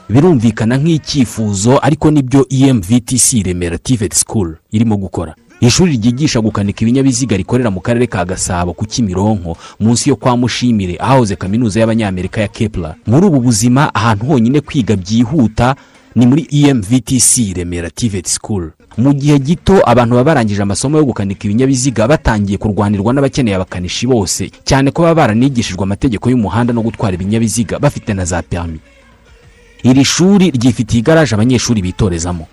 Birumvikana 0.09 0.77
nk'icyifuzo 0.79 1.79
ariko 1.83 2.11
ni 2.11 2.23
byo 2.23 2.47
emvtc 2.51 3.43
remera 3.47 3.79
tivet 3.79 4.15
school 4.15 4.57
irimo 4.73 4.97
gukora. 4.97 5.35
Ishuri 5.61 5.93
ryigisha 5.97 6.41
gukanika 6.41 6.83
ibinyabiziga 6.83 7.37
rikorera 7.37 7.71
mu 7.71 7.81
karere 7.81 8.07
ka 8.07 8.25
gasabo 8.25 8.73
ku 8.73 8.85
kimironko 8.87 9.57
munsi 9.81 10.11
yo 10.11 10.17
kwa 10.17 10.37
mushimire 10.37 10.97
ahahoze 11.01 11.37
kaminuza 11.37 11.81
y'abanyamerika 11.81 12.41
ya 12.41 12.49
kepler. 12.49 12.95
Muri 13.07 13.27
ubu 13.27 13.41
buzima 13.41 13.95
ahantu 13.95 14.27
honyine 14.27 14.61
kwiga 14.61 14.97
byihuta 14.97 15.77
ni 16.15 16.27
muri 16.27 16.47
emvtc 16.53 17.57
remera 17.57 17.91
tivet 17.91 18.27
school. 18.27 18.71
Mu 18.97 19.13
gihe 19.15 19.39
gito 19.39 19.83
abantu 19.85 20.15
baba 20.17 20.25
barangije 20.35 20.63
amasomo 20.63 20.99
yo 20.99 21.05
gukanika 21.05 21.45
ibinyabiziga 21.45 22.09
batangiye 22.09 22.59
kurwanirwa 22.59 23.13
n'abakeneye 23.13 23.57
abakanishi 23.57 24.07
bose. 24.07 24.51
Cyane 24.65 24.91
ko 24.91 25.03
baba 25.03 25.15
baranigishijwe 25.29 25.83
amategeko 25.85 26.31
y'umuhanda 26.31 26.73
no 26.73 26.81
gutwara 26.83 27.15
ibinyabiziga 27.15 27.79
bafite 27.79 28.15
na 28.15 28.25
za 28.25 28.43
perimi 28.43 28.81
iri 29.85 30.05
shuri 30.05 30.51
ryifitiye 30.51 31.01
igaraje 31.01 31.35
abanyeshuri 31.35 31.83
bitorezamo. 31.83 32.47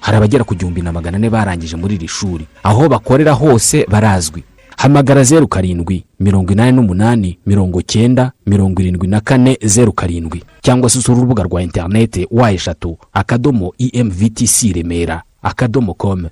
Hari 0.00 0.16
abagera 0.16 0.44
ku 0.44 0.54
gihumbi 0.54 0.82
na 0.82 0.92
magana 0.92 1.16
ane 1.16 1.30
barangije 1.30 1.76
muri 1.76 1.94
iri 1.94 2.08
shuri. 2.08 2.44
Aho 2.62 2.88
bakorera 2.88 3.32
hose 3.32 3.86
barazwi. 3.88 4.42
Hamagara 4.76 5.24
zeru 5.24 5.48
karindwi 5.48 6.04
mirongo 6.20 6.52
inani 6.52 6.72
n'umunani 6.76 7.38
mirongo 7.46 7.82
cyenda 7.82 8.32
mirongo 8.46 8.82
irindwi 8.82 9.08
na 9.08 9.20
kane 9.20 9.58
zeru 9.64 9.92
karindwi. 9.92 10.44
Cyangwa 10.62 10.90
se 10.90 10.98
usura 10.98 11.18
urubuga 11.18 11.42
rwa 11.42 11.62
interineti 11.62 12.26
wa 12.30 12.52
eshatu 12.52 12.96
akadomo 13.12 13.72
emvtc 13.78 14.62
remera 14.74 15.22
akadomo 15.42 15.94
komu 15.94 16.28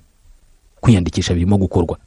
kwiyandikisha 0.81 1.33
birimo 1.33 1.57
gukorwa. 1.57 1.97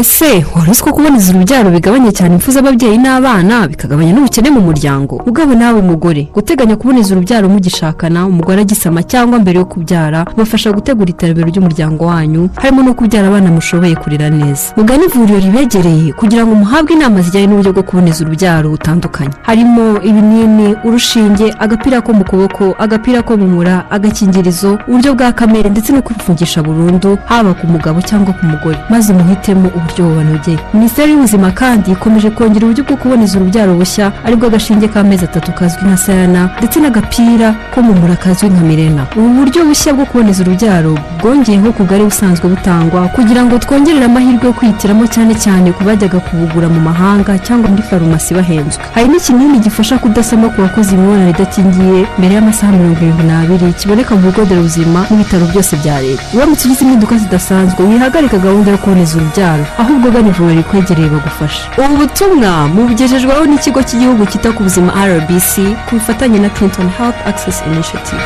Ese 0.00 0.44
wari 0.56 0.70
uzi 0.70 0.82
ko 0.82 0.92
kuboneza 0.92 1.32
urubyaro 1.32 1.70
bigabanya 1.70 2.12
cyane 2.12 2.34
impfu 2.34 2.50
z'ababyeyi 2.52 2.98
n'abana 3.00 3.64
bikagabanya 3.68 4.12
n'ubukene 4.12 4.50
mu 4.50 4.60
muryango? 4.68 5.14
Ugabo 5.26 5.54
nawe 5.54 5.80
mugore 5.82 6.28
guteganya 6.36 6.76
kuboneza 6.76 7.14
urubyaro 7.16 7.48
mugishakana 7.48 8.26
umugore 8.26 8.60
agisama 8.60 9.00
cyangwa 9.02 9.38
mbere 9.40 9.58
yo 9.58 9.64
kubyara 9.64 10.24
bibafasha 10.28 10.72
gutegura 10.72 11.08
iterambere 11.10 11.48
ry'umuryango 11.50 12.04
wanyu 12.12 12.50
harimo 12.60 12.82
no 12.82 12.92
kubyara 12.94 13.28
abana 13.28 13.48
mushoboye 13.50 13.94
kurera 13.96 14.28
neza. 14.30 14.66
Mugane 14.76 15.04
ivuriro 15.08 15.38
ribegereye 15.40 16.12
kugira 16.12 16.44
ngo 16.46 16.54
muhabwe 16.54 16.92
inama 16.94 17.20
zijyanye 17.24 17.46
n'uburyo 17.46 17.72
bwo 17.72 17.82
kuboneza 17.82 18.20
urubyaro 18.24 18.68
butandukanye. 18.76 19.30
Harimo 19.48 19.96
ibinini 20.04 20.76
urushinge 20.84 21.54
agapira 21.58 22.00
ko 22.04 22.12
mu 22.12 22.24
kuboko 22.24 22.74
agapira 22.78 23.22
ko 23.24 23.36
mu 23.40 23.46
mura 23.48 23.88
agakingirizo 23.90 24.76
uburyo 24.88 25.14
bwa 25.16 25.32
kamere 25.32 25.70
ndetse 25.72 25.88
no 25.92 26.02
kwifungisha 26.04 26.60
burundu 26.62 27.16
haba 27.24 27.54
ku 27.56 27.64
mugabo 27.66 28.02
cyangwa 28.04 28.32
ku 28.36 28.44
mugore. 28.46 28.76
Maze 28.92 29.12
muhitemo 29.16 29.68
uburyo 29.86 30.04
bubanogeye 30.08 30.58
minisiteri 30.74 31.12
y'ubuzima 31.12 31.50
kandi 31.50 31.90
ikomeje 31.92 32.30
kongera 32.30 32.66
uburyo 32.66 32.84
bwo 32.84 32.96
kuboneza 32.96 33.38
urubyaro 33.38 33.74
bushya 33.74 34.06
ari 34.26 34.36
bwo 34.36 34.46
agashinge 34.46 34.88
k'amezi 34.88 35.24
atatu 35.24 35.52
kazwi 35.52 35.82
nka 35.86 35.96
sayana 35.96 36.50
ndetse 36.58 36.80
n'agapira 36.80 37.48
ko 37.74 37.78
mu 37.86 37.92
mura 38.00 38.16
kazwi 38.16 38.48
nka 38.50 38.62
mirena. 38.68 39.02
Ubu 39.16 39.28
buryo 39.38 39.60
bushya 39.68 39.92
bwo 39.94 40.04
kuboneza 40.06 40.42
urubyaro 40.42 40.92
bwongeyeho 41.22 41.68
ku 41.76 41.82
bwari 41.86 42.04
busanzwe 42.10 42.46
butangwa 42.52 43.00
kugira 43.14 43.44
ngo 43.44 43.58
twongerere 43.58 44.04
amahirwe 44.04 44.46
yo 44.46 44.52
kwihitiramo 44.58 45.04
cyane 45.14 45.34
cyane 45.44 45.68
ku 45.76 45.84
bajyaga 45.86 46.18
kubugura 46.26 46.68
mu 46.68 46.80
mahanga 46.88 47.38
cyangwa 47.46 47.70
muri 47.70 47.82
farumasi 47.88 48.34
bahenzwe. 48.34 48.82
Hari 48.94 49.08
n'ikinini 49.08 49.58
gifasha 49.64 49.98
kudasama 50.02 50.48
ku 50.52 50.58
bakoze 50.66 50.90
imibonano 50.98 51.30
idakingiye 51.30 52.06
mbere 52.18 52.32
y'amasaha 52.34 52.72
mirongo 52.74 52.98
irindwi 53.00 53.24
n'abiri 53.30 53.72
kiboneka 53.78 54.14
mu 54.18 54.20
bigo 54.26 54.42
nderabuzima 54.44 55.00
n'ibitaro 55.10 55.44
byose 55.52 55.72
bya 55.80 55.96
leta. 56.02 56.22
Uramutse 56.34 56.62
ugize 56.66 56.82
impinduka 56.84 57.14
zidasanzwe 57.22 57.80
wihagarika 57.88 58.38
gahunda 58.38 58.70
yo 58.70 58.78
kuboneza 58.78 59.12
urubyaro. 59.18 59.64
Ahubwo 59.78 60.10
gana 60.10 60.28
ivuriro 60.28 60.56
rikwegereye 60.56 61.08
bagufasha 61.08 61.62
ubu 61.78 61.96
butumwa 61.96 62.68
mubugejejweho 62.68 63.44
n'ikigo 63.46 63.82
cy'igihugu 63.82 64.26
cyita 64.26 64.52
ku 64.52 64.62
buzima 64.62 64.92
rbc 65.06 65.52
ku 65.88 65.94
bufatanye 66.00 66.38
na 66.38 66.48
clinton 66.50 66.88
health 66.88 67.16
access 67.26 67.62
initiative. 67.66 68.22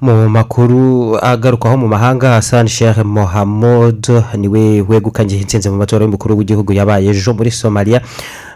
Mu 0.00 0.28
makuru 0.30 1.18
agarukaho 1.22 1.76
mu 1.76 1.88
mahanga 1.88 2.30
hasani 2.38 2.68
shehe 2.68 3.02
mohamud 3.02 4.06
ni 4.38 4.48
we 4.48 4.80
wegukanye 4.88 5.36
intsinzi 5.36 5.70
mu 5.70 5.76
matora 5.76 6.04
y'umukuru 6.04 6.38
w'igihugu 6.38 6.72
yabaye 6.72 7.10
ejo 7.10 7.34
muri 7.34 7.50
somaliya 7.50 8.00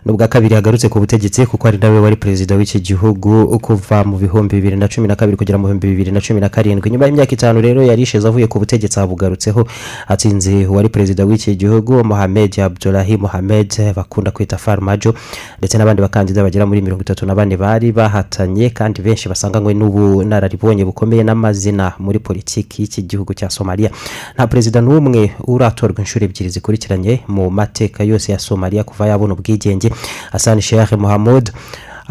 ni 0.05 0.13
ubwa 0.13 0.29
kabiri 0.29 0.55
yagarutse 0.55 0.89
ku 0.89 0.99
butegetsi 1.01 1.47
kuko 1.47 1.69
ari 1.69 1.79
nawe 1.79 1.99
wari 2.01 2.17
perezida 2.17 2.57
w'iki 2.57 2.81
gihugu 2.81 3.59
kuva 3.59 4.05
mu 4.05 4.19
bihumbi 4.19 4.57
bibiri 4.57 4.77
na 4.77 4.89
cumi 4.89 5.09
na 5.09 5.15
kabiri 5.17 5.37
kugera 5.37 5.59
mu 5.59 5.67
bihumbi 5.67 5.87
bibiri 5.89 6.11
na 6.13 6.21
cumi 6.21 6.41
na 6.41 6.49
karindwi. 6.49 6.91
Nyuma 6.91 7.07
y'imyaka 7.07 7.33
itanu 7.33 7.61
rero 7.61 7.83
yari 7.83 8.03
ishize 8.03 8.27
avuye 8.29 8.47
ku 8.47 8.59
butegetsi 8.59 8.99
abugarutseho. 9.01 9.63
Atsinze 10.09 10.67
uwari 10.67 10.89
perezida 10.89 11.25
w'iki 11.25 11.55
gihugu 11.57 12.05
mohamed 12.05 12.61
abdulahi 12.61 13.17
mohamed 13.17 13.95
bakunda 13.95 14.31
kwita 14.31 14.59
farmajo 14.59 15.15
ndetse 15.59 15.79
n'abandi 15.79 16.03
bakandida 16.03 16.43
bagera 16.43 16.67
muri 16.67 16.83
mirongo 16.83 17.03
itatu 17.03 17.27
na 17.27 17.35
bane 17.35 17.57
bari 17.57 17.93
bahatanye 17.93 18.71
kandi 18.75 19.03
benshi 19.03 19.29
basanganywe 19.29 19.75
n'ubunararibonye 19.75 20.85
bukomeye 20.85 21.23
n'amazina 21.23 21.93
muri 22.03 22.19
politiki 22.19 22.83
y'iki 22.83 23.03
gihugu 23.07 23.35
cya 23.35 23.51
somaliya 23.51 23.91
nta 24.35 24.47
perezida 24.51 24.81
n'umwe 24.83 25.31
uratorwa 25.47 25.99
inshuro 26.03 26.25
ebyiri 26.27 26.51
zikurikiranye 26.51 27.21
mu 27.31 27.51
mateka 27.51 28.03
yose 28.05 28.33
ya 28.33 28.39
somaliya 28.39 28.83
kuva 28.85 29.07
yabona 29.07 29.35
ubwigenge. 29.39 29.92
Hasani 30.33 30.63
sheikh 30.63 30.93
mohamud 30.93 31.51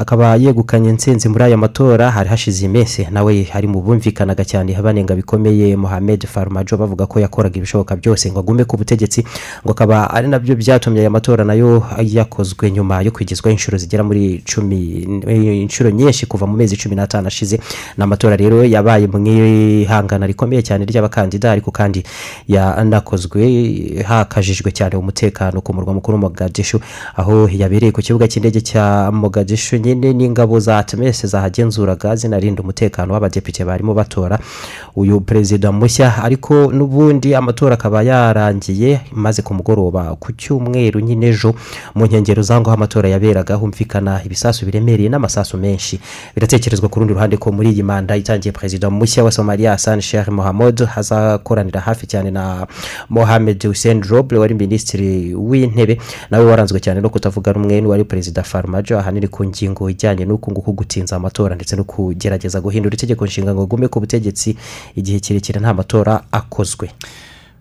akaba 0.01 0.35
yegukanye 0.35 0.89
insinzi 0.89 1.29
muri 1.29 1.43
aya 1.43 1.57
matora 1.57 2.11
hari 2.11 2.29
hashize 2.29 2.65
iminsi 2.65 3.07
nawe 3.11 3.43
hari 3.43 3.67
mu 3.67 3.81
bumvikanaga 3.81 4.45
cyane 4.45 4.73
banenga 4.81 5.15
bikomeye 5.15 5.75
mohamed 5.77 6.25
farumajo 6.27 6.77
bavuga 6.77 7.05
ko 7.05 7.19
yakoraga 7.19 7.57
ibishoboka 7.57 7.95
byose 7.95 8.31
ngo 8.31 8.39
agume 8.39 8.63
ku 8.65 8.77
butegetsi 8.77 9.21
ngo 9.63 9.71
akaba 9.71 10.09
ari 10.09 10.27
na 10.27 10.39
byo 10.39 10.55
byatumye 10.55 10.99
aya 10.99 11.09
matora 11.09 11.43
na 11.45 11.53
yo 11.53 11.83
yakozwe 12.01 12.71
nyuma 12.71 13.01
yo 13.01 13.11
kwigizwaho 13.11 13.51
inshuro 13.51 13.77
zigera 13.77 14.03
muri 14.03 14.41
cumi 14.45 14.77
inshuro 15.61 15.89
nyinshi 15.89 16.25
kuva 16.25 16.47
mu 16.47 16.57
mezi 16.57 16.77
cumi 16.77 16.95
n'atanu 16.95 17.27
ashize. 17.27 17.59
Ni 17.97 18.03
amatora 18.03 18.35
rero 18.35 18.63
yabaye 18.65 19.07
mu 19.07 19.19
ihangana 19.27 20.25
rikomeye 20.27 20.61
cyane 20.65 20.85
ry'abakandida 20.85 21.51
ariko 21.51 21.71
kandi 21.71 22.03
yanakozwe 22.47 23.41
hakajijwe 24.05 24.71
cyane 24.71 24.95
umutekano 24.97 25.61
ku 25.61 25.73
murwa 25.73 25.93
mukuru 25.93 26.17
mogadishu 26.17 26.79
aho 27.15 27.45
yabereye 27.51 27.91
ku 27.91 28.01
kibuga 28.01 28.27
cy'indege 28.27 28.61
cya 28.61 29.11
mogadishu 29.13 29.77
nyine 29.95 30.13
n'ingabo 30.13 30.59
za 30.59 30.83
temese 30.83 31.27
zahagenzuraga 31.27 32.15
zinarinda 32.15 32.63
umutekano 32.63 33.13
w'abadepite 33.13 33.65
barimo 33.65 33.93
batora 33.93 34.39
uyu 34.95 35.21
perezida 35.21 35.71
mushya. 35.71 36.23
Ariko 36.23 36.71
n'ubundi 36.71 37.35
amatora 37.35 37.73
akaba 37.73 38.03
yarangiye 38.03 39.01
maze 39.11 39.41
ku 39.41 39.53
mugoroba 39.53 40.15
ku 40.19 40.31
cyumweru 40.31 40.99
nyine 40.99 41.27
ejo 41.27 41.55
mu 41.95 42.05
nkengero 42.05 42.41
z'aho 42.43 42.71
amatora 42.71 43.09
yaberaga 43.09 43.55
humvikana 43.55 44.21
ibisasu 44.25 44.65
biremereye 44.65 45.09
n'amasasu 45.09 45.57
menshi. 45.57 45.99
Biratekerezwa 46.35 46.89
ku 46.89 46.99
rundi 46.99 47.13
ruhande 47.13 47.37
ko 47.37 47.51
muri 47.51 47.69
iyi 47.71 47.83
manda 47.83 48.15
itangiye 48.17 48.51
perezida 48.51 48.89
mushya 48.89 49.23
wa 49.23 49.31
somaliya 49.31 49.71
hasani 49.71 50.01
sheikh 50.01 50.27
mohamud 50.27 50.85
hazakoranira 50.85 51.79
hafi 51.81 52.07
cyane 52.07 52.31
na 52.31 52.67
mohamed 53.09 53.67
hussein 53.67 54.01
roble 54.03 54.37
wari 54.39 54.53
minisitiri 54.55 55.35
w'intebe 55.35 55.97
nawe 56.29 56.45
waranzwe 56.45 56.79
cyane 56.79 57.01
no 57.01 57.09
kutavuga 57.09 57.51
rumwe 57.53 57.81
n'uwari 57.81 58.03
perezida 58.03 58.43
farmajo 58.43 58.99
ahanini 58.99 59.27
ku 59.27 59.45
ngingo 59.45 59.80
ijyanye 59.89 60.25
n'uku 60.25 60.51
nguku 60.51 60.73
gutinza 60.73 61.15
amatora 61.15 61.55
ndetse 61.55 61.75
no 61.75 61.84
kugerageza 61.84 62.61
guhindura 62.61 62.93
itegeko 62.93 63.25
nshinga 63.25 63.53
ngo 63.53 63.63
agume 63.63 63.88
ku 63.88 63.99
butegetsi 63.99 64.57
igihe 64.95 65.19
kirekire 65.19 65.59
nta 65.59 65.73
matora 65.73 66.23
akozwe. 66.32 66.89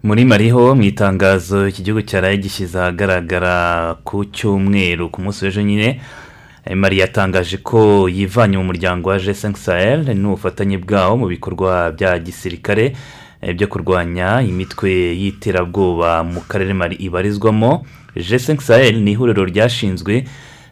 Muri 0.03 0.25
mariho 0.25 0.75
mu 0.75 0.83
itangazo 0.83 1.68
iki 1.68 1.83
gihugu 1.83 2.03
cyaraye 2.03 2.37
gishyize 2.39 2.79
ahagaragara 2.79 3.95
ku 4.05 4.25
cyumweru 4.25 5.09
ku 5.12 5.21
munsi 5.23 5.45
w'ejo 5.45 5.62
nyine 5.62 6.01
mari 6.75 6.99
yatangaje 6.99 7.57
ko 7.61 8.09
yivanye 8.09 8.57
mu 8.59 8.64
muryango 8.64 9.09
wa 9.11 9.18
jesenk 9.18 9.57
sahel 9.57 10.09
n'ubufatanye 10.16 10.79
bwawo 10.79 11.16
mu 11.16 11.27
bikorwa 11.29 11.93
bya 11.93 12.18
gisirikare 12.18 12.97
byo 13.57 13.66
kurwanya 13.68 14.41
imitwe 14.45 14.89
y'iterabwoba 15.21 16.25
mu 16.25 16.41
karere 16.49 16.73
mari 16.75 16.97
ibarizwamo. 16.97 17.85
Jesenk 18.16 18.61
sahel 18.61 19.01
ni 19.05 19.12
ihuriro 19.12 19.45
ryashinzwe 19.45 20.25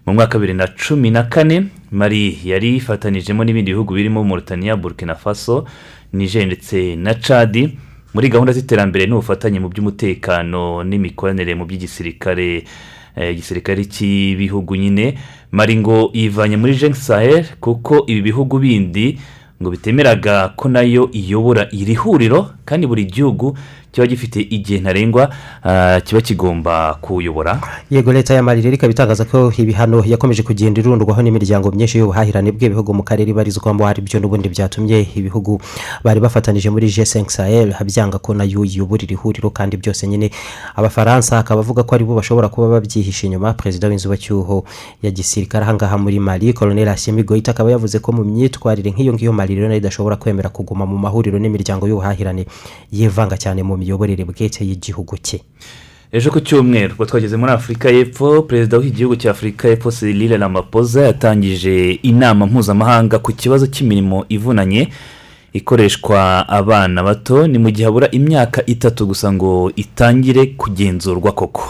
mu 0.09 0.15
mwaka 0.15 0.35
wa 0.35 0.41
bibiri 0.41 0.55
na 0.59 0.67
cumi 0.67 1.11
na 1.11 1.23
kane 1.23 1.65
mari 1.93 2.39
yari 2.45 2.77
ifatanijemo 2.77 3.45
n'ibindi 3.45 3.73
bihugu 3.73 3.95
birimo 3.95 4.25
Mauritania 4.25 4.77
burkina 4.77 5.15
faso 5.15 5.65
niger 6.13 6.47
ndetse 6.47 6.97
na 6.97 7.15
cadi 7.15 7.79
muri 8.15 8.29
gahunda 8.29 8.53
z'iterambere 8.53 9.07
n'ubufatanye 9.07 9.61
mu 9.61 9.69
by'umutekano 9.69 10.85
n'imikoranire 10.85 11.55
mu 11.55 11.65
by'igisirikare 11.67 12.65
igisirikare 13.33 13.85
cy'ibihugu 13.85 14.77
nyine 14.77 15.19
mari 15.53 15.77
ngo 15.77 16.11
yivanye 16.15 16.57
muri 16.57 16.75
jean 16.75 16.93
sahel 16.93 17.45
kuko 17.61 18.05
ibi 18.07 18.23
bihugu 18.23 18.59
bindi 18.59 19.19
ngo 19.63 19.71
bitemeraga 19.71 20.49
ko 20.57 20.69
na 20.69 20.81
yo 20.83 21.11
iyobora 21.13 21.69
iri 21.73 21.95
huriro 21.95 22.51
kandi 22.65 22.87
buri 22.87 23.05
gihugu 23.05 23.59
kiba 23.93 24.07
gifite 24.07 24.41
igihe 24.41 24.81
ntarengwa 24.81 25.31
kiba 26.05 26.21
kigomba 26.21 26.95
kuwuyobora 27.01 27.61
yego 27.91 28.13
leta 28.13 28.35
ya 28.35 28.43
mari 28.43 28.61
rero 28.61 28.75
ikaba 28.75 28.91
itangaza 28.91 29.25
ko 29.25 29.53
ibihano 29.57 30.05
yakomeje 30.07 30.43
kugenda 30.43 30.81
irundwaho 30.81 31.23
n'imiryango 31.23 31.71
myinshi 31.71 31.99
y'ubuhahirane 31.99 32.53
bw'ibihugu 32.53 32.95
mu 32.95 33.03
karere 33.03 33.31
ibarizwamo 33.31 33.87
ari 33.87 34.03
byo 34.03 34.21
n'ubundi 34.21 34.49
byatumye 34.49 35.07
ibihugu 35.17 35.61
bari 36.05 36.21
bafatanije 36.21 36.71
muri 36.71 36.87
g 36.93 37.05
sahel 37.05 37.75
byanga 37.85 38.19
ko 38.19 38.35
na 38.35 38.45
yo 38.45 38.65
iyobora 38.65 39.03
iri 39.05 39.15
huriro 39.15 39.51
kandi 39.51 39.77
byose 39.77 40.07
nyine 40.07 40.31
abafaransa 40.77 41.39
akaba 41.39 41.61
avuga 41.61 41.83
ko 41.83 41.95
ari 41.95 42.05
bo 42.05 42.15
bashobora 42.15 42.49
kuba 42.49 42.69
babyihishe 42.69 43.27
inyuma. 43.27 43.53
Perezida 43.55 43.89
w'inzubacyuho 43.89 44.65
ya 45.03 45.11
gisirikare 45.11 45.65
ahangaha 45.65 45.99
muri 45.99 46.21
mari 46.21 46.53
koroneri 46.53 46.91
hashimi 46.91 47.23
goyita 47.23 47.51
akaba 47.51 47.71
yavuze 47.71 47.99
ko 47.99 48.13
mu 48.13 48.25
myitwarire 48.25 48.91
nk'iyo 48.91 49.13
ngiyo 49.15 49.33
mari 49.33 49.55
rero 49.55 49.69
na 49.69 49.75
yo 49.75 49.81
idashobora 49.81 50.17
kwemera 50.17 50.49
kuguma 50.49 50.87
mu 50.87 50.99
mahuriro 50.99 51.39
n'imiryango 51.39 51.89
y'ubuhahirane 51.89 52.47
yivanga 52.93 53.37
cyane 53.37 53.63
mu 53.63 53.77
miyoborere 53.89 54.25
bwite 54.25 54.61
y'igihugu 54.65 55.17
cye 55.19 55.41
ejo 56.13 56.31
ku 56.31 56.41
cyumweru 56.41 56.93
ubwo 56.93 57.05
twageze 57.07 57.37
muri 57.37 57.53
afurika 57.53 57.91
y'epfo 57.91 58.43
perezida 58.43 58.77
w'iki 58.79 58.97
gihugu 58.97 59.17
cya 59.17 59.31
afurika 59.31 59.69
y'epfo 59.69 59.91
Cyril 59.91 60.39
Ramaphosa 60.39 61.01
yatangije 61.03 61.93
inama 62.03 62.47
mpuzamahanga 62.47 63.19
ku 63.19 63.33
kibazo 63.33 63.67
cy'imirimo 63.67 64.25
ivunanye 64.29 64.89
ikoreshwa 65.59 66.49
abana 66.49 67.03
bato 67.03 67.47
ni 67.47 67.59
mu 67.59 67.71
gihe 67.71 67.85
habura 67.85 68.11
imyaka 68.11 68.67
itatu 68.67 69.07
gusa 69.07 69.33
ngo 69.33 69.73
itangire 69.77 70.47
kugenzurwa 70.47 71.33
koko. 71.33 71.63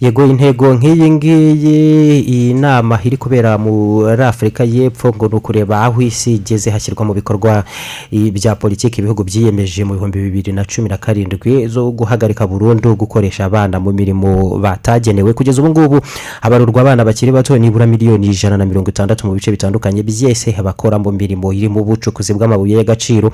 Yego 0.00 0.26
intego 0.26 0.74
nk'iyi 0.74 1.10
ngiyi 1.10 2.20
iyi 2.20 2.54
nama 2.54 2.96
iri 3.04 3.16
kubera 3.16 3.58
muri 3.58 4.22
afurika 4.24 4.64
y'epfo 4.64 5.12
ngo 5.12 5.28
ni 5.28 5.34
ukureba 5.34 5.84
aho 5.84 6.00
isi 6.02 6.34
igeze 6.34 6.70
hashyirwa 6.70 7.04
mu 7.04 7.14
bikorwa 7.14 7.64
bya 8.10 8.54
politiki 8.56 9.00
ibihugu 9.00 9.24
byiyemeje 9.24 9.84
mu 9.84 9.94
bihumbi 9.94 10.18
bibiri 10.22 10.52
na 10.52 10.64
cumi 10.64 10.88
na 10.88 10.96
karindwi 10.96 11.68
zo 11.68 11.90
guhagarika 11.92 12.46
burundu 12.46 12.96
gukoresha 12.96 13.44
abana 13.44 13.80
mu 13.80 13.92
mirimo 13.92 14.56
batagenewe. 14.58 15.32
Kugeza 15.32 15.62
ubu 15.62 15.70
ngubu 15.70 16.00
habarurwa 16.40 16.80
abana 16.80 17.04
bakiri 17.04 17.32
bato 17.32 17.58
nibura 17.58 17.86
miliyoni 17.86 18.26
ijana 18.26 18.56
na 18.56 18.64
mirongo 18.64 18.88
itandatu 18.90 19.26
mu 19.26 19.34
bice 19.34 19.50
bitandukanye 19.50 20.02
byese 20.02 20.56
bakora 20.64 20.98
mu 20.98 21.12
mirimo 21.12 21.52
irimo 21.52 21.80
ubucukuzi 21.80 22.32
bw'amabuye 22.34 22.76
y'agaciro. 22.80 23.29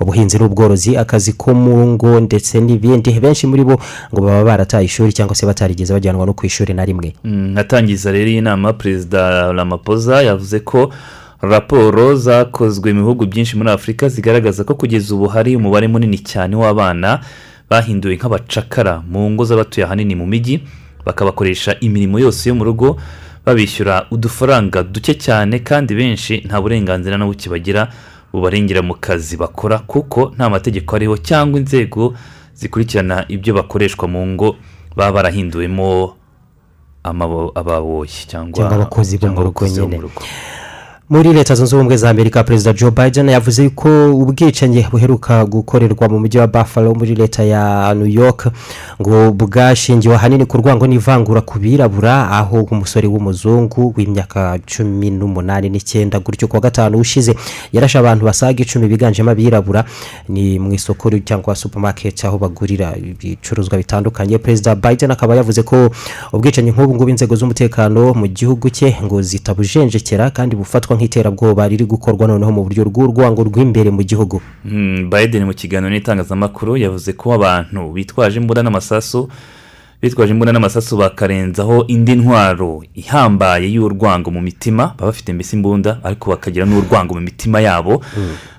Ubuhinzi 0.00 0.38
n'ubworozi 0.38 0.96
akazi 0.96 1.32
ko 1.32 1.54
mu 1.54 1.86
ngo 1.94 2.20
ndetse 2.20 2.60
n'ibindi. 2.60 3.12
Benshi 3.20 3.46
muri 3.46 3.64
bo 3.64 3.78
ngo 4.12 4.20
baba 4.22 4.44
barataye 4.44 4.84
ishuri 4.84 5.12
cyangwa 5.12 5.34
se 5.36 5.46
batarigeze 5.46 5.92
bajyanwa 5.92 6.26
no 6.26 6.32
ku 6.34 6.46
ishuri 6.46 6.74
na 6.74 6.84
rimwe. 6.84 7.14
Nkatangiza 7.24 8.12
rero 8.12 8.30
iyi 8.30 8.40
nama 8.40 8.72
perezida 8.72 9.52
Ramaphosa 9.52 10.22
yavuze 10.22 10.60
ko 10.60 10.90
raporo 11.42 12.16
zakozwe 12.16 12.92
mu 12.92 13.00
bihugu 13.04 13.26
byinshi 13.26 13.56
muri 13.56 13.70
afurika 13.70 14.08
zigaragaza 14.08 14.64
ko 14.64 14.74
kugeza 14.74 15.14
ubu 15.14 15.26
hari 15.28 15.56
umubare 15.56 15.88
munini 15.88 16.18
cyane 16.18 16.56
w'abana 16.56 17.20
bahinduwe 17.70 18.16
nk'abacakara 18.16 19.02
mu 19.10 19.30
ngo 19.30 19.44
z'abatuye 19.44 19.84
ahanini 19.84 20.14
mu 20.16 20.26
mijyi 20.26 20.64
bakabakoresha 21.04 21.76
imirimo 21.80 22.16
yose 22.18 22.48
yo 22.48 22.54
mu 22.54 22.64
rugo 22.64 22.96
babishyura 23.44 24.06
udufaranga 24.10 24.82
duke 24.82 25.14
cyane 25.20 25.58
kandi 25.60 25.92
benshi 25.94 26.40
nta 26.48 26.60
burenganzira 26.60 27.18
na 27.18 27.26
buke 27.28 27.50
bagira 27.52 27.88
bubarengera 28.34 28.82
mu 28.82 28.94
kazi 28.98 29.36
bakora 29.38 29.78
kuko 29.86 30.34
nta 30.34 30.50
mategeko 30.50 30.96
ariho 30.96 31.14
cyangwa 31.22 31.60
inzego 31.62 32.14
zikurikirana 32.54 33.24
ibyo 33.30 33.54
bakoreshwa 33.54 34.08
mu 34.10 34.26
ngo 34.34 34.56
baba 34.96 35.12
barahinduwemo 35.22 36.14
ababoshyi 37.54 38.26
cyangwa 38.26 38.64
abakozi 38.74 39.18
bo 39.18 39.26
mu 39.28 39.34
rugo 39.42 39.64
nyine 39.86 39.96
muri 41.08 41.32
leta 41.32 41.54
zunze 41.54 41.76
ubumwe 41.76 41.96
za 41.96 42.10
amerika 42.10 42.44
perezida 42.44 42.72
joe 42.72 42.90
biden 42.90 43.28
yavuze 43.28 43.68
ko 43.68 44.14
ubwicanyi 44.14 44.86
buheruka 44.90 45.44
gukorerwa 45.44 46.08
mu 46.08 46.18
mujyi 46.18 46.38
wa 46.38 46.46
buffalo 46.46 46.94
muri 46.94 47.14
leta 47.14 47.42
ya 47.44 47.94
new 47.94 48.06
york 48.06 48.48
ngo 49.02 49.32
bwashingiwe 49.32 50.14
ahanini 50.14 50.46
ku 50.46 50.56
rwango 50.58 50.86
n'ivangura 50.86 51.40
ku 51.40 51.58
birabura 51.58 52.30
aho 52.30 52.62
umusore 52.70 53.06
w'umuzungu 53.08 53.92
w'imyaka 53.96 54.58
cumi 54.66 55.10
n'umunani 55.10 55.68
n'icyenda 55.68 56.20
gutyo 56.20 56.48
kuwa 56.48 56.60
gatanu 56.60 56.98
ushize 56.98 57.34
yarashe 57.72 57.98
abantu 57.98 58.24
basaga 58.24 58.62
icumi 58.62 58.88
biganjemo 58.88 59.30
abirabura. 59.30 59.84
Ni 60.28 60.58
mu 60.58 60.72
isoko 60.72 61.10
cyangwa 61.24 61.54
supamaketi 61.54 62.26
aho 62.26 62.38
bagurira 62.38 62.96
ibicuruzwa 62.96 63.78
bitandukanye. 63.78 64.38
Perezida 64.38 64.74
biden 64.74 65.10
akaba 65.10 65.36
yavuze 65.36 65.62
ko 65.62 65.90
ubwicanyi 66.32 66.70
nk'ubu 66.70 66.94
ngubu 66.94 67.08
inzego 67.10 67.36
z'umutekano 67.36 68.14
mu 68.14 68.26
gihugu 68.26 68.70
cye 68.70 68.96
ngo 69.04 69.22
zitabujenjekera 69.22 70.30
kandi 70.30 70.56
bufatwa 70.56 70.93
nk'iterabwoba 70.96 71.68
riri 71.68 71.84
gukorwa 71.84 72.26
noneho 72.26 72.52
mu 72.52 72.62
buryo 72.64 72.84
bw'urwango 72.84 73.44
rw'imbere 73.44 73.90
mu 73.90 74.02
gihugu. 74.02 74.40
Biden 75.10 75.44
mu 75.44 75.54
kiganiro 75.54 75.90
n'itangazamakuru 75.90 76.76
yavuze 76.76 77.12
ko 77.12 77.32
abantu 77.34 77.92
bitwaje 77.92 78.40
imbunda 78.40 78.62
n'amasasu 78.62 79.28
bitwaje 80.02 80.32
imbunda 80.32 80.52
n'amasasu 80.52 80.96
bakarenzaho 80.96 81.84
indi 81.88 82.14
ntwaro 82.16 82.82
ihambaye 82.94 83.68
y'urwango 83.72 84.30
mu 84.30 84.40
mitima 84.40 84.94
baba 84.96 85.06
bafite 85.12 85.32
mbese 85.32 85.56
imbunda 85.56 85.98
ariko 86.04 86.30
bakagira 86.30 86.66
n'urwango 86.66 87.14
mu 87.14 87.20
mitima 87.20 87.60
yabo 87.60 88.02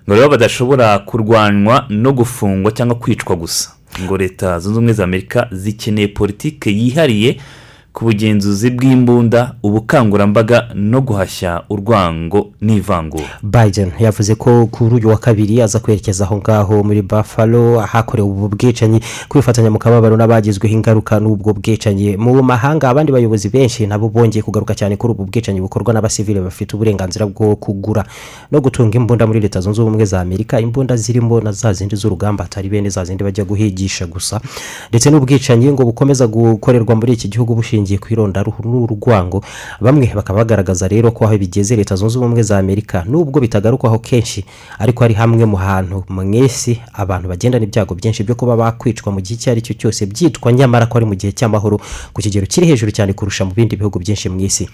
ngo 0.05 0.13
rero 0.15 0.29
badashobora 0.29 0.99
kurwanywa 0.99 1.86
no 1.89 2.11
gufungwa 2.13 2.71
cyangwa 2.71 2.95
kwicwa 2.97 3.36
gusa. 3.36 3.71
Ngo 4.03 4.17
leta 4.17 4.59
zunze 4.59 4.77
ubumwe 4.77 4.93
za 4.93 5.03
amerika 5.03 5.47
zikeneye 5.51 6.07
politiki 6.07 6.69
yihariye 6.69 7.38
ku 7.95 8.05
bugenzuzi 8.05 8.69
bw'imbunda 8.75 9.55
ubukangurambaga 9.63 10.67
no 10.75 11.01
guhashya 11.01 11.63
urwango 11.69 12.51
n'ivangura. 12.61 13.39
Biden 13.43 13.91
yavuze 13.99 14.35
ko 14.35 14.67
kuri 14.67 14.95
uyu 14.95 15.07
wa 15.09 15.17
kabiri 15.17 15.61
aza 15.61 15.79
kwerekeza 15.79 16.23
aho 16.25 16.37
ngaho 16.37 16.83
muri 16.83 17.01
buffalo 17.01 17.79
ahakorewe 17.81 18.27
ubu 18.29 18.47
bwicanyi 18.49 18.99
kwifatanya 19.29 19.71
mu 19.71 19.79
kababaro 19.79 20.17
n'abagizweho 20.17 20.75
ingaruka 20.75 21.19
n'ubwo 21.19 21.53
bwicanyi. 21.53 22.17
Mu 22.17 22.43
mahanga 22.43 22.89
abandi 22.89 23.11
bayobozi 23.15 23.47
benshi 23.49 23.87
nabo 23.87 24.09
bongeye 24.11 24.43
kugaruka 24.43 24.75
cyane 24.75 24.97
kuri 24.99 25.13
ubu 25.15 25.25
bwicanyi 25.31 25.61
bukorwa 25.63 25.93
n'abasivile 25.95 26.41
bafite 26.43 26.75
uburenganzira 26.75 27.25
bwo 27.25 27.55
kugura 27.55 28.03
no 28.51 28.59
gutunga 28.61 28.97
imbunda 28.99 29.23
muri 29.27 29.39
leta 29.39 29.61
zunze 29.63 29.79
ubumwe 29.81 30.03
za 30.05 30.19
amerika. 30.21 30.59
Imbunda 30.59 30.95
zirimo 30.99 31.39
na 31.41 31.51
za 31.55 31.71
zindi 31.73 31.95
z'urugamba 31.95 32.43
atari 32.43 32.67
bene 32.69 32.89
za 32.91 33.05
zindi 33.07 33.23
bajya 33.23 33.45
guhigisha 33.47 34.03
gusa. 34.05 34.41
Ndetse 34.91 35.07
n'ubwicanyi 35.09 35.71
ngo 35.71 35.85
bukomeza 35.87 36.27
gukorerwa 36.27 36.95
muri 36.95 37.13
iki 37.13 37.27
gihugu 37.31 37.55
bushingiye 37.55 37.84
ku 38.01 38.07
irondaruhu 38.09 38.65
n'urwango. 38.65 39.43
Bamwe 39.81 40.09
bakaba 40.17 40.41
bagaragaza 40.41 40.88
rero 40.89 41.11
ko 41.13 41.25
aho 41.29 41.38
bigeze 41.38 41.75
leta 41.77 41.95
zunze 41.95 42.17
ubumwe 42.17 42.41
za 42.41 42.57
amerika 42.57 43.05
nubwo 43.05 43.38
bitagarukwaho 43.39 43.99
kenshi 44.01 44.45
ariko 44.81 45.03
ari 45.05 45.13
hamwe 45.13 45.45
mu 45.45 45.57
hantu 45.61 46.03
isi 46.45 46.81
abantu 46.93 47.29
bagendana 47.29 47.63
ibyago 47.65 47.95
byinshi 47.95 48.23
byo 48.25 48.36
kuba 48.36 48.55
bakwicwa 48.57 49.11
mu 49.13 49.21
gihe 49.21 49.36
icyo 49.38 49.51
ari 49.51 49.61
cyo 49.61 49.73
cyose 49.77 50.05
byitwa 50.05 50.49
nyamara 50.53 50.86
ko 50.89 50.97
ari 50.97 51.05
mu 51.05 51.15
gihe 51.15 51.31
cy'amahoro 51.31 51.77
ku 52.13 52.19
kigero 52.21 52.45
kiri 52.49 52.67
hejuru 52.67 52.91
cyane 52.91 53.13
kurusha 53.13 53.45
mu 53.45 53.53
bindi 53.53 53.75
bihugu 53.77 53.99
byinshi 53.99 54.29
mu 54.29 54.39
isi. 54.41 54.65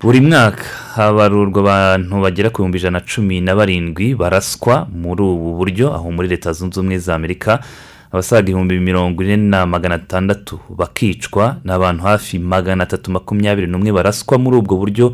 Buri 0.00 0.20
mwaka 0.20 0.60
habarurwa 0.94 1.60
abantu 1.64 2.20
bagera 2.20 2.50
ku 2.52 2.60
bihumbi 2.60 2.78
ijana 2.78 3.00
na 3.00 3.04
cumi 3.06 3.40
na 3.40 3.56
barindwi 3.56 4.12
baraswa 4.14 4.84
muri 4.92 5.22
ubu 5.24 5.56
buryo 5.56 5.88
aho 5.94 6.12
muri 6.12 6.28
leta 6.28 6.52
zunze 6.52 6.80
ubumwe 6.80 6.98
za 7.00 7.14
amerika 7.16 7.64
abasaga 8.12 8.40
ibihumbi 8.50 8.78
mirongo 8.80 9.22
ine 9.24 9.36
na 9.36 9.66
magana 9.66 9.94
atandatu 9.94 10.60
bakicwa 10.76 11.56
n'abantu 11.64 12.02
hafi 12.02 12.38
magana 12.38 12.82
atatu 12.84 13.10
makumyabiri 13.10 13.66
n'umwe 13.66 13.92
baraswa 13.92 14.38
muri 14.38 14.56
ubwo 14.56 14.76
buryo 14.76 15.12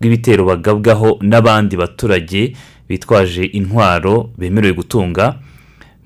bw'ibitero 0.00 0.44
bagabwaho 0.44 1.18
n'abandi 1.22 1.76
baturage 1.76 2.52
bitwaje 2.88 3.44
intwaro 3.44 4.30
bemerewe 4.38 4.74
gutunga. 4.74 5.34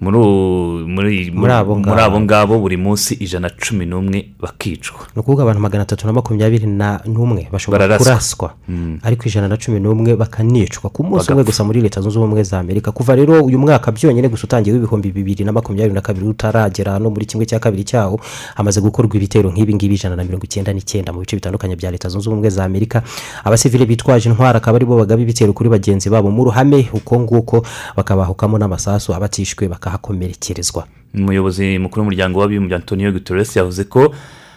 Muri 0.00 1.52
abo 1.52 2.20
ngabo. 2.20 2.58
buri 2.60 2.76
munsi 2.76 3.14
ijana 3.14 3.48
na 3.48 3.54
cumi 3.54 3.86
n'umwe 3.86 4.32
bakicwa. 4.40 5.06
Ni 5.14 5.20
ukuvuga 5.20 5.42
abantu 5.42 5.60
magana 5.60 5.82
atatu 5.82 6.06
na 6.06 6.12
makumyabiri 6.12 6.66
n'umwe 6.66 7.48
bashobora 7.52 7.98
kuraswa. 7.98 8.54
Mm. 8.68 8.98
ariko 9.02 9.28
ijana 9.28 9.48
na 9.48 9.56
cumi 9.56 9.80
n'umwe 9.80 10.16
bakanicwa. 10.16 10.90
Ku 10.90 11.04
munsi 11.04 11.32
umwe 11.32 11.44
gusa 11.44 11.64
muri 11.64 11.80
leta 11.80 12.00
zunze 12.00 12.18
ubumwe 12.18 12.42
za 12.42 12.58
amerika. 12.58 12.92
Kuva 12.92 13.14
rero 13.16 13.44
uyu 13.44 13.58
mwaka 13.58 13.92
byonyine 13.92 14.28
gusa 14.28 14.44
utangiye 14.44 14.74
w'ibihumbi 14.74 15.12
bibiri 15.12 15.44
na 15.44 15.52
makumyabiri 15.52 15.94
na 15.94 16.00
kabiri 16.00 16.26
utaragera 16.26 16.98
no 16.98 17.10
muri 17.10 17.26
kimwe 17.26 17.46
cya 17.46 17.58
kabiri 17.58 17.84
cyawo 17.84 18.20
hamaze 18.54 18.80
gukorwa 18.80 19.16
ibitero 19.16 19.50
nk'ibi 19.52 19.74
ngibi 19.74 19.94
ijana 19.94 20.16
na 20.16 20.24
mirongo 20.24 20.44
icyenda 20.44 20.72
n'icyenda 20.72 21.12
mu 21.12 21.20
bice 21.20 21.36
bitandukanye 21.36 21.76
bya 21.76 21.90
leta 21.90 22.08
zunze 22.08 22.28
ubumwe 22.28 22.50
za 22.50 22.64
amerika. 22.64 23.02
Abasivile 23.44 23.86
bitwaje 23.86 24.28
intwaro 24.28 24.56
akaba 24.58 24.76
ari 24.76 24.84
bo 24.86 24.96
bagaba 24.96 25.20
ibitero 25.22 25.52
kuri 25.52 25.68
bagenzi 25.68 26.08
babo 26.10 26.30
mu 26.30 26.44
ruhame. 26.44 26.88
Uko 26.92 27.20
nguko 27.20 27.66
bakabahukamo 27.96 28.58
n'amasasu 28.58 29.14
abatishwe 29.14 29.68
bakahakomerekerezwa 29.94 30.86
umuyobozi 31.14 31.78
mukuru 31.78 32.00
w'umuryango 32.02 32.40
w'abibumbye 32.40 32.76
antonio 32.76 33.12
guterres 33.12 33.56
yavuze 33.56 33.84
ko 33.84 34.14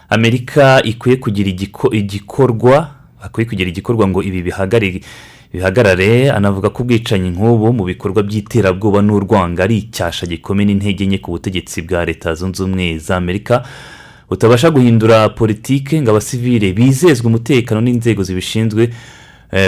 amerika 0.08 0.82
ikwiye 0.82 1.16
kugira 1.16 1.50
igiko- 1.50 1.94
igikorwa 1.94 2.90
hakwiye 3.18 3.48
kugira 3.48 3.68
igikorwa 3.70 4.08
ngo 4.08 4.22
ibi 4.22 4.42
bihagarare. 5.54 6.30
Anavuga 6.30 6.70
ko 6.70 6.82
ubwicanyi 6.82 7.30
nk'ubu 7.30 7.72
mu 7.72 7.84
bikorwa 7.84 8.22
by'iterabwoba 8.22 9.02
n'urwanga 9.02 9.62
ari 9.64 9.76
icyasha 9.86 10.26
gikomeye 10.26 10.66
n'intege 10.66 11.06
nke 11.06 11.18
ku 11.18 11.30
butegetsi 11.30 11.82
bwa 11.82 12.04
leta 12.04 12.34
zunze 12.34 12.62
ubumwe 12.62 12.98
za 12.98 13.16
amerika 13.16 13.62
butabasha 14.30 14.70
guhindura 14.70 15.28
politike 15.30 16.02
ngo 16.02 16.10
abasivile 16.10 16.72
bizezwe 16.72 17.26
umutekano 17.26 17.80
n'inzego 17.80 18.22
zibishinzwe 18.22 18.90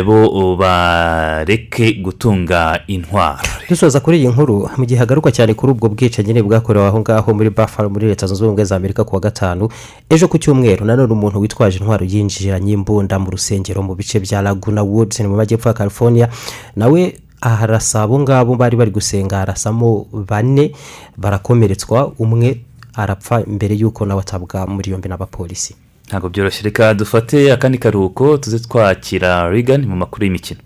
bo 0.05 0.57
bareke 0.57 1.93
gutunga 2.03 2.80
intwaro. 2.87 3.39
Dusoza 3.68 4.01
kuri 4.01 4.18
iyi 4.18 4.28
nkuru 4.28 4.68
mu 4.76 4.84
gihe 4.87 4.99
hagaruka 4.99 5.30
cyane 5.30 5.55
kuri 5.55 5.72
ubwo 5.72 5.89
bwicanyi 5.89 6.43
bwakorewe 6.43 6.87
aho 6.91 7.01
ngaho 7.01 7.34
muri 7.34 7.51
buffalo 7.51 7.87
muri 7.91 8.07
leta 8.11 8.26
zunze 8.26 8.43
ubumwe 8.45 8.64
za 8.64 8.76
amerika 8.76 9.05
ku 9.05 9.14
wa 9.14 9.20
gatanu 9.20 9.68
ejo 10.11 10.28
ku 10.28 10.39
cyumweru 10.39 10.84
nanone 10.84 11.12
umuntu 11.12 11.39
witwaje 11.41 11.78
intwaro 11.78 12.03
yinjiranye 12.07 12.72
imbunda 12.74 13.18
mu 13.18 13.30
rusengero 13.30 13.82
mu 13.82 13.95
bice 13.95 14.18
bya 14.20 14.43
laguna 14.43 14.82
woods 14.82 15.20
mu 15.20 15.37
majyepfo 15.37 15.68
ya 15.68 15.74
california 15.74 16.28
nawe 16.76 17.14
arasa 17.41 18.03
abo 18.03 18.18
ngabo 18.18 18.57
bari 18.57 18.76
bari 18.76 18.91
gusenga 18.91 19.41
arasamo 19.41 20.07
bane 20.26 20.74
barakomeretswa 21.16 22.12
umwe 22.18 22.59
arapfa 22.95 23.45
mbere 23.47 23.74
y'uko 23.78 24.07
nawe 24.07 24.20
atabwa 24.20 24.66
muri 24.66 24.91
yombi 24.91 25.09
n'abapolisi. 25.09 25.86
Ntabwo 26.09 26.28
byoroshye. 26.28 26.62
Reka 26.62 26.94
dufate 26.94 27.52
akandi 27.52 27.78
karuhuko 27.78 28.38
tuze 28.38 28.59
twakira 28.59 29.50
rigani 29.50 29.86
mu 29.86 29.96
makuru 29.96 30.24
y'imikino. 30.24 30.61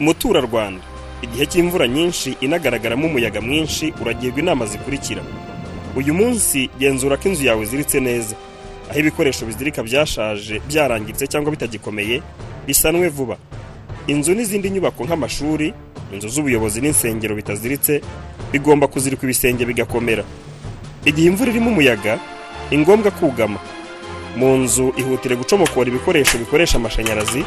Muturarwanda 0.00 0.82
igihe 1.22 1.46
cy'imvura 1.46 1.88
nyinshi 1.88 2.36
inagaragaramo 2.40 3.06
umuyaga 3.06 3.40
mwinshi 3.40 3.92
uragirwa 4.00 4.38
inama 4.40 4.66
zikurikira. 4.66 5.22
Uyu 5.96 6.14
munsi 6.14 6.70
genzura 6.78 7.16
ko 7.16 7.28
inzu 7.28 7.44
yawe 7.46 7.62
iziritse 7.62 8.00
neza. 8.00 8.36
Aho 8.90 8.98
ibikoresho 9.00 9.46
bizirika 9.46 9.82
byashaje 9.82 10.60
byarangiritse 10.68 11.26
cyangwa 11.26 11.50
bitagikomeye 11.50 12.22
bisanwe 12.66 13.08
vuba. 13.08 13.36
Inzu 14.06 14.32
n'izindi 14.34 14.70
nyubako 14.70 15.04
nk'amashuri 15.04 15.74
inzu 16.14 16.28
z'ubuyobozi 16.28 16.80
n'insengero 16.80 17.34
bitaziritse 17.36 18.00
bigomba 18.52 18.86
kuzirikwa 18.86 19.24
ibisenge 19.26 19.64
bigakomera. 19.66 20.24
Igihe 21.04 21.28
imvura 21.28 21.50
irimo 21.50 21.70
umuyaga 21.70 22.18
ni 22.70 22.78
ngombwa 22.78 23.10
kugama 23.10 23.58
mu 24.38 24.56
nzu 24.62 24.86
ihutire 25.00 25.34
gucomokora 25.36 25.88
ibikoresho 25.90 26.38
bikoresha 26.38 26.76
amashanyarazi 26.78 27.42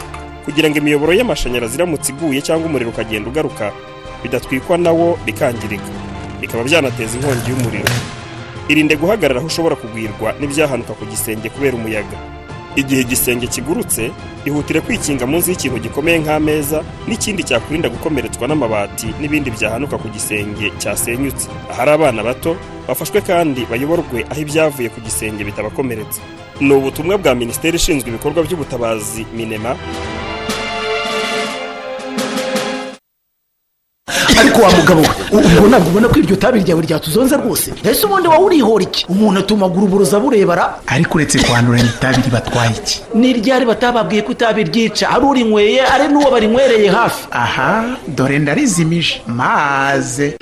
kugira 0.45 0.67
ngo 0.69 0.77
imiyoboro 0.81 1.11
y'amashanyarazi 1.13 1.75
iramutse 1.77 2.11
iguye 2.11 2.41
cyangwa 2.41 2.65
umuriro 2.67 2.89
ukagenda 2.91 3.29
ugaruka. 3.29 3.71
Bidatwikwa 4.23 4.77
nawo 4.77 5.17
bikangirika. 5.25 5.91
Bikaba 6.41 6.63
byanateza 6.63 7.17
inkongi 7.17 7.49
y'umuriro. 7.49 7.89
Irinde 8.69 8.95
guhagarara 8.95 9.39
aho 9.39 9.47
ushobora 9.47 9.75
kugwirwa 9.75 10.33
n'ibyahanuka 10.39 10.93
ku 10.93 11.05
gisenge 11.05 11.49
kubera 11.49 11.77
umuyaga. 11.77 12.17
Igihe 12.75 13.01
igisenge 13.01 13.47
kigurutse 13.47 14.11
ihutire 14.45 14.81
kwikinga 14.81 15.25
munsi 15.27 15.49
y'ikintu 15.51 15.77
gikomeye 15.79 16.17
nk'ameza 16.23 16.79
n'ikindi 17.07 17.43
cyakurinda 17.43 17.89
gukomeretswa 17.89 18.47
n'amabati 18.47 19.07
n'ibindi 19.19 19.51
byahanuka 19.51 19.97
ku 20.01 20.07
gisenge 20.09 20.71
cyasenyutse. 20.81 21.49
Ahari 21.71 21.91
abana 21.91 22.23
bato 22.23 22.55
bafashwe 22.87 23.21
kandi 23.21 23.61
bayoborwe 23.69 24.25
aho 24.31 24.39
ibyavuye 24.41 24.89
ku 24.89 24.99
gisenge 25.05 25.43
bitabakomeretse. 25.43 26.21
Ni 26.61 26.73
ubutumwa 26.73 27.17
bwa 27.17 27.35
minisiteri 27.35 27.75
ishinzwe 27.77 28.09
ibikorwa 28.09 28.43
by'ubutabazi 28.43 29.25
minema. 29.37 29.75
Ariko 34.39 34.61
wa 34.61 34.71
mugabo 34.71 35.01
we 35.01 35.07
ubwo 35.45 35.67
ntabwo 35.67 35.89
ubona 35.89 36.07
ko 36.07 36.19
iryo 36.19 36.35
tabi 36.35 36.59
ryawe 36.59 36.81
ryatuzonze 36.81 37.37
rwose? 37.37 37.73
Ese 37.83 38.05
ubundi 38.05 38.27
wowe 38.27 38.45
urihora 38.45 38.83
iki? 38.83 39.05
Umuntu 39.09 39.39
atumagura 39.39 39.85
uburoza 39.85 40.19
burebara? 40.19 40.79
Ariko 40.87 41.17
uretse 41.17 41.39
kwandura 41.39 41.79
itabi 41.79 42.21
ribatwaye 42.25 42.71
iki? 42.71 43.01
Ni 43.13 43.33
ryari 43.33 43.65
batababwiye 43.65 44.21
ko 44.21 44.31
itabi 44.31 44.63
ryica? 44.63 45.05
Ari 45.13 45.25
urinyweye 45.25 45.81
ari 45.93 46.07
n'uwo 46.07 46.31
barinywereye 46.31 46.89
hafi. 46.89 47.27
Aha 47.31 47.95
dore 48.07 48.39
ndarizimije. 48.39 49.21
Maze. 49.27 50.37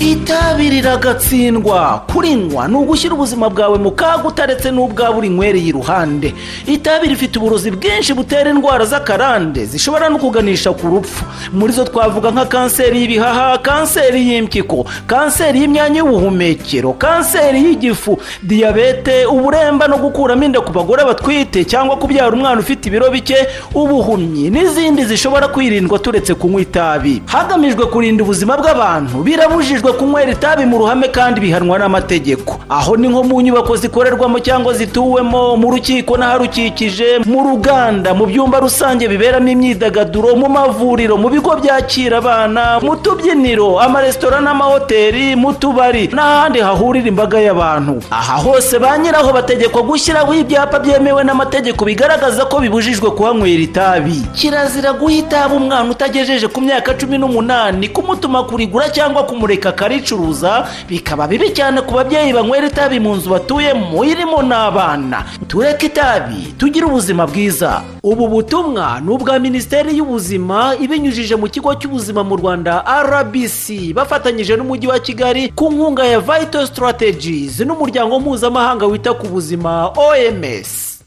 Itabi 0.00 0.70
riragatsindwa 0.70 2.02
kurinywa 2.12 2.68
ni 2.68 2.76
ugushyira 2.76 3.14
ubuzima 3.14 3.50
bwawe 3.50 3.78
mu 3.78 3.90
kaga 3.90 4.24
utaretse 4.28 4.70
n'ubwawe 4.70 5.16
urinywereye 5.16 5.66
iruhande 5.68 6.34
itabi 6.66 7.08
rifite 7.08 7.38
uburozi 7.38 7.70
bwinshi 7.70 8.14
butera 8.14 8.50
indwara 8.50 8.84
z'akarande 8.84 9.64
zishobora 9.66 10.08
no 10.08 10.18
kuganisha 10.18 10.72
ku 10.72 10.86
rupfu. 10.86 11.24
Muri 11.52 11.72
zo 11.72 11.84
twavuga 11.84 12.30
nka 12.30 12.46
kanseri 12.46 13.00
y'ibihaha 13.00 13.58
kanseri 13.58 14.28
y'impyiko 14.28 14.86
kanseri 15.06 15.60
y'imyanya 15.60 15.98
y'ubuhumekero 15.98 16.92
kanseri 16.92 17.64
y'igifu 17.64 18.18
diyabete 18.42 19.26
uburemba 19.26 19.88
no 19.88 19.98
gukuramo 19.98 20.44
inda 20.44 20.60
ku 20.60 20.72
bagore 20.72 21.04
batwite 21.04 21.64
cyangwa 21.64 21.96
kubyara 21.96 22.30
umwana 22.32 22.60
ufite 22.60 22.86
ibiro 22.88 23.10
bike 23.10 23.36
ubuhumyi 23.74 24.50
n'izindi 24.50 25.04
zishobora 25.04 25.48
kwirindwa 25.48 25.98
turetse 25.98 26.34
kunywa 26.34 26.60
itabi. 26.60 27.22
Hagamijwe 27.26 27.86
kurinda 27.86 28.22
ubuzima 28.22 28.56
bw'abantu 28.56 29.22
birabujijwe 29.26 29.87
birabujijwe 29.88 29.92
kunywera 29.92 30.32
itabi 30.32 30.64
mu 30.66 30.78
ruhame 30.78 31.08
kandi 31.08 31.40
bihanwa 31.40 31.78
n'amategeko. 31.78 32.58
Aho 32.68 32.96
ni 32.96 33.08
nko 33.08 33.22
mu 33.24 33.40
nyubako 33.40 33.76
zikorerwamo 33.76 34.38
cyangwa 34.40 34.74
zituwemo 34.74 35.56
mu 35.56 35.70
rukiko 35.70 36.16
n'aharukikije 36.16 37.18
mu 37.26 37.42
ruganda 37.42 38.14
mu 38.14 38.26
byumba 38.26 38.60
rusange 38.60 39.08
biberamo 39.08 39.48
imyidagaduro 39.48 40.36
mu 40.36 40.48
mavuriro 40.48 41.16
mu 41.16 41.28
bigo 41.28 41.56
byakira 41.56 42.18
abana 42.18 42.80
mu 42.82 42.96
tubyiniro 42.96 43.80
amaresitora 43.80 44.40
n'amahoteli 44.40 45.36
mu 45.36 45.52
tubari 45.54 46.08
n'ahandi 46.12 46.60
hahurira 46.60 47.08
imbaga 47.08 47.40
y'abantu. 47.40 48.02
Aha 48.10 48.36
hose 48.36 48.78
ba 48.78 48.98
nyiraho 48.98 49.32
bategekwa 49.32 49.82
gushyiraho 49.82 50.34
ibyapa 50.34 50.78
byemewe 50.78 51.24
n'amategeko 51.24 51.84
bigaragaza 51.84 52.44
ko 52.44 52.60
bibujijwe 52.60 53.10
kuhanywera 53.10 53.62
itabi. 53.62 54.22
Kirazira 54.36 54.92
guha 54.92 55.12
itabi 55.12 55.54
umwana 55.56 55.90
utagejeje 55.90 56.48
ku 56.48 56.60
myaka 56.60 56.94
cumi 56.94 57.18
n'umunani 57.18 57.88
kumutuma 57.88 58.44
kurigura 58.44 58.88
cyangwa 58.92 59.22
kumureka 59.24 59.72
akaricuruza 59.78 60.66
bikaba 60.90 61.28
bibi 61.30 61.50
cyane 61.54 61.80
ku 61.86 61.94
babyeyi 61.94 62.32
banywera 62.34 62.66
itabi 62.66 62.98
mu 63.00 63.14
nzu 63.16 63.30
batuyemo 63.30 64.02
irimo 64.04 64.42
n'abana. 64.42 65.22
Tureke 65.48 65.86
itabi 65.86 66.54
tugire 66.58 66.86
ubuzima 66.86 67.26
bwiza. 67.26 67.82
Ubu 68.02 68.28
butumwa 68.28 69.00
ni 69.00 69.10
ubwa 69.10 69.38
minisiteri 69.38 69.94
y'ubuzima 69.98 70.74
ibinyujije 70.80 71.36
mu 71.38 71.46
kigo 71.48 71.70
cy'ubuzima 71.78 72.24
mu 72.26 72.36
rwanda 72.36 72.82
rbc 73.06 73.94
bafatanyije 73.94 74.56
n'umujyi 74.56 74.86
wa 74.90 74.98
kigali 74.98 75.48
ku 75.54 75.70
nkunga 75.72 76.04
ya 76.04 76.18
vital 76.20 76.66
strategies 76.66 77.60
n'umuryango 77.60 78.20
mpuzamahanga 78.20 78.86
wita 78.86 79.14
ku 79.14 79.26
buzima 79.26 79.90
oms 79.94 80.97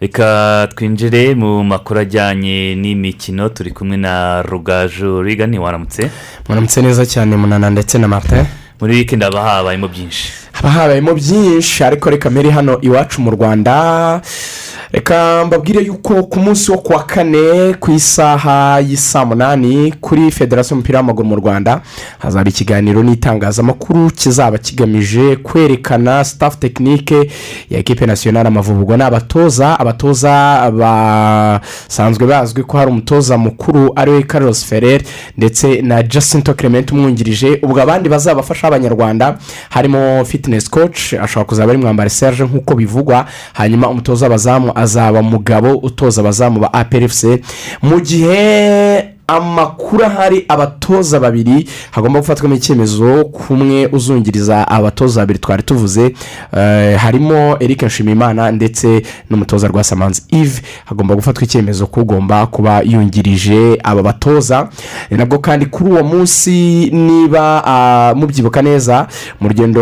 reka 0.00 0.68
twinjire 0.76 1.34
mu 1.34 1.64
makuru 1.64 2.00
ajyanye 2.00 2.74
n'imikino 2.74 3.48
turi 3.48 3.70
kumwe 3.70 3.96
na 3.96 4.42
rugaju 4.42 5.22
rigani 5.22 5.58
waramutse? 5.58 6.10
Muramutse 6.48 6.82
neza 6.82 7.06
cyane 7.06 7.36
munana 7.36 7.70
ndetse 7.70 7.98
na 7.98 8.08
martin. 8.08 8.44
Muri 8.80 8.94
wikendi 8.96 9.24
haba 9.24 9.42
habayemo 9.42 9.88
byinshi. 9.88 10.32
Habayemo 10.68 11.14
byinshi 11.14 11.84
ariko 11.84 12.10
reka 12.10 12.30
mbere 12.30 12.50
hano 12.50 12.78
iwacu 12.80 13.20
mu 13.22 13.30
rwanda. 13.30 14.20
Reka 14.92 15.44
mbabwire 15.46 15.80
yuko 15.82 16.22
ku 16.22 16.38
munsi 16.40 16.70
wo 16.70 16.78
kuwa 16.78 17.02
kane 17.02 17.74
ku 17.80 17.90
isaha 17.90 18.80
y'isaa 18.80 19.24
munani 19.24 19.94
kuri 20.00 20.30
federasiyo 20.30 20.74
y'umupira 20.74 20.98
w'amaguru 20.98 21.28
mu 21.28 21.36
rwanda 21.36 21.80
hazaba 22.18 22.50
ikiganiro 22.50 23.02
n'itangazamakuru 23.02 24.10
kizaba 24.10 24.58
kigamije 24.58 25.36
kwerekana 25.36 26.24
sitafu 26.24 26.58
tekinike 26.58 27.30
ya 27.70 27.78
ekipe 27.78 28.06
nasiyonari 28.06 28.48
amavubi 28.48 28.82
ubwo 28.82 28.96
ni 28.96 29.02
abatoza 29.02 29.80
abatoza 29.80 30.70
basanzwe 30.70 32.26
bazwi 32.26 32.62
ko 32.62 32.78
hari 32.78 32.90
umutoza 32.90 33.38
mukuru 33.38 33.92
ari 33.96 34.10
we 34.10 34.22
Carlos 34.22 34.64
ferrer 34.64 35.02
ndetse 35.36 35.82
na 35.82 36.02
jacinto 36.02 36.54
clement 36.54 36.92
umwungirije. 36.92 37.58
Ubwo 37.62 37.82
abandi 37.82 38.08
bazabafasha 38.08 38.66
abanyarwanda 38.68 39.38
harimo 39.70 40.24
fitinesi 40.60 40.70
koci 40.70 41.18
ashobora 41.18 41.44
kuzaba 41.48 41.72
ari 41.72 41.78
mwambari 41.82 42.10
serge 42.10 42.44
nk'uko 42.44 42.74
bivugwa 42.74 43.26
hanyuma 43.52 43.88
umutoza 43.88 44.26
w'abazamu 44.26 44.72
azaba 44.74 45.22
mugabo 45.22 45.74
utoza 45.76 46.20
abazamu 46.20 46.60
ba 46.60 46.72
aperefuse 46.72 47.40
mu 47.82 48.00
gihe 48.00 49.13
amakuru 49.26 50.04
ahari 50.04 50.44
abatoza 50.48 51.20
babiri 51.20 51.68
hagomba 51.90 52.20
gufatwamo 52.20 52.54
icyemezo 52.54 53.24
kumwe 53.24 53.86
uzungiriza 53.92 54.68
abatoza 54.68 55.20
babiri 55.20 55.38
twari 55.38 55.62
tuvuze 55.62 56.14
eh, 56.56 56.98
harimo 56.98 57.56
eric 57.60 57.82
nshimiyimana 57.82 58.52
ndetse 58.52 59.02
n'umutoza 59.30 59.68
rwasamanzi 59.68 60.22
yves 60.30 60.62
hagomba 60.84 61.14
gufatwa 61.14 61.44
icyemezo 61.44 61.86
ko 61.86 62.00
ugomba 62.00 62.46
kuba 62.46 62.80
yungirije 62.82 63.78
aba 63.84 64.02
batoza. 64.02 64.68
Ni 65.10 65.16
nabwo 65.16 65.38
kandi 65.38 65.66
kuri 65.66 65.90
uwo 65.90 66.02
munsi 66.04 66.50
niba 66.90 67.62
ah, 67.66 68.14
mubyibuka 68.16 68.62
neza 68.62 69.06
mu 69.40 69.48
rugendo 69.48 69.80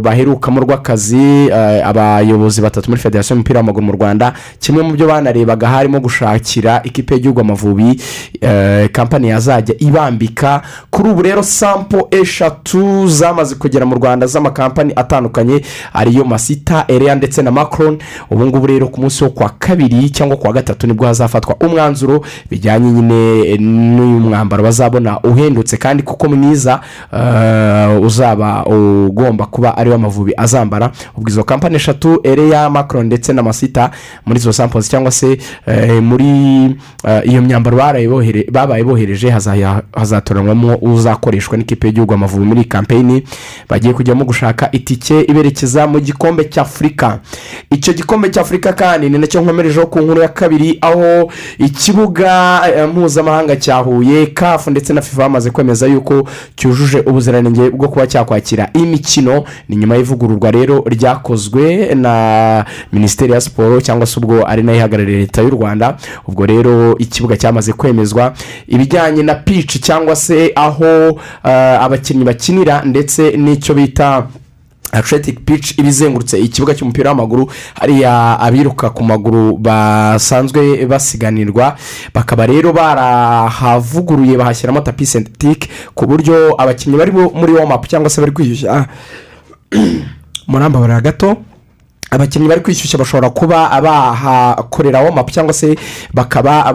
baherukamo 0.00 0.60
rw'akazi 0.60 1.46
eh, 1.48 1.86
abayobozi 1.86 2.60
batatu 2.60 2.90
muri 2.90 3.02
federasiyo 3.02 3.34
y'umupira 3.34 3.60
w'amaguru 3.60 3.86
mu 3.86 3.92
rwanda 3.92 4.32
kimwe 4.60 4.82
mu 4.82 4.92
byo 4.92 5.06
banarebaga 5.06 5.68
harimo 5.68 6.00
gushakira 6.00 6.80
ikipe 6.84 7.14
y'igihugu 7.14 7.40
amavubi 7.40 8.00
eh, 8.40 8.88
kampani 8.94 9.28
yazajya 9.28 9.74
ibambika. 9.78 10.62
Kuri 10.90 11.10
ubu 11.10 11.22
rero 11.22 11.42
sampo 11.42 12.08
eshatu 12.10 13.08
zamaze 13.08 13.54
kugera 13.54 13.86
mu 13.86 13.94
rwanda 13.94 14.26
z'amakampani 14.26 14.92
atandukanye 14.96 15.60
ariyo 15.92 16.24
masita 16.24 16.84
ereya 16.88 17.14
ndetse 17.14 17.42
na 17.42 17.50
macron. 17.50 17.98
Ubu 18.30 18.46
ngubu 18.46 18.66
rero 18.66 18.88
ku 18.88 19.00
munsi 19.00 19.24
wo 19.24 19.30
kuwa 19.30 19.50
kabiri 19.58 20.10
cyangwa 20.10 20.36
kuwa 20.36 20.52
gatatu 20.52 20.86
ni 20.86 20.92
bwo 20.92 21.06
hazafatwa 21.06 21.56
umwanzuro 21.60 22.24
bijyanye 22.50 22.90
nyine 22.92 23.56
n'uyu 23.58 24.20
mwambaro. 24.20 24.62
Bazabona 24.62 25.20
uhendutse 25.20 25.76
kandi 25.76 26.02
kuko 26.02 26.28
mwiza 26.28 26.80
eh, 27.12 28.02
uzaba 28.02 28.64
ugomba 28.66 29.46
kuba 29.46 29.76
ari 29.76 29.90
wo 29.90 29.96
amavubi 29.96 30.32
azambara. 30.36 30.90
Ubwo 31.16 31.28
izo 31.30 31.44
kampani 31.44 31.76
eshatu 31.76 32.20
ereya 32.22 32.70
macron 32.70 33.06
ndetse 33.06 33.32
na 33.32 33.42
masita 33.42 33.90
muri 34.26 34.38
izo 34.40 34.52
sampozi 34.52 34.90
cyangwa 34.90 35.10
se 35.10 35.38
eh, 35.66 36.02
muri 36.02 36.26
eh, 37.08 37.22
iyo 37.24 37.42
myambaro 37.42 37.76
baraye 37.76 38.08
bohere- 38.08 38.50
babaye 38.52 38.73
bohereje 38.82 39.30
hazaya- 39.30 39.82
hazatoranywamo 39.96 40.76
uzakoreshwa 40.82 41.56
n'ikipe 41.58 41.86
y'igihugu 41.86 42.14
amavubi 42.14 42.44
muri 42.44 42.60
iyi 42.60 42.68
kampeyini 42.68 43.22
bagiye 43.68 43.94
kujyamo 43.94 44.24
gushaka 44.24 44.68
itike 44.72 45.20
iberekeza 45.20 45.86
mu 45.86 46.00
gikombe 46.00 46.44
cy'afurika 46.44 47.20
icyo 47.70 47.92
gikombe 47.92 48.28
cy'afurika 48.30 48.72
kandi 48.72 49.10
ni 49.10 49.18
na 49.18 49.26
cyo 49.26 49.40
nkomerejeho 49.40 49.86
ku 49.86 49.98
nkuru 50.00 50.22
ya 50.22 50.28
kabiri 50.28 50.78
aho 50.80 51.30
ikibuga 51.58 52.60
eh, 52.76 52.88
mpuzamahanga 52.88 53.56
cya 53.56 53.76
huye 53.76 54.26
kafu 54.26 54.70
ndetse 54.70 54.92
na 54.92 55.02
fifa 55.02 55.22
bamaze 55.22 55.50
kwemeza 55.50 55.86
yuko 55.86 56.28
cyujuje 56.56 56.98
ubuziranenge 57.00 57.70
bwo 57.70 57.88
kuba 57.88 58.06
cyakwakira 58.06 58.68
imikino 58.74 59.44
ni 59.68 59.76
nyuma 59.76 59.96
y'ivugururwa 59.96 60.50
rero 60.50 60.84
ryakozwe 60.86 61.94
na 61.94 62.64
minisiteri 62.92 63.32
ya 63.32 63.40
siporo 63.40 63.80
cyangwa 63.80 64.06
se 64.06 64.20
ubwo 64.20 64.46
ari 64.48 64.62
na 64.62 64.72
yo 64.72 64.78
ihagarariye 64.78 65.18
leta 65.18 65.42
y'u 65.42 65.50
rwanda. 65.50 65.96
Ubwo 66.28 66.46
rero 66.46 66.98
ikibuga 66.98 67.36
cyamaze 67.36 67.72
kwemezwa 67.72 68.32
ibijyanye 68.68 69.22
na 69.22 69.34
pici 69.34 69.78
cyangwa 69.78 70.16
se 70.16 70.52
aho 70.56 71.20
eh, 71.44 71.82
abakinnyi 71.84 72.24
bakinira 72.24 72.82
ndetse 72.84 73.36
n'icyo 73.36 73.74
bita 73.74 74.26
atletic 74.92 75.40
pitch 75.44 75.78
iba 75.78 75.88
izengurutse 75.88 76.38
ikibuga 76.38 76.74
cy'umupira 76.74 77.10
w'amaguru 77.10 77.50
hariya 77.74 78.40
abiruka 78.40 78.90
ku 78.90 79.04
maguru 79.04 79.58
basanzwe 79.58 80.86
basiganirwa 80.86 81.76
bakaba 82.14 82.46
rero 82.46 82.72
barahavuguruye 82.72 84.36
bahashyiramo 84.36 84.80
tapi 84.80 85.06
sentetike 85.06 85.68
ku 85.94 86.06
buryo 86.06 86.54
abakinnyi 86.58 86.96
bari 86.96 87.12
muri 87.12 87.52
womapu 87.52 87.88
cyangwa 87.88 88.10
se 88.10 88.20
bari 88.20 88.32
kwishyushya 88.32 88.86
murambabarira 90.50 91.00
gato 91.00 91.36
abakinnyi 92.14 92.48
bari 92.48 92.60
kwishyushya 92.60 92.98
bashobora 92.98 93.30
kuba 93.30 93.80
bahakorera 93.80 95.00
womapu 95.00 95.30
cyangwa 95.32 95.52
se 95.54 95.76
bakaba 96.14 96.72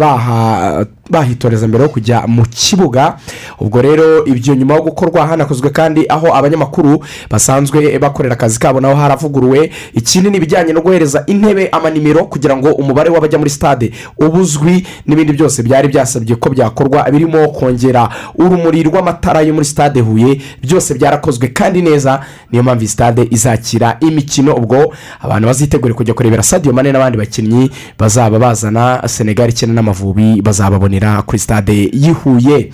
bahitoreza 1.09 1.67
mbere 1.67 1.83
yo 1.83 1.89
kujya 1.89 2.23
mu 2.27 2.45
kibuga. 2.49 3.17
Ubwo 3.59 3.81
rero 3.81 4.25
ibyo 4.25 4.55
nyuma 4.55 4.73
yo 4.75 4.81
gukorwa 4.81 5.27
hanakozwe 5.27 5.69
kandi 5.69 6.05
aho 6.09 6.35
abanyamakuru 6.35 7.03
basanzwe 7.29 7.99
bakorera 7.99 8.33
akazi 8.33 8.59
kabo 8.59 8.79
naho 8.81 8.95
haravuguruwe. 8.95 9.71
Ikindi 9.93 10.29
ni 10.29 10.37
ibijyanye 10.37 10.73
no 10.73 10.81
guhereza 10.81 11.23
intebe 11.27 11.69
amanimero 11.71 12.25
kugira 12.25 12.57
ngo 12.57 12.71
umubare 12.71 13.09
w'abajya 13.09 13.37
muri 13.37 13.49
stade 13.49 13.91
uba 14.17 14.39
uzwi 14.39 14.87
n'ibindi 15.05 15.33
byose 15.33 15.63
byari 15.63 15.87
byasabye 15.87 16.35
ko 16.35 16.49
byakorwa 16.49 17.09
birimo 17.11 17.47
kongera 17.47 18.09
urumuri 18.37 18.83
rw'amatara 18.83 19.41
yo 19.41 19.53
muri 19.53 19.65
stade 19.65 20.01
huye. 20.01 20.41
Byose 20.61 20.93
byarakozwe 20.93 21.47
kandi 21.47 21.81
neza. 21.81 22.19
Niyo 22.51 22.63
mpamvu 22.63 22.81
iyi 22.83 22.89
stade 22.89 23.27
izakira 23.31 23.97
imikino. 23.99 24.53
Ubwo 24.55 24.93
abantu 25.29 25.47
bazitegure 25.47 25.93
kujya 25.93 26.13
kurebera 26.13 26.43
sadiyo 26.43 26.73
mane 26.73 26.91
n'abandi 26.91 27.17
bakinnyi 27.17 27.71
bazaba 27.99 28.39
bazana 28.39 29.01
senegali 29.07 29.51
ikina 29.51 29.73
n'amavubi 29.73 30.41
bazababonera 30.41 31.21
kuri 31.21 31.39
stade 31.39 31.89
yihuye 31.93 32.69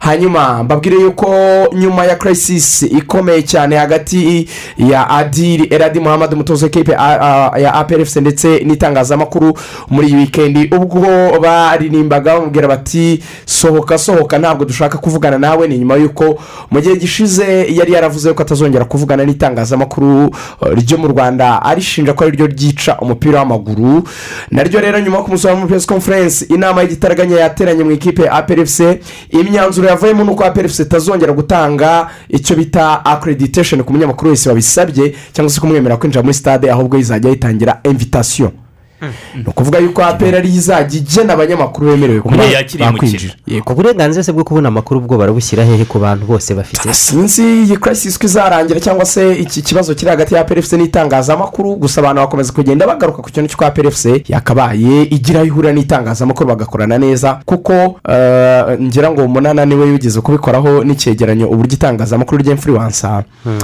hanyuma 0.00 0.62
mbabwire 0.64 0.96
yuko 1.00 1.28
nyuma 1.76 2.04
ya 2.04 2.16
crisis 2.16 2.82
ikomeye 2.82 3.42
cyane 3.42 3.76
hagati 3.76 4.48
ya 4.78 5.10
adiri 5.10 5.66
eradi 5.70 6.00
muhammad 6.00 6.32
umutoza 6.32 6.66
w'ikipe 6.66 6.92
ya 7.62 7.74
aplfc 7.74 8.16
ndetse 8.16 8.58
n'itangazamakuru 8.64 9.58
muri 9.90 10.08
iyi 10.08 10.16
wikendi 10.16 10.70
ubwo 10.76 11.06
baririmbaga 11.40 12.34
bamubwira 12.34 12.68
bati 12.68 13.22
sohoka 13.46 13.98
sohoka 13.98 14.38
ntabwo 14.38 14.64
dushaka 14.64 14.98
kuvugana 14.98 15.38
nawe. 15.38 15.68
Ni 15.68 15.78
nyuma 15.78 15.96
y'uko 15.96 16.38
mu 16.70 16.80
gihe 16.80 16.96
gishize 16.96 17.66
yari 17.74 17.92
yaravuze 17.92 18.32
ko 18.32 18.42
atazongera 18.42 18.84
kuvugana 18.84 19.24
n'itangazamakuru 19.24 20.30
ryo 20.74 20.98
mu 20.98 21.08
rwanda. 21.08 21.62
Arishinja 21.98 22.14
ko 22.14 22.24
ari 22.24 22.36
ryo 22.36 22.46
ryica 22.46 22.96
umupira 23.00 23.38
w'amaguru. 23.38 24.02
Naryo 24.50 24.80
rero 24.80 25.00
nyuma 25.00 25.16
yo 25.18 25.24
kumusura 25.24 25.54
muri 25.54 25.68
press 25.68 25.86
conference 25.86 26.44
inama 26.48 26.82
y'igitaraganya 26.82 27.36
yateranye 27.36 27.84
mu 27.84 27.90
ikipe 27.90 28.22
ya 28.22 28.32
aplfc 28.32 28.80
imyanzuro 29.30 29.88
yavuyemo 29.88 30.24
ni 30.24 30.30
uko 30.30 30.44
aplfc 30.44 30.78
itazongera 30.80 31.32
gutanga 31.32 32.08
icyo 32.28 32.56
bita 32.56 33.04
accreditation 33.04 33.82
ku 33.82 33.92
munyamakuru 33.92 34.30
wese 34.30 34.48
wabisabye 34.48 35.14
cyangwa 35.32 35.50
se 35.50 35.60
kumwemerera 35.60 35.96
kwinjira 35.96 36.22
muri 36.22 36.34
stade 36.34 36.70
ahubwo 36.70 36.98
izajya 36.98 37.30
yitangira 37.30 37.80
invitation. 37.84 38.50
Ni 39.34 39.44
ukuvuga 39.46 39.78
yuko 39.78 40.04
aperi 40.04 40.36
ariyo 40.36 40.54
izajya 40.54 41.00
igena 41.00 41.32
abanyamakuru 41.34 41.86
bemerewe 41.90 42.20
kuba 42.20 42.36
bakwinjira 42.92 43.34
ku 43.64 43.74
burenganzira 43.74 44.22
se 44.24 44.32
bwo 44.32 44.44
kubona 44.44 44.68
amakuru 44.68 45.00
ubwo 45.00 45.16
barabushyira 45.18 45.64
hehe 45.64 45.84
ku 45.84 45.98
bantu 45.98 46.26
bose 46.26 46.54
bafite? 46.54 46.94
Sinzi 46.94 47.42
iyi 47.64 47.76
ko 47.76 47.90
izarangira 48.26 48.80
cyangwa 48.80 49.04
se 49.06 49.32
iki 49.38 49.62
kibazo 49.62 49.94
kiri 49.94 50.10
hagati 50.10 50.34
ya 50.34 50.44
PRFC 50.44 50.72
n'itangazamakuru 50.72 51.76
gusa 51.76 52.00
abantu 52.00 52.20
bakomeza 52.22 52.52
kugenda 52.52 52.86
bagaruka 52.86 53.22
ku 53.22 53.30
kintu 53.30 53.48
cy'uko 53.48 53.70
PRFC 53.70 54.28
yakabaye 54.28 55.02
igira 55.10 55.38
aho 55.40 55.46
ihurira 55.46 55.72
n'itangazamakuru 55.72 56.48
bagakorana 56.48 56.98
neza 56.98 57.40
kuko 57.44 58.00
eh, 58.08 58.78
ngira 58.80 59.10
ngo 59.10 59.24
umunana 59.24 59.64
ni 59.66 59.74
we 59.74 59.90
wigeze 59.90 60.20
kubikoraho 60.20 60.84
n'icyegeranyo 60.84 61.46
uburyo 61.48 61.74
itangazamakuru 61.74 62.38
U- 63.46 63.58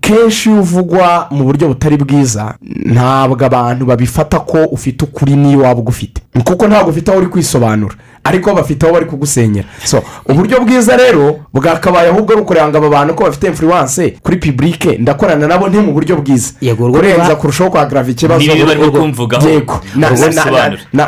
kenshi 0.00 0.50
iyo 0.50 0.60
uvugwa 0.60 1.26
mu 1.30 1.44
buryo 1.44 1.68
butari 1.68 1.96
bwiza 1.96 2.54
ntabwo 2.84 3.44
abantu 3.46 3.86
babifata 3.86 4.40
ko 4.40 4.64
ufite 4.64 5.04
ukuri 5.04 5.36
n'iyo 5.36 5.58
waba 5.60 5.80
ugufite. 5.80 6.22
Kuko 6.44 6.66
ntabwo 6.68 6.90
ufite 6.90 7.08
aho 7.10 7.18
uri 7.18 7.26
kwisobanura 7.26 7.94
ariko 8.24 8.54
bafite 8.54 8.82
aho 8.86 8.92
bari 8.94 9.06
kugusenyera 9.06 9.66
so 9.84 10.02
uburyo 10.28 10.60
bwiza 10.60 10.96
rero 10.96 11.40
bwakabaye 11.54 12.08
ahubwo 12.08 12.32
ari 12.32 12.42
ukureba 12.42 12.68
ngo 12.68 12.76
aba 12.78 12.88
bantu 12.88 13.14
ko 13.14 13.24
bafite 13.24 13.46
influence 13.46 14.14
kuri 14.22 14.36
pibulike 14.36 14.98
ndakorana 14.98 15.46
nabo 15.46 15.68
nti 15.68 15.78
mu 15.78 15.92
buryo 15.92 16.16
bwiza. 16.16 16.52
Kurenza 16.76 17.36
kurushaho 17.36 17.70
kwagarava 17.70 18.10
ikibazo 18.10 18.40
Niba 18.52 18.66
barimo 18.66 18.90
kumvugaho, 18.92 19.48
yego. 19.48 19.80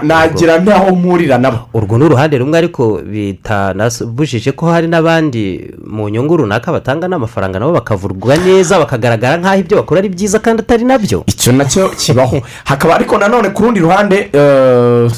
Nagira 0.02 0.58
ntaho 0.58 0.94
mpurira 0.96 1.38
nabo. 1.38 1.58
Urwo 1.74 1.98
ni 1.98 2.04
uruhande 2.04 2.38
rumwe 2.38 2.58
ariko 2.58 2.98
bitanabujije 3.04 4.52
ko 4.52 4.66
hari 4.72 4.88
n'abandi 4.88 5.70
mu 5.86 6.08
nyungu 6.08 6.36
runaka 6.36 6.72
batanga 6.72 7.08
n'amafaranga 7.08 7.58
nabo 7.58 7.72
bakavurwa 7.72 8.36
neza 8.36 8.78
bakagaragara 8.78 9.36
nk'aho 9.36 9.58
ibyo 9.60 9.76
bakora 9.76 9.98
ari 10.00 10.08
byiza 10.08 10.38
kandi 10.38 10.62
atari 10.62 10.84
na 10.84 10.98
byo. 10.98 11.22
Icyo 11.26 11.52
na 11.52 11.64
cyo 11.64 11.88
kibaho. 11.88 12.40
Hakaba 12.64 12.94
ariko 12.96 13.18
nanone 13.18 13.50
ku 13.52 13.62
rundi 13.62 13.80
ruhande 13.80 14.30
eh, 14.32 15.11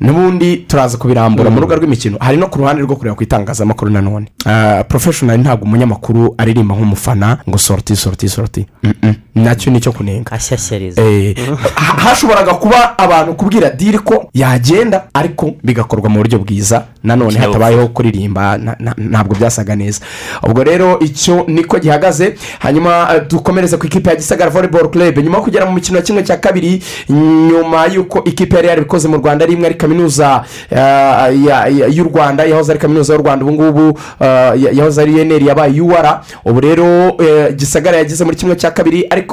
n'ubundi 0.00 0.56
turaza 0.68 0.98
kubirambura 0.98 1.50
mu 1.50 1.60
rubuga 1.60 1.76
rw'imikino. 1.76 2.16
Hari 2.20 2.36
no 2.36 2.48
ku 2.48 2.58
ruhande 2.58 2.82
rwo 2.82 2.96
kureba 2.96 3.16
ku 3.16 3.22
itangazamakuru 3.22 3.90
nanone 3.90 4.26
porofeshonari 4.88 5.42
ntabwo 5.42 5.64
umunyamakuru 5.64 6.34
aririmba 6.38 6.74
nk'umufana 6.74 7.38
ngo 7.48 7.58
soroti 7.58 7.96
soroti 7.96 8.28
soroti. 8.28 8.66
Na 9.36 9.54
cyo 9.54 9.70
ni 9.70 9.80
cyo 9.80 9.92
kunenga. 9.92 10.32
Ashyashyariza. 10.32 11.02
Eh, 11.02 11.36
ha- 11.74 11.96
hashoboraga 12.08 12.54
kuba 12.54 12.98
abantu 12.98 13.34
kubwira 13.34 13.70
diri 13.70 13.98
ko 13.98 14.28
yagenda 14.34 15.04
ariko 15.14 15.52
bigakorwa 15.64 16.08
mu 16.10 16.18
buryo 16.22 16.38
bwiza. 16.38 16.84
Nanone 17.04 17.38
hatabayeho 17.38 17.88
kuririmba 17.88 18.58
ntabwo 18.98 19.34
byasaga 19.36 19.76
neza. 19.76 20.00
Ubwo 20.42 20.64
rero 20.64 20.98
icyo 21.00 21.44
niko 21.48 21.78
gihagaze 21.78 22.34
hanyuma 22.58 23.08
eh, 23.14 23.22
dukomereze 23.28 23.76
ku 23.76 23.86
ikipe 23.86 24.10
ya 24.10 24.16
gisagara 24.16 24.50
volleyball 24.50 24.90
club. 24.90 25.18
Nyuma 25.18 25.36
yo 25.38 25.44
kugera 25.44 25.66
mu 25.66 25.72
mikino 25.72 25.96
ya 25.98 26.02
kimwe 26.02 26.22
cya 26.22 26.36
kabiri 26.36 26.82
nyuma 27.10 27.86
y'uko 27.86 28.24
ikipe 28.24 28.56
yari 28.56 28.68
yarabikoze 28.68 29.08
mu 29.08 29.16
rwanda 29.16 29.44
ari 29.44 29.52
imwe 29.54 29.66
ari 29.66 29.74
kaminuza 29.74 30.44
eh, 30.70 31.96
y'u 31.96 32.04
rwanda 32.04 32.44
yahoze 32.44 32.72
ari 32.72 32.80
kaminuza 32.80 33.14
y'u 33.14 33.20
rwanda. 33.22 33.44
Ubu 33.44 33.52
ngubu 33.54 33.98
ya- 34.20 34.72
yahoze 34.72 35.02
ari 35.02 35.12
unr 35.20 35.42
yabaye 35.42 35.80
ur 35.80 36.20
ubu 36.44 36.60
rero 36.60 37.16
gisagara 37.56 37.96
yageze 37.98 38.24
muri 38.24 38.36
kimwe 38.36 38.56
cya 38.56 38.70
kabiri 38.70 39.06
ariko 39.10 39.25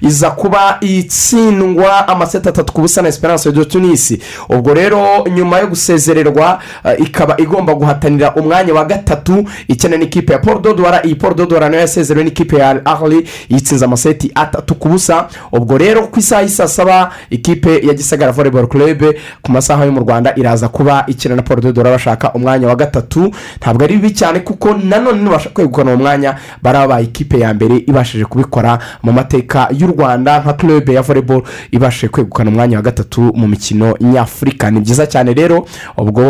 iza 0.00 0.30
kuba 0.30 0.78
itsindwa 0.80 2.08
amaseti 2.08 2.48
atatu 2.48 2.72
ku 2.72 2.80
busa 2.80 3.02
na 3.02 3.08
esperance 3.08 3.52
de 3.52 3.64
tunisi 3.64 4.20
ubwo 4.48 4.74
rero 4.74 5.24
nyuma 5.36 5.58
yo 5.58 5.66
gusezererwa 5.66 6.58
eh, 6.84 6.96
ikaba 7.00 7.36
igomba 7.36 7.74
guhatanira 7.74 8.34
umwanya 8.34 8.74
wa 8.74 8.84
gatatu 8.84 9.44
ikina 9.68 9.96
n'ikipe 9.96 10.32
ya 10.32 10.38
paul 10.38 10.60
dodora 10.62 11.02
iyi 11.06 11.14
paul 11.14 11.34
dodora 11.34 11.68
na 11.68 11.76
yo 11.76 11.80
yasezerewe 11.80 12.24
n'ikipe 12.24 12.56
ya 12.56 12.86
ahli 12.86 13.28
yitsinze 13.48 13.84
amaseti 13.84 14.32
atatu 14.34 14.74
ku 14.74 14.88
busa. 14.88 15.28
Ubwo 15.52 15.78
rero 15.78 16.06
ku 16.06 16.18
isaha 16.18 16.42
y'i 16.42 16.48
saa 16.48 16.68
saba 16.68 17.10
ikipe 17.30 17.86
ya 17.86 17.94
gisagara 17.94 18.32
volleyball 18.32 18.66
club 18.68 19.02
ku 19.42 19.52
masaha 19.52 19.84
yo 19.84 19.92
mu 19.92 20.00
rwanda 20.00 20.32
iraza 20.36 20.68
kuba 20.68 21.04
ikina 21.06 21.36
na 21.36 21.42
paul 21.42 21.60
dodora 21.60 21.90
bashaka 21.90 22.32
umwanya 22.32 22.66
wa 22.68 22.76
gatatu. 22.76 23.30
Ntabwo 23.56 23.84
ari 23.84 23.96
bibi 23.96 24.10
cyane 24.14 24.40
kuko 24.40 24.74
nanone 24.74 25.22
nibasha 25.22 25.50
kwegukana 25.50 25.90
uwo 25.90 25.98
mwanya 26.00 26.34
baraba 26.62 27.00
ikipe 27.00 27.38
ya 27.38 27.54
mbere 27.54 27.76
ibashije 27.76 28.24
kubikora 28.24 28.78
mu 29.02 29.12
mateka 29.12 29.39
y'u 29.78 29.86
rwanda 29.86 30.40
nka 30.40 30.52
club 30.52 30.88
ya 30.88 31.02
volleyball 31.02 31.42
ibashije 31.70 32.08
kwegukana 32.08 32.50
umwanya 32.50 32.76
wa 32.76 32.82
gatatu 32.82 33.20
mu 33.34 33.48
mikino 33.48 33.94
nyafurika. 34.00 34.70
Ni 34.70 34.80
byiza 34.80 35.06
cyane 35.06 35.34
rero 35.34 35.66
ubwo 35.96 36.22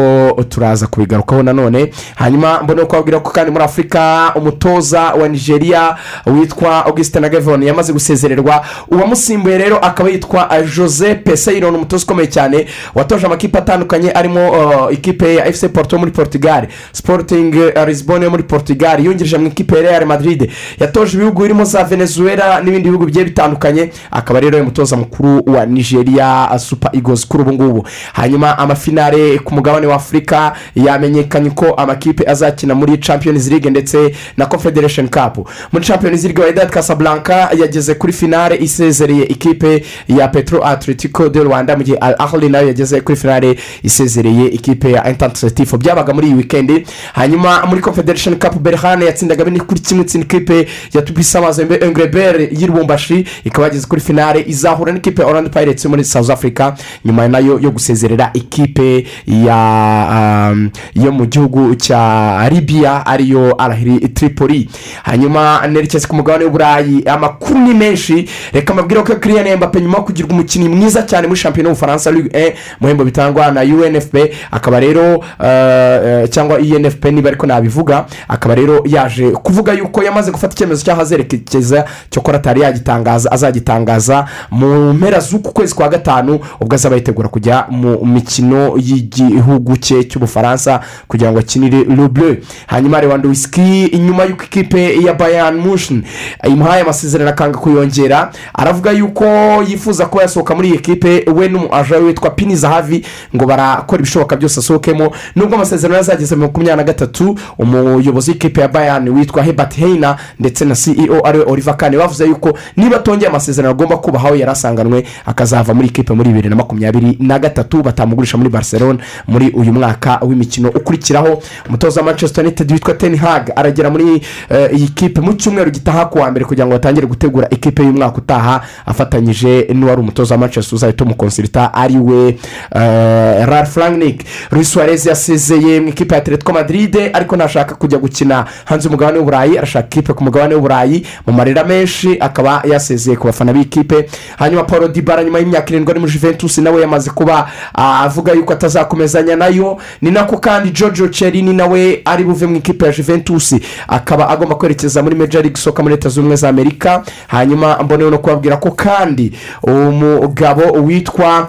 turaza 0.49 0.87
kubigarukaho 0.87 1.43
nanone 1.43 1.91
hanyuma 2.15 2.63
mbona 2.63 2.85
kubabwira 2.87 3.21
ko 3.21 3.31
kandi 3.31 3.51
muri 3.53 3.65
afurika 3.65 4.33
umutoza 4.35 5.01
wa 5.03 5.29
nigeria 5.29 5.97
witwa 6.27 6.87
augustin 6.87 7.25
agavon 7.25 7.63
yamaze 7.63 7.93
gusezererwa. 7.93 8.65
Uwamusimbuye 8.91 9.59
rero 9.59 9.79
akaba 9.79 10.09
yitwa 10.11 10.49
jose 10.77 11.15
peseyiro 11.15 11.71
ni 11.71 11.77
umutoza 11.77 12.05
ukomeye 12.05 12.29
cyane 12.29 12.67
watoje 12.95 13.27
amakipe 13.27 13.59
atandukanye 13.59 14.11
arimo 14.11 14.41
eh, 14.41 14.95
ikipe 14.95 15.35
ya 15.35 15.53
fc 15.53 15.69
porto 15.69 15.99
muri 15.99 16.11
portugal 16.11 16.67
sporting 16.93 17.55
lisbonne 17.87 18.25
yo 18.25 18.31
muri 18.31 18.43
portugal 18.43 19.05
yungirije 19.05 19.39
mu 19.39 19.47
ikipe 19.47 19.77
ya 19.77 19.83
real 19.83 20.07
madrid 20.07 20.51
yatoje 20.81 21.17
ibihugu 21.17 21.43
birimo 21.43 21.65
za 21.65 21.85
venezuela 21.85 22.61
n'ibindi 22.61 22.89
bihugu 22.89 23.00
bigiye 23.07 23.25
bitandukanye 23.25 23.91
akaba 24.11 24.41
rero 24.41 24.59
umutoza 24.61 24.97
mukuru 24.97 25.43
wa 25.47 25.67
nigeria 25.67 26.59
super 26.59 26.91
eagles 26.95 27.27
kuri 27.29 27.43
ubu 27.43 27.53
ngubu. 27.53 27.87
Hanyuma 28.13 28.59
amafinare 28.59 29.39
ku 29.39 29.55
mugabane 29.55 29.87
wa 29.87 29.95
afurika 29.95 30.53
yamenyekanye 30.75 31.51
ko 31.51 31.75
amakipe 31.75 32.25
azakina 32.31 32.75
muri 32.75 32.99
champions 32.99 33.49
league 33.51 33.71
ndetse 33.71 34.15
na 34.37 34.47
confederation 34.47 35.09
cup. 35.09 35.49
Muri 35.73 35.85
champions 35.85 36.25
league 36.25 36.45
wydad 36.45 36.71
casablanca 36.71 37.49
yageze 37.61 37.95
kuri 37.95 38.13
finale 38.13 38.57
isezereye 38.57 39.25
ikipe 39.25 39.85
ya 40.09 40.29
petro 40.29 40.67
atletico 40.67 41.29
de 41.29 41.41
rwanda 41.45 41.77
mu 41.77 41.83
gihe 41.85 41.99
ahli 42.19 42.49
na 42.49 42.59
yo 42.61 42.67
yageze 42.67 43.01
kuri 43.01 43.17
finale 43.17 43.57
isezereye 43.83 44.47
ikipe 44.49 44.91
ya 44.91 45.11
interinetifu 45.11 45.77
byabaga 45.79 46.15
muri 46.15 46.27
iyi 46.27 46.35
wikendi 46.37 46.87
hanyuma 47.13 47.67
muri 47.67 47.81
confederation 47.81 48.37
cup 48.39 48.55
berhane 48.59 49.05
yatsindaga 49.07 49.45
bine 49.45 49.61
kuri 49.61 49.81
kimwe 49.81 50.05
ikipe 50.15 50.69
ya 50.95 51.03
tubisa 51.03 51.41
mazembe 51.41 51.75
engrebere 51.83 52.45
y'irubumbashi 52.85 53.25
ikaba 53.45 53.65
yageze 53.67 53.87
kuri 53.87 54.01
finale 54.01 54.45
izahura 54.47 54.93
n'ikipe 54.93 55.23
ya 55.23 55.29
oranje 55.29 55.51
pirates 55.51 55.85
yo 55.85 55.91
muri 55.91 56.05
south 56.05 56.31
africa 56.31 56.73
nyuma 57.05 57.29
na 57.29 57.39
yo 57.39 57.59
yo 57.61 57.71
gusezerera 57.71 58.31
ikipe 58.35 59.07
ya 59.27 60.51
um, 60.53 60.71
yo 60.95 61.13
mu 61.13 61.27
gihugu 61.27 61.75
cya 61.75 62.49
libiya 62.51 63.07
ariyo 63.07 63.55
arahiri 63.59 64.09
tripoli. 64.09 64.69
Hanyuma 65.03 65.67
nerekeza 65.69 66.09
ku 66.09 66.17
mugabane 66.17 66.45
w'uburayi 66.45 67.03
amakuru 67.07 67.59
ni 67.61 67.75
menshi 67.75 68.29
reka 68.53 68.75
mbabwire 68.75 69.03
ko 69.03 69.15
kiriyani 69.15 69.57
mbappe 69.57 69.81
nyuma 69.81 69.99
yo 69.99 70.05
kugirwa 70.05 70.31
umukinnyi 70.33 70.69
mwiza 70.69 71.03
cyane 71.03 71.27
muri 71.27 71.41
shampiyona 71.41 71.69
y'ubufaransa 71.69 72.11
ligue 72.11 72.31
1 72.31 72.53
mu 72.81 72.87
bihembo 72.87 73.05
bitangwa 73.05 73.51
na 73.51 73.61
unfp 73.63 74.15
akaba 74.51 74.81
rero 74.81 75.25
eh, 75.45 76.01
eh, 76.05 76.29
cyangwa 76.31 76.61
infp 76.61 77.05
niba 77.05 77.29
ariko 77.29 77.47
nabivuga 77.47 78.07
akaba 78.29 78.55
rero 78.55 78.83
yaje 78.87 79.31
kuvuga 79.31 79.73
yuko 79.73 80.03
yamaze 80.03 80.31
gufata 80.31 80.55
icyemezo 80.55 80.85
cy'aho 80.85 81.01
azerekeza 81.01 81.85
cyokora 82.11 82.39
atari 82.39 82.61
yagitangaza 82.71 83.33
azagitangaza 83.33 84.25
mu 84.51 84.93
mpera 84.93 85.21
z'uku 85.21 85.53
kwezi 85.53 85.75
kwa 85.75 85.89
gatanu 85.89 86.41
ubwo 86.61 86.75
azaba 86.75 86.97
yitegura 86.97 87.29
kujya 87.29 87.67
mu 87.71 88.07
mikino 88.07 88.73
y'igihugu 88.77 89.77
cye 89.77 90.05
cy'ubufaransa 90.05 90.81
kugira 91.09 91.31
ngo 91.33 91.39
akinire 91.39 91.85
bleu. 91.85 92.37
Hanyuma 92.67 93.01
lewandowski 93.01 93.85
inyuma 93.87 94.25
y'uko 94.25 94.45
ikipe 94.45 95.03
ya 95.03 95.15
bayan 95.15 95.57
mushin 95.57 96.03
imuhaye 96.49 96.83
amasezerano 96.83 97.31
akanga 97.31 97.59
kuyongera 97.59 98.31
aravuga 98.55 98.91
yuko 98.91 99.25
yifuza 99.69 100.07
kuba 100.07 100.23
yasohoka 100.23 100.55
muri 100.55 100.69
iyi 100.69 100.79
kipe 100.79 101.25
we 101.35 101.49
n'umuaja 101.49 101.97
we 101.97 102.03
witwa 102.05 102.31
pini 102.31 102.57
zahavi 102.57 103.05
ngo 103.37 103.47
barakora 103.47 104.01
ibishoboka 104.01 104.37
byose 104.37 104.61
asohokemo. 104.61 105.11
Nubwo 105.37 105.55
amasezerano 105.57 105.97
yazageze 105.97 106.35
mu 106.37 106.43
makumyabiri 106.43 106.77
na 106.77 106.85
gatatu 106.85 107.39
umuyobozi 107.59 108.31
w'ikipe 108.31 108.61
ya 108.61 108.69
bayan 108.69 109.09
witwa 109.09 109.43
hebert 109.43 109.75
heina 109.75 110.17
ndetse 110.39 110.65
na 110.65 110.75
ceo 110.75 111.21
ari 111.27 111.39
we 111.39 111.45
oliver 111.45 111.77
kane 111.77 111.97
bavuze 111.97 112.25
yuko 112.27 112.59
niba 112.77 112.97
atongeye 112.97 113.29
amasezerano 113.31 113.71
agomba 113.75 113.97
kubahaho 113.97 114.37
yari 114.37 114.51
asanganwe 114.51 115.05
akazava 115.27 115.75
muri 115.75 115.89
ikipe 115.89 116.13
muri 116.15 116.29
bibiri 116.31 116.49
na 116.49 116.57
makumyabiri 116.57 117.17
na 117.21 117.39
gatatu 117.39 117.83
batamugurisha 117.83 118.39
muri 118.39 118.51
barcelona. 118.51 118.99
Muri 119.29 119.51
uyu 119.51 119.73
mwaka 119.73 120.19
w'imikino 120.23 120.69
ukurikiraho 120.69 121.43
umutoza 121.69 122.01
wa 122.01 122.07
manchester 122.07 122.45
united 122.45 122.73
witwa 122.73 122.95
ten 122.95 123.17
hag 123.17 123.53
aragera 123.57 123.91
muri 123.91 124.23
eh, 124.49 124.71
iyi 124.73 124.89
kipe 124.89 125.21
mu 125.21 125.33
cyumweru 125.35 125.71
gitaha 125.71 126.05
ku 126.07 126.19
wa 126.19 126.31
mbere 126.31 126.45
kugira 126.45 126.67
ngo 126.67 126.73
batangire 126.73 127.07
gutegura 127.07 127.49
ikipe 127.51 127.83
y'umwaka 127.83 128.19
utaha 128.19 128.61
afatanyije 128.87 129.67
n'uwari 129.75 130.01
umutoza 130.01 130.35
wa 130.35 130.41
manchester 130.41 130.75
uzahita 130.77 131.05
umukonsirita 131.05 131.75
ari 131.75 131.97
we 131.99 132.29
eh, 132.75 133.47
ralph 133.47 133.77
rangnick. 133.77 134.25
Luis 134.53 134.73
suarez 134.73 135.07
yasezeye 135.07 135.81
mu 135.81 135.89
ikipe 135.89 136.15
ya 136.15 136.21
atletico 136.21 136.53
madrid 136.53 136.97
ariko 137.13 137.37
ntashaka 137.37 137.75
kujya 137.75 137.99
gukina. 137.99 138.45
Hanze 138.65 138.85
y'umugabane 138.89 139.19
w'uburayi 139.19 139.59
arashaka 139.59 139.87
ikipe 139.87 140.13
ku 140.13 140.25
mugabane 140.25 140.55
w'uburayi. 140.55 141.07
Mu 141.27 141.33
marira 141.33 141.65
menshi 141.65 142.17
akaba 142.21 142.50
yasezeye 142.65 143.17
ku 143.17 143.27
bafana 143.27 143.53
b'ikipe 143.53 144.07
hanyuma 144.39 144.65
paul 144.65 144.89
dibara 144.93 145.25
nyuma 145.25 145.39
y'imyaka 145.39 145.71
irindwi 145.71 145.91
ari 145.91 146.01
muri 146.01 146.13
juventus 146.13 146.59
nawe 146.59 146.81
yamaze 146.81 147.11
kuba 147.11 147.49
avuga 147.75 148.33
yuko 148.33 148.53
atazakomezanya 148.53 149.37
na 149.37 149.47
yo. 149.47 149.79
Ni 150.03 150.11
nako 150.11 150.39
kandi 150.39 150.71
jojo 150.71 151.09
cerini 151.09 151.53
nawe 151.53 152.03
ari 152.05 152.25
buve 152.25 152.47
mu 152.47 152.57
ikipe 152.57 152.87
ya 152.87 152.93
juventus. 152.93 153.55
Akaba 153.89 154.29
agomba 154.29 154.55
kwerekeza 154.55 155.03
muri 155.03 155.15
major 155.17 155.43
league 155.43 155.57
soccer 155.61 155.83
muri 155.83 155.95
leta 155.95 156.09
zunze 156.09 156.21
ubumwe 156.21 156.37
za 156.37 156.49
amerika 156.49 157.03
hanyuma 157.29 157.79
mbonewe 157.83 158.11
no 158.11 158.19
kubabwira 158.19 158.57
ko 158.57 158.71
kandi 158.71 159.33
umugabo 159.63 160.63
witwa 160.83 161.49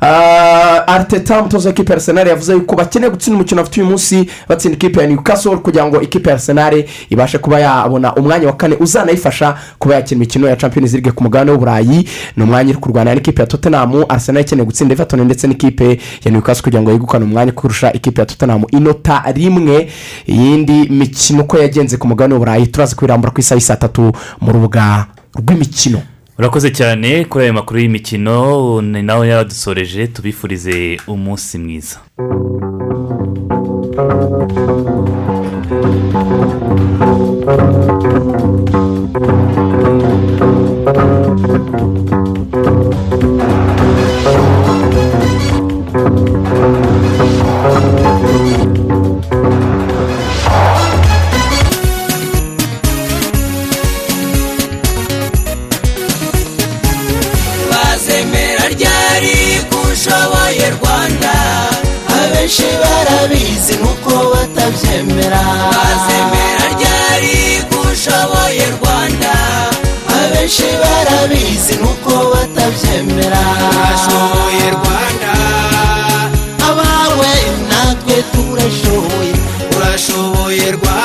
ariteta 0.00 1.40
umutoza 1.40 1.68
w'ikipe 1.68 1.92
ya 1.92 1.96
arsenal 1.96 2.26
yavuze 2.28 2.52
yuko 2.52 2.76
bakeneye 2.76 3.10
gutsinda 3.10 3.36
umukino 3.36 3.62
bafite 3.62 3.80
uyu 3.80 3.90
munsi 3.90 4.28
batsinda 4.48 4.76
ikipe 4.76 5.00
ya 5.00 5.06
newcastle 5.06 5.56
kugira 5.56 5.86
ngo 5.86 6.00
ikipe 6.02 6.28
ya 6.30 6.34
arsenal 6.34 6.84
ibashe 7.10 7.38
kuba 7.38 7.60
yabona 7.60 8.14
umwanya 8.14 8.46
wa 8.46 8.52
kane 8.52 8.76
uzanayifasha 8.80 9.56
kuba 9.78 9.94
yakina 9.94 10.16
imikino 10.18 10.48
ya 10.48 10.56
champions 10.56 10.92
league 10.92 11.12
ku 11.12 11.22
mugabane 11.22 11.50
w'uburayi 11.50 12.08
ni 12.36 12.42
umwanya 12.44 12.70
uri 12.70 12.78
kurwana 12.80 13.14
n'ikipe 13.14 13.42
ya 13.42 13.46
tottenham. 13.46 14.04
Arsenal 14.08 14.42
ikeneye 14.42 14.66
gutsinda 14.66 14.92
everton 14.94 15.24
ndetse 15.24 15.46
n'ikipe 15.48 15.98
ya 16.24 16.30
newcastle 16.30 16.62
kugira 16.64 16.82
ngo 16.82 16.90
yegukane 16.90 17.24
umwanya 17.24 17.52
kurusha 17.52 17.92
ikipe 17.92 18.20
ya 18.20 18.26
tottenham. 18.26 18.64
Inota 18.70 19.22
rimwe 19.34 19.88
iyindi 20.26 20.88
mikino 20.90 21.42
uko 21.42 21.58
yagenze 21.58 21.96
ku 21.96 22.08
mugabane 22.08 22.34
w'uburayi 22.34 22.66
turaza 22.66 22.96
kubirambura 22.96 23.30
ku 23.32 23.40
isaha 23.40 23.60
saa 23.60 23.76
tatu 23.76 24.12
mu 24.40 24.52
rubuga 24.52 25.06
rw'imikino. 25.38 26.02
Urakoze 26.38 26.68
cyane 26.78 27.08
kuri 27.30 27.42
ayo 27.44 27.52
makuru 27.58 27.76
y'imikino 27.80 28.36
ni 28.90 29.00
nawe 29.08 29.24
yadusoreje 29.32 30.00
tubifurize 30.14 30.76
umunsi 31.14 31.52
mwiza. 31.62 31.96
bazemera 48.18 48.87
abenshi 62.48 62.68
barabizi 62.82 63.74
nuko 63.76 64.14
batabyemera. 64.32 65.42
Bazemera 65.76 66.64
ryari 66.74 67.36
ko 67.70 67.76
ushoboye 67.92 68.64
rwanda? 68.76 69.34
Abenshi 70.16 70.68
barabizi 70.80 71.74
nuko 71.82 72.12
batabyemera. 72.32 73.42
Urashoboye 73.76 74.66
rwanda. 74.76 75.32
Abawe 76.68 77.32
natwe 77.70 78.16
turashoboye. 78.32 79.34
Urashoboye 79.76 80.66
rwanda. 80.76 80.97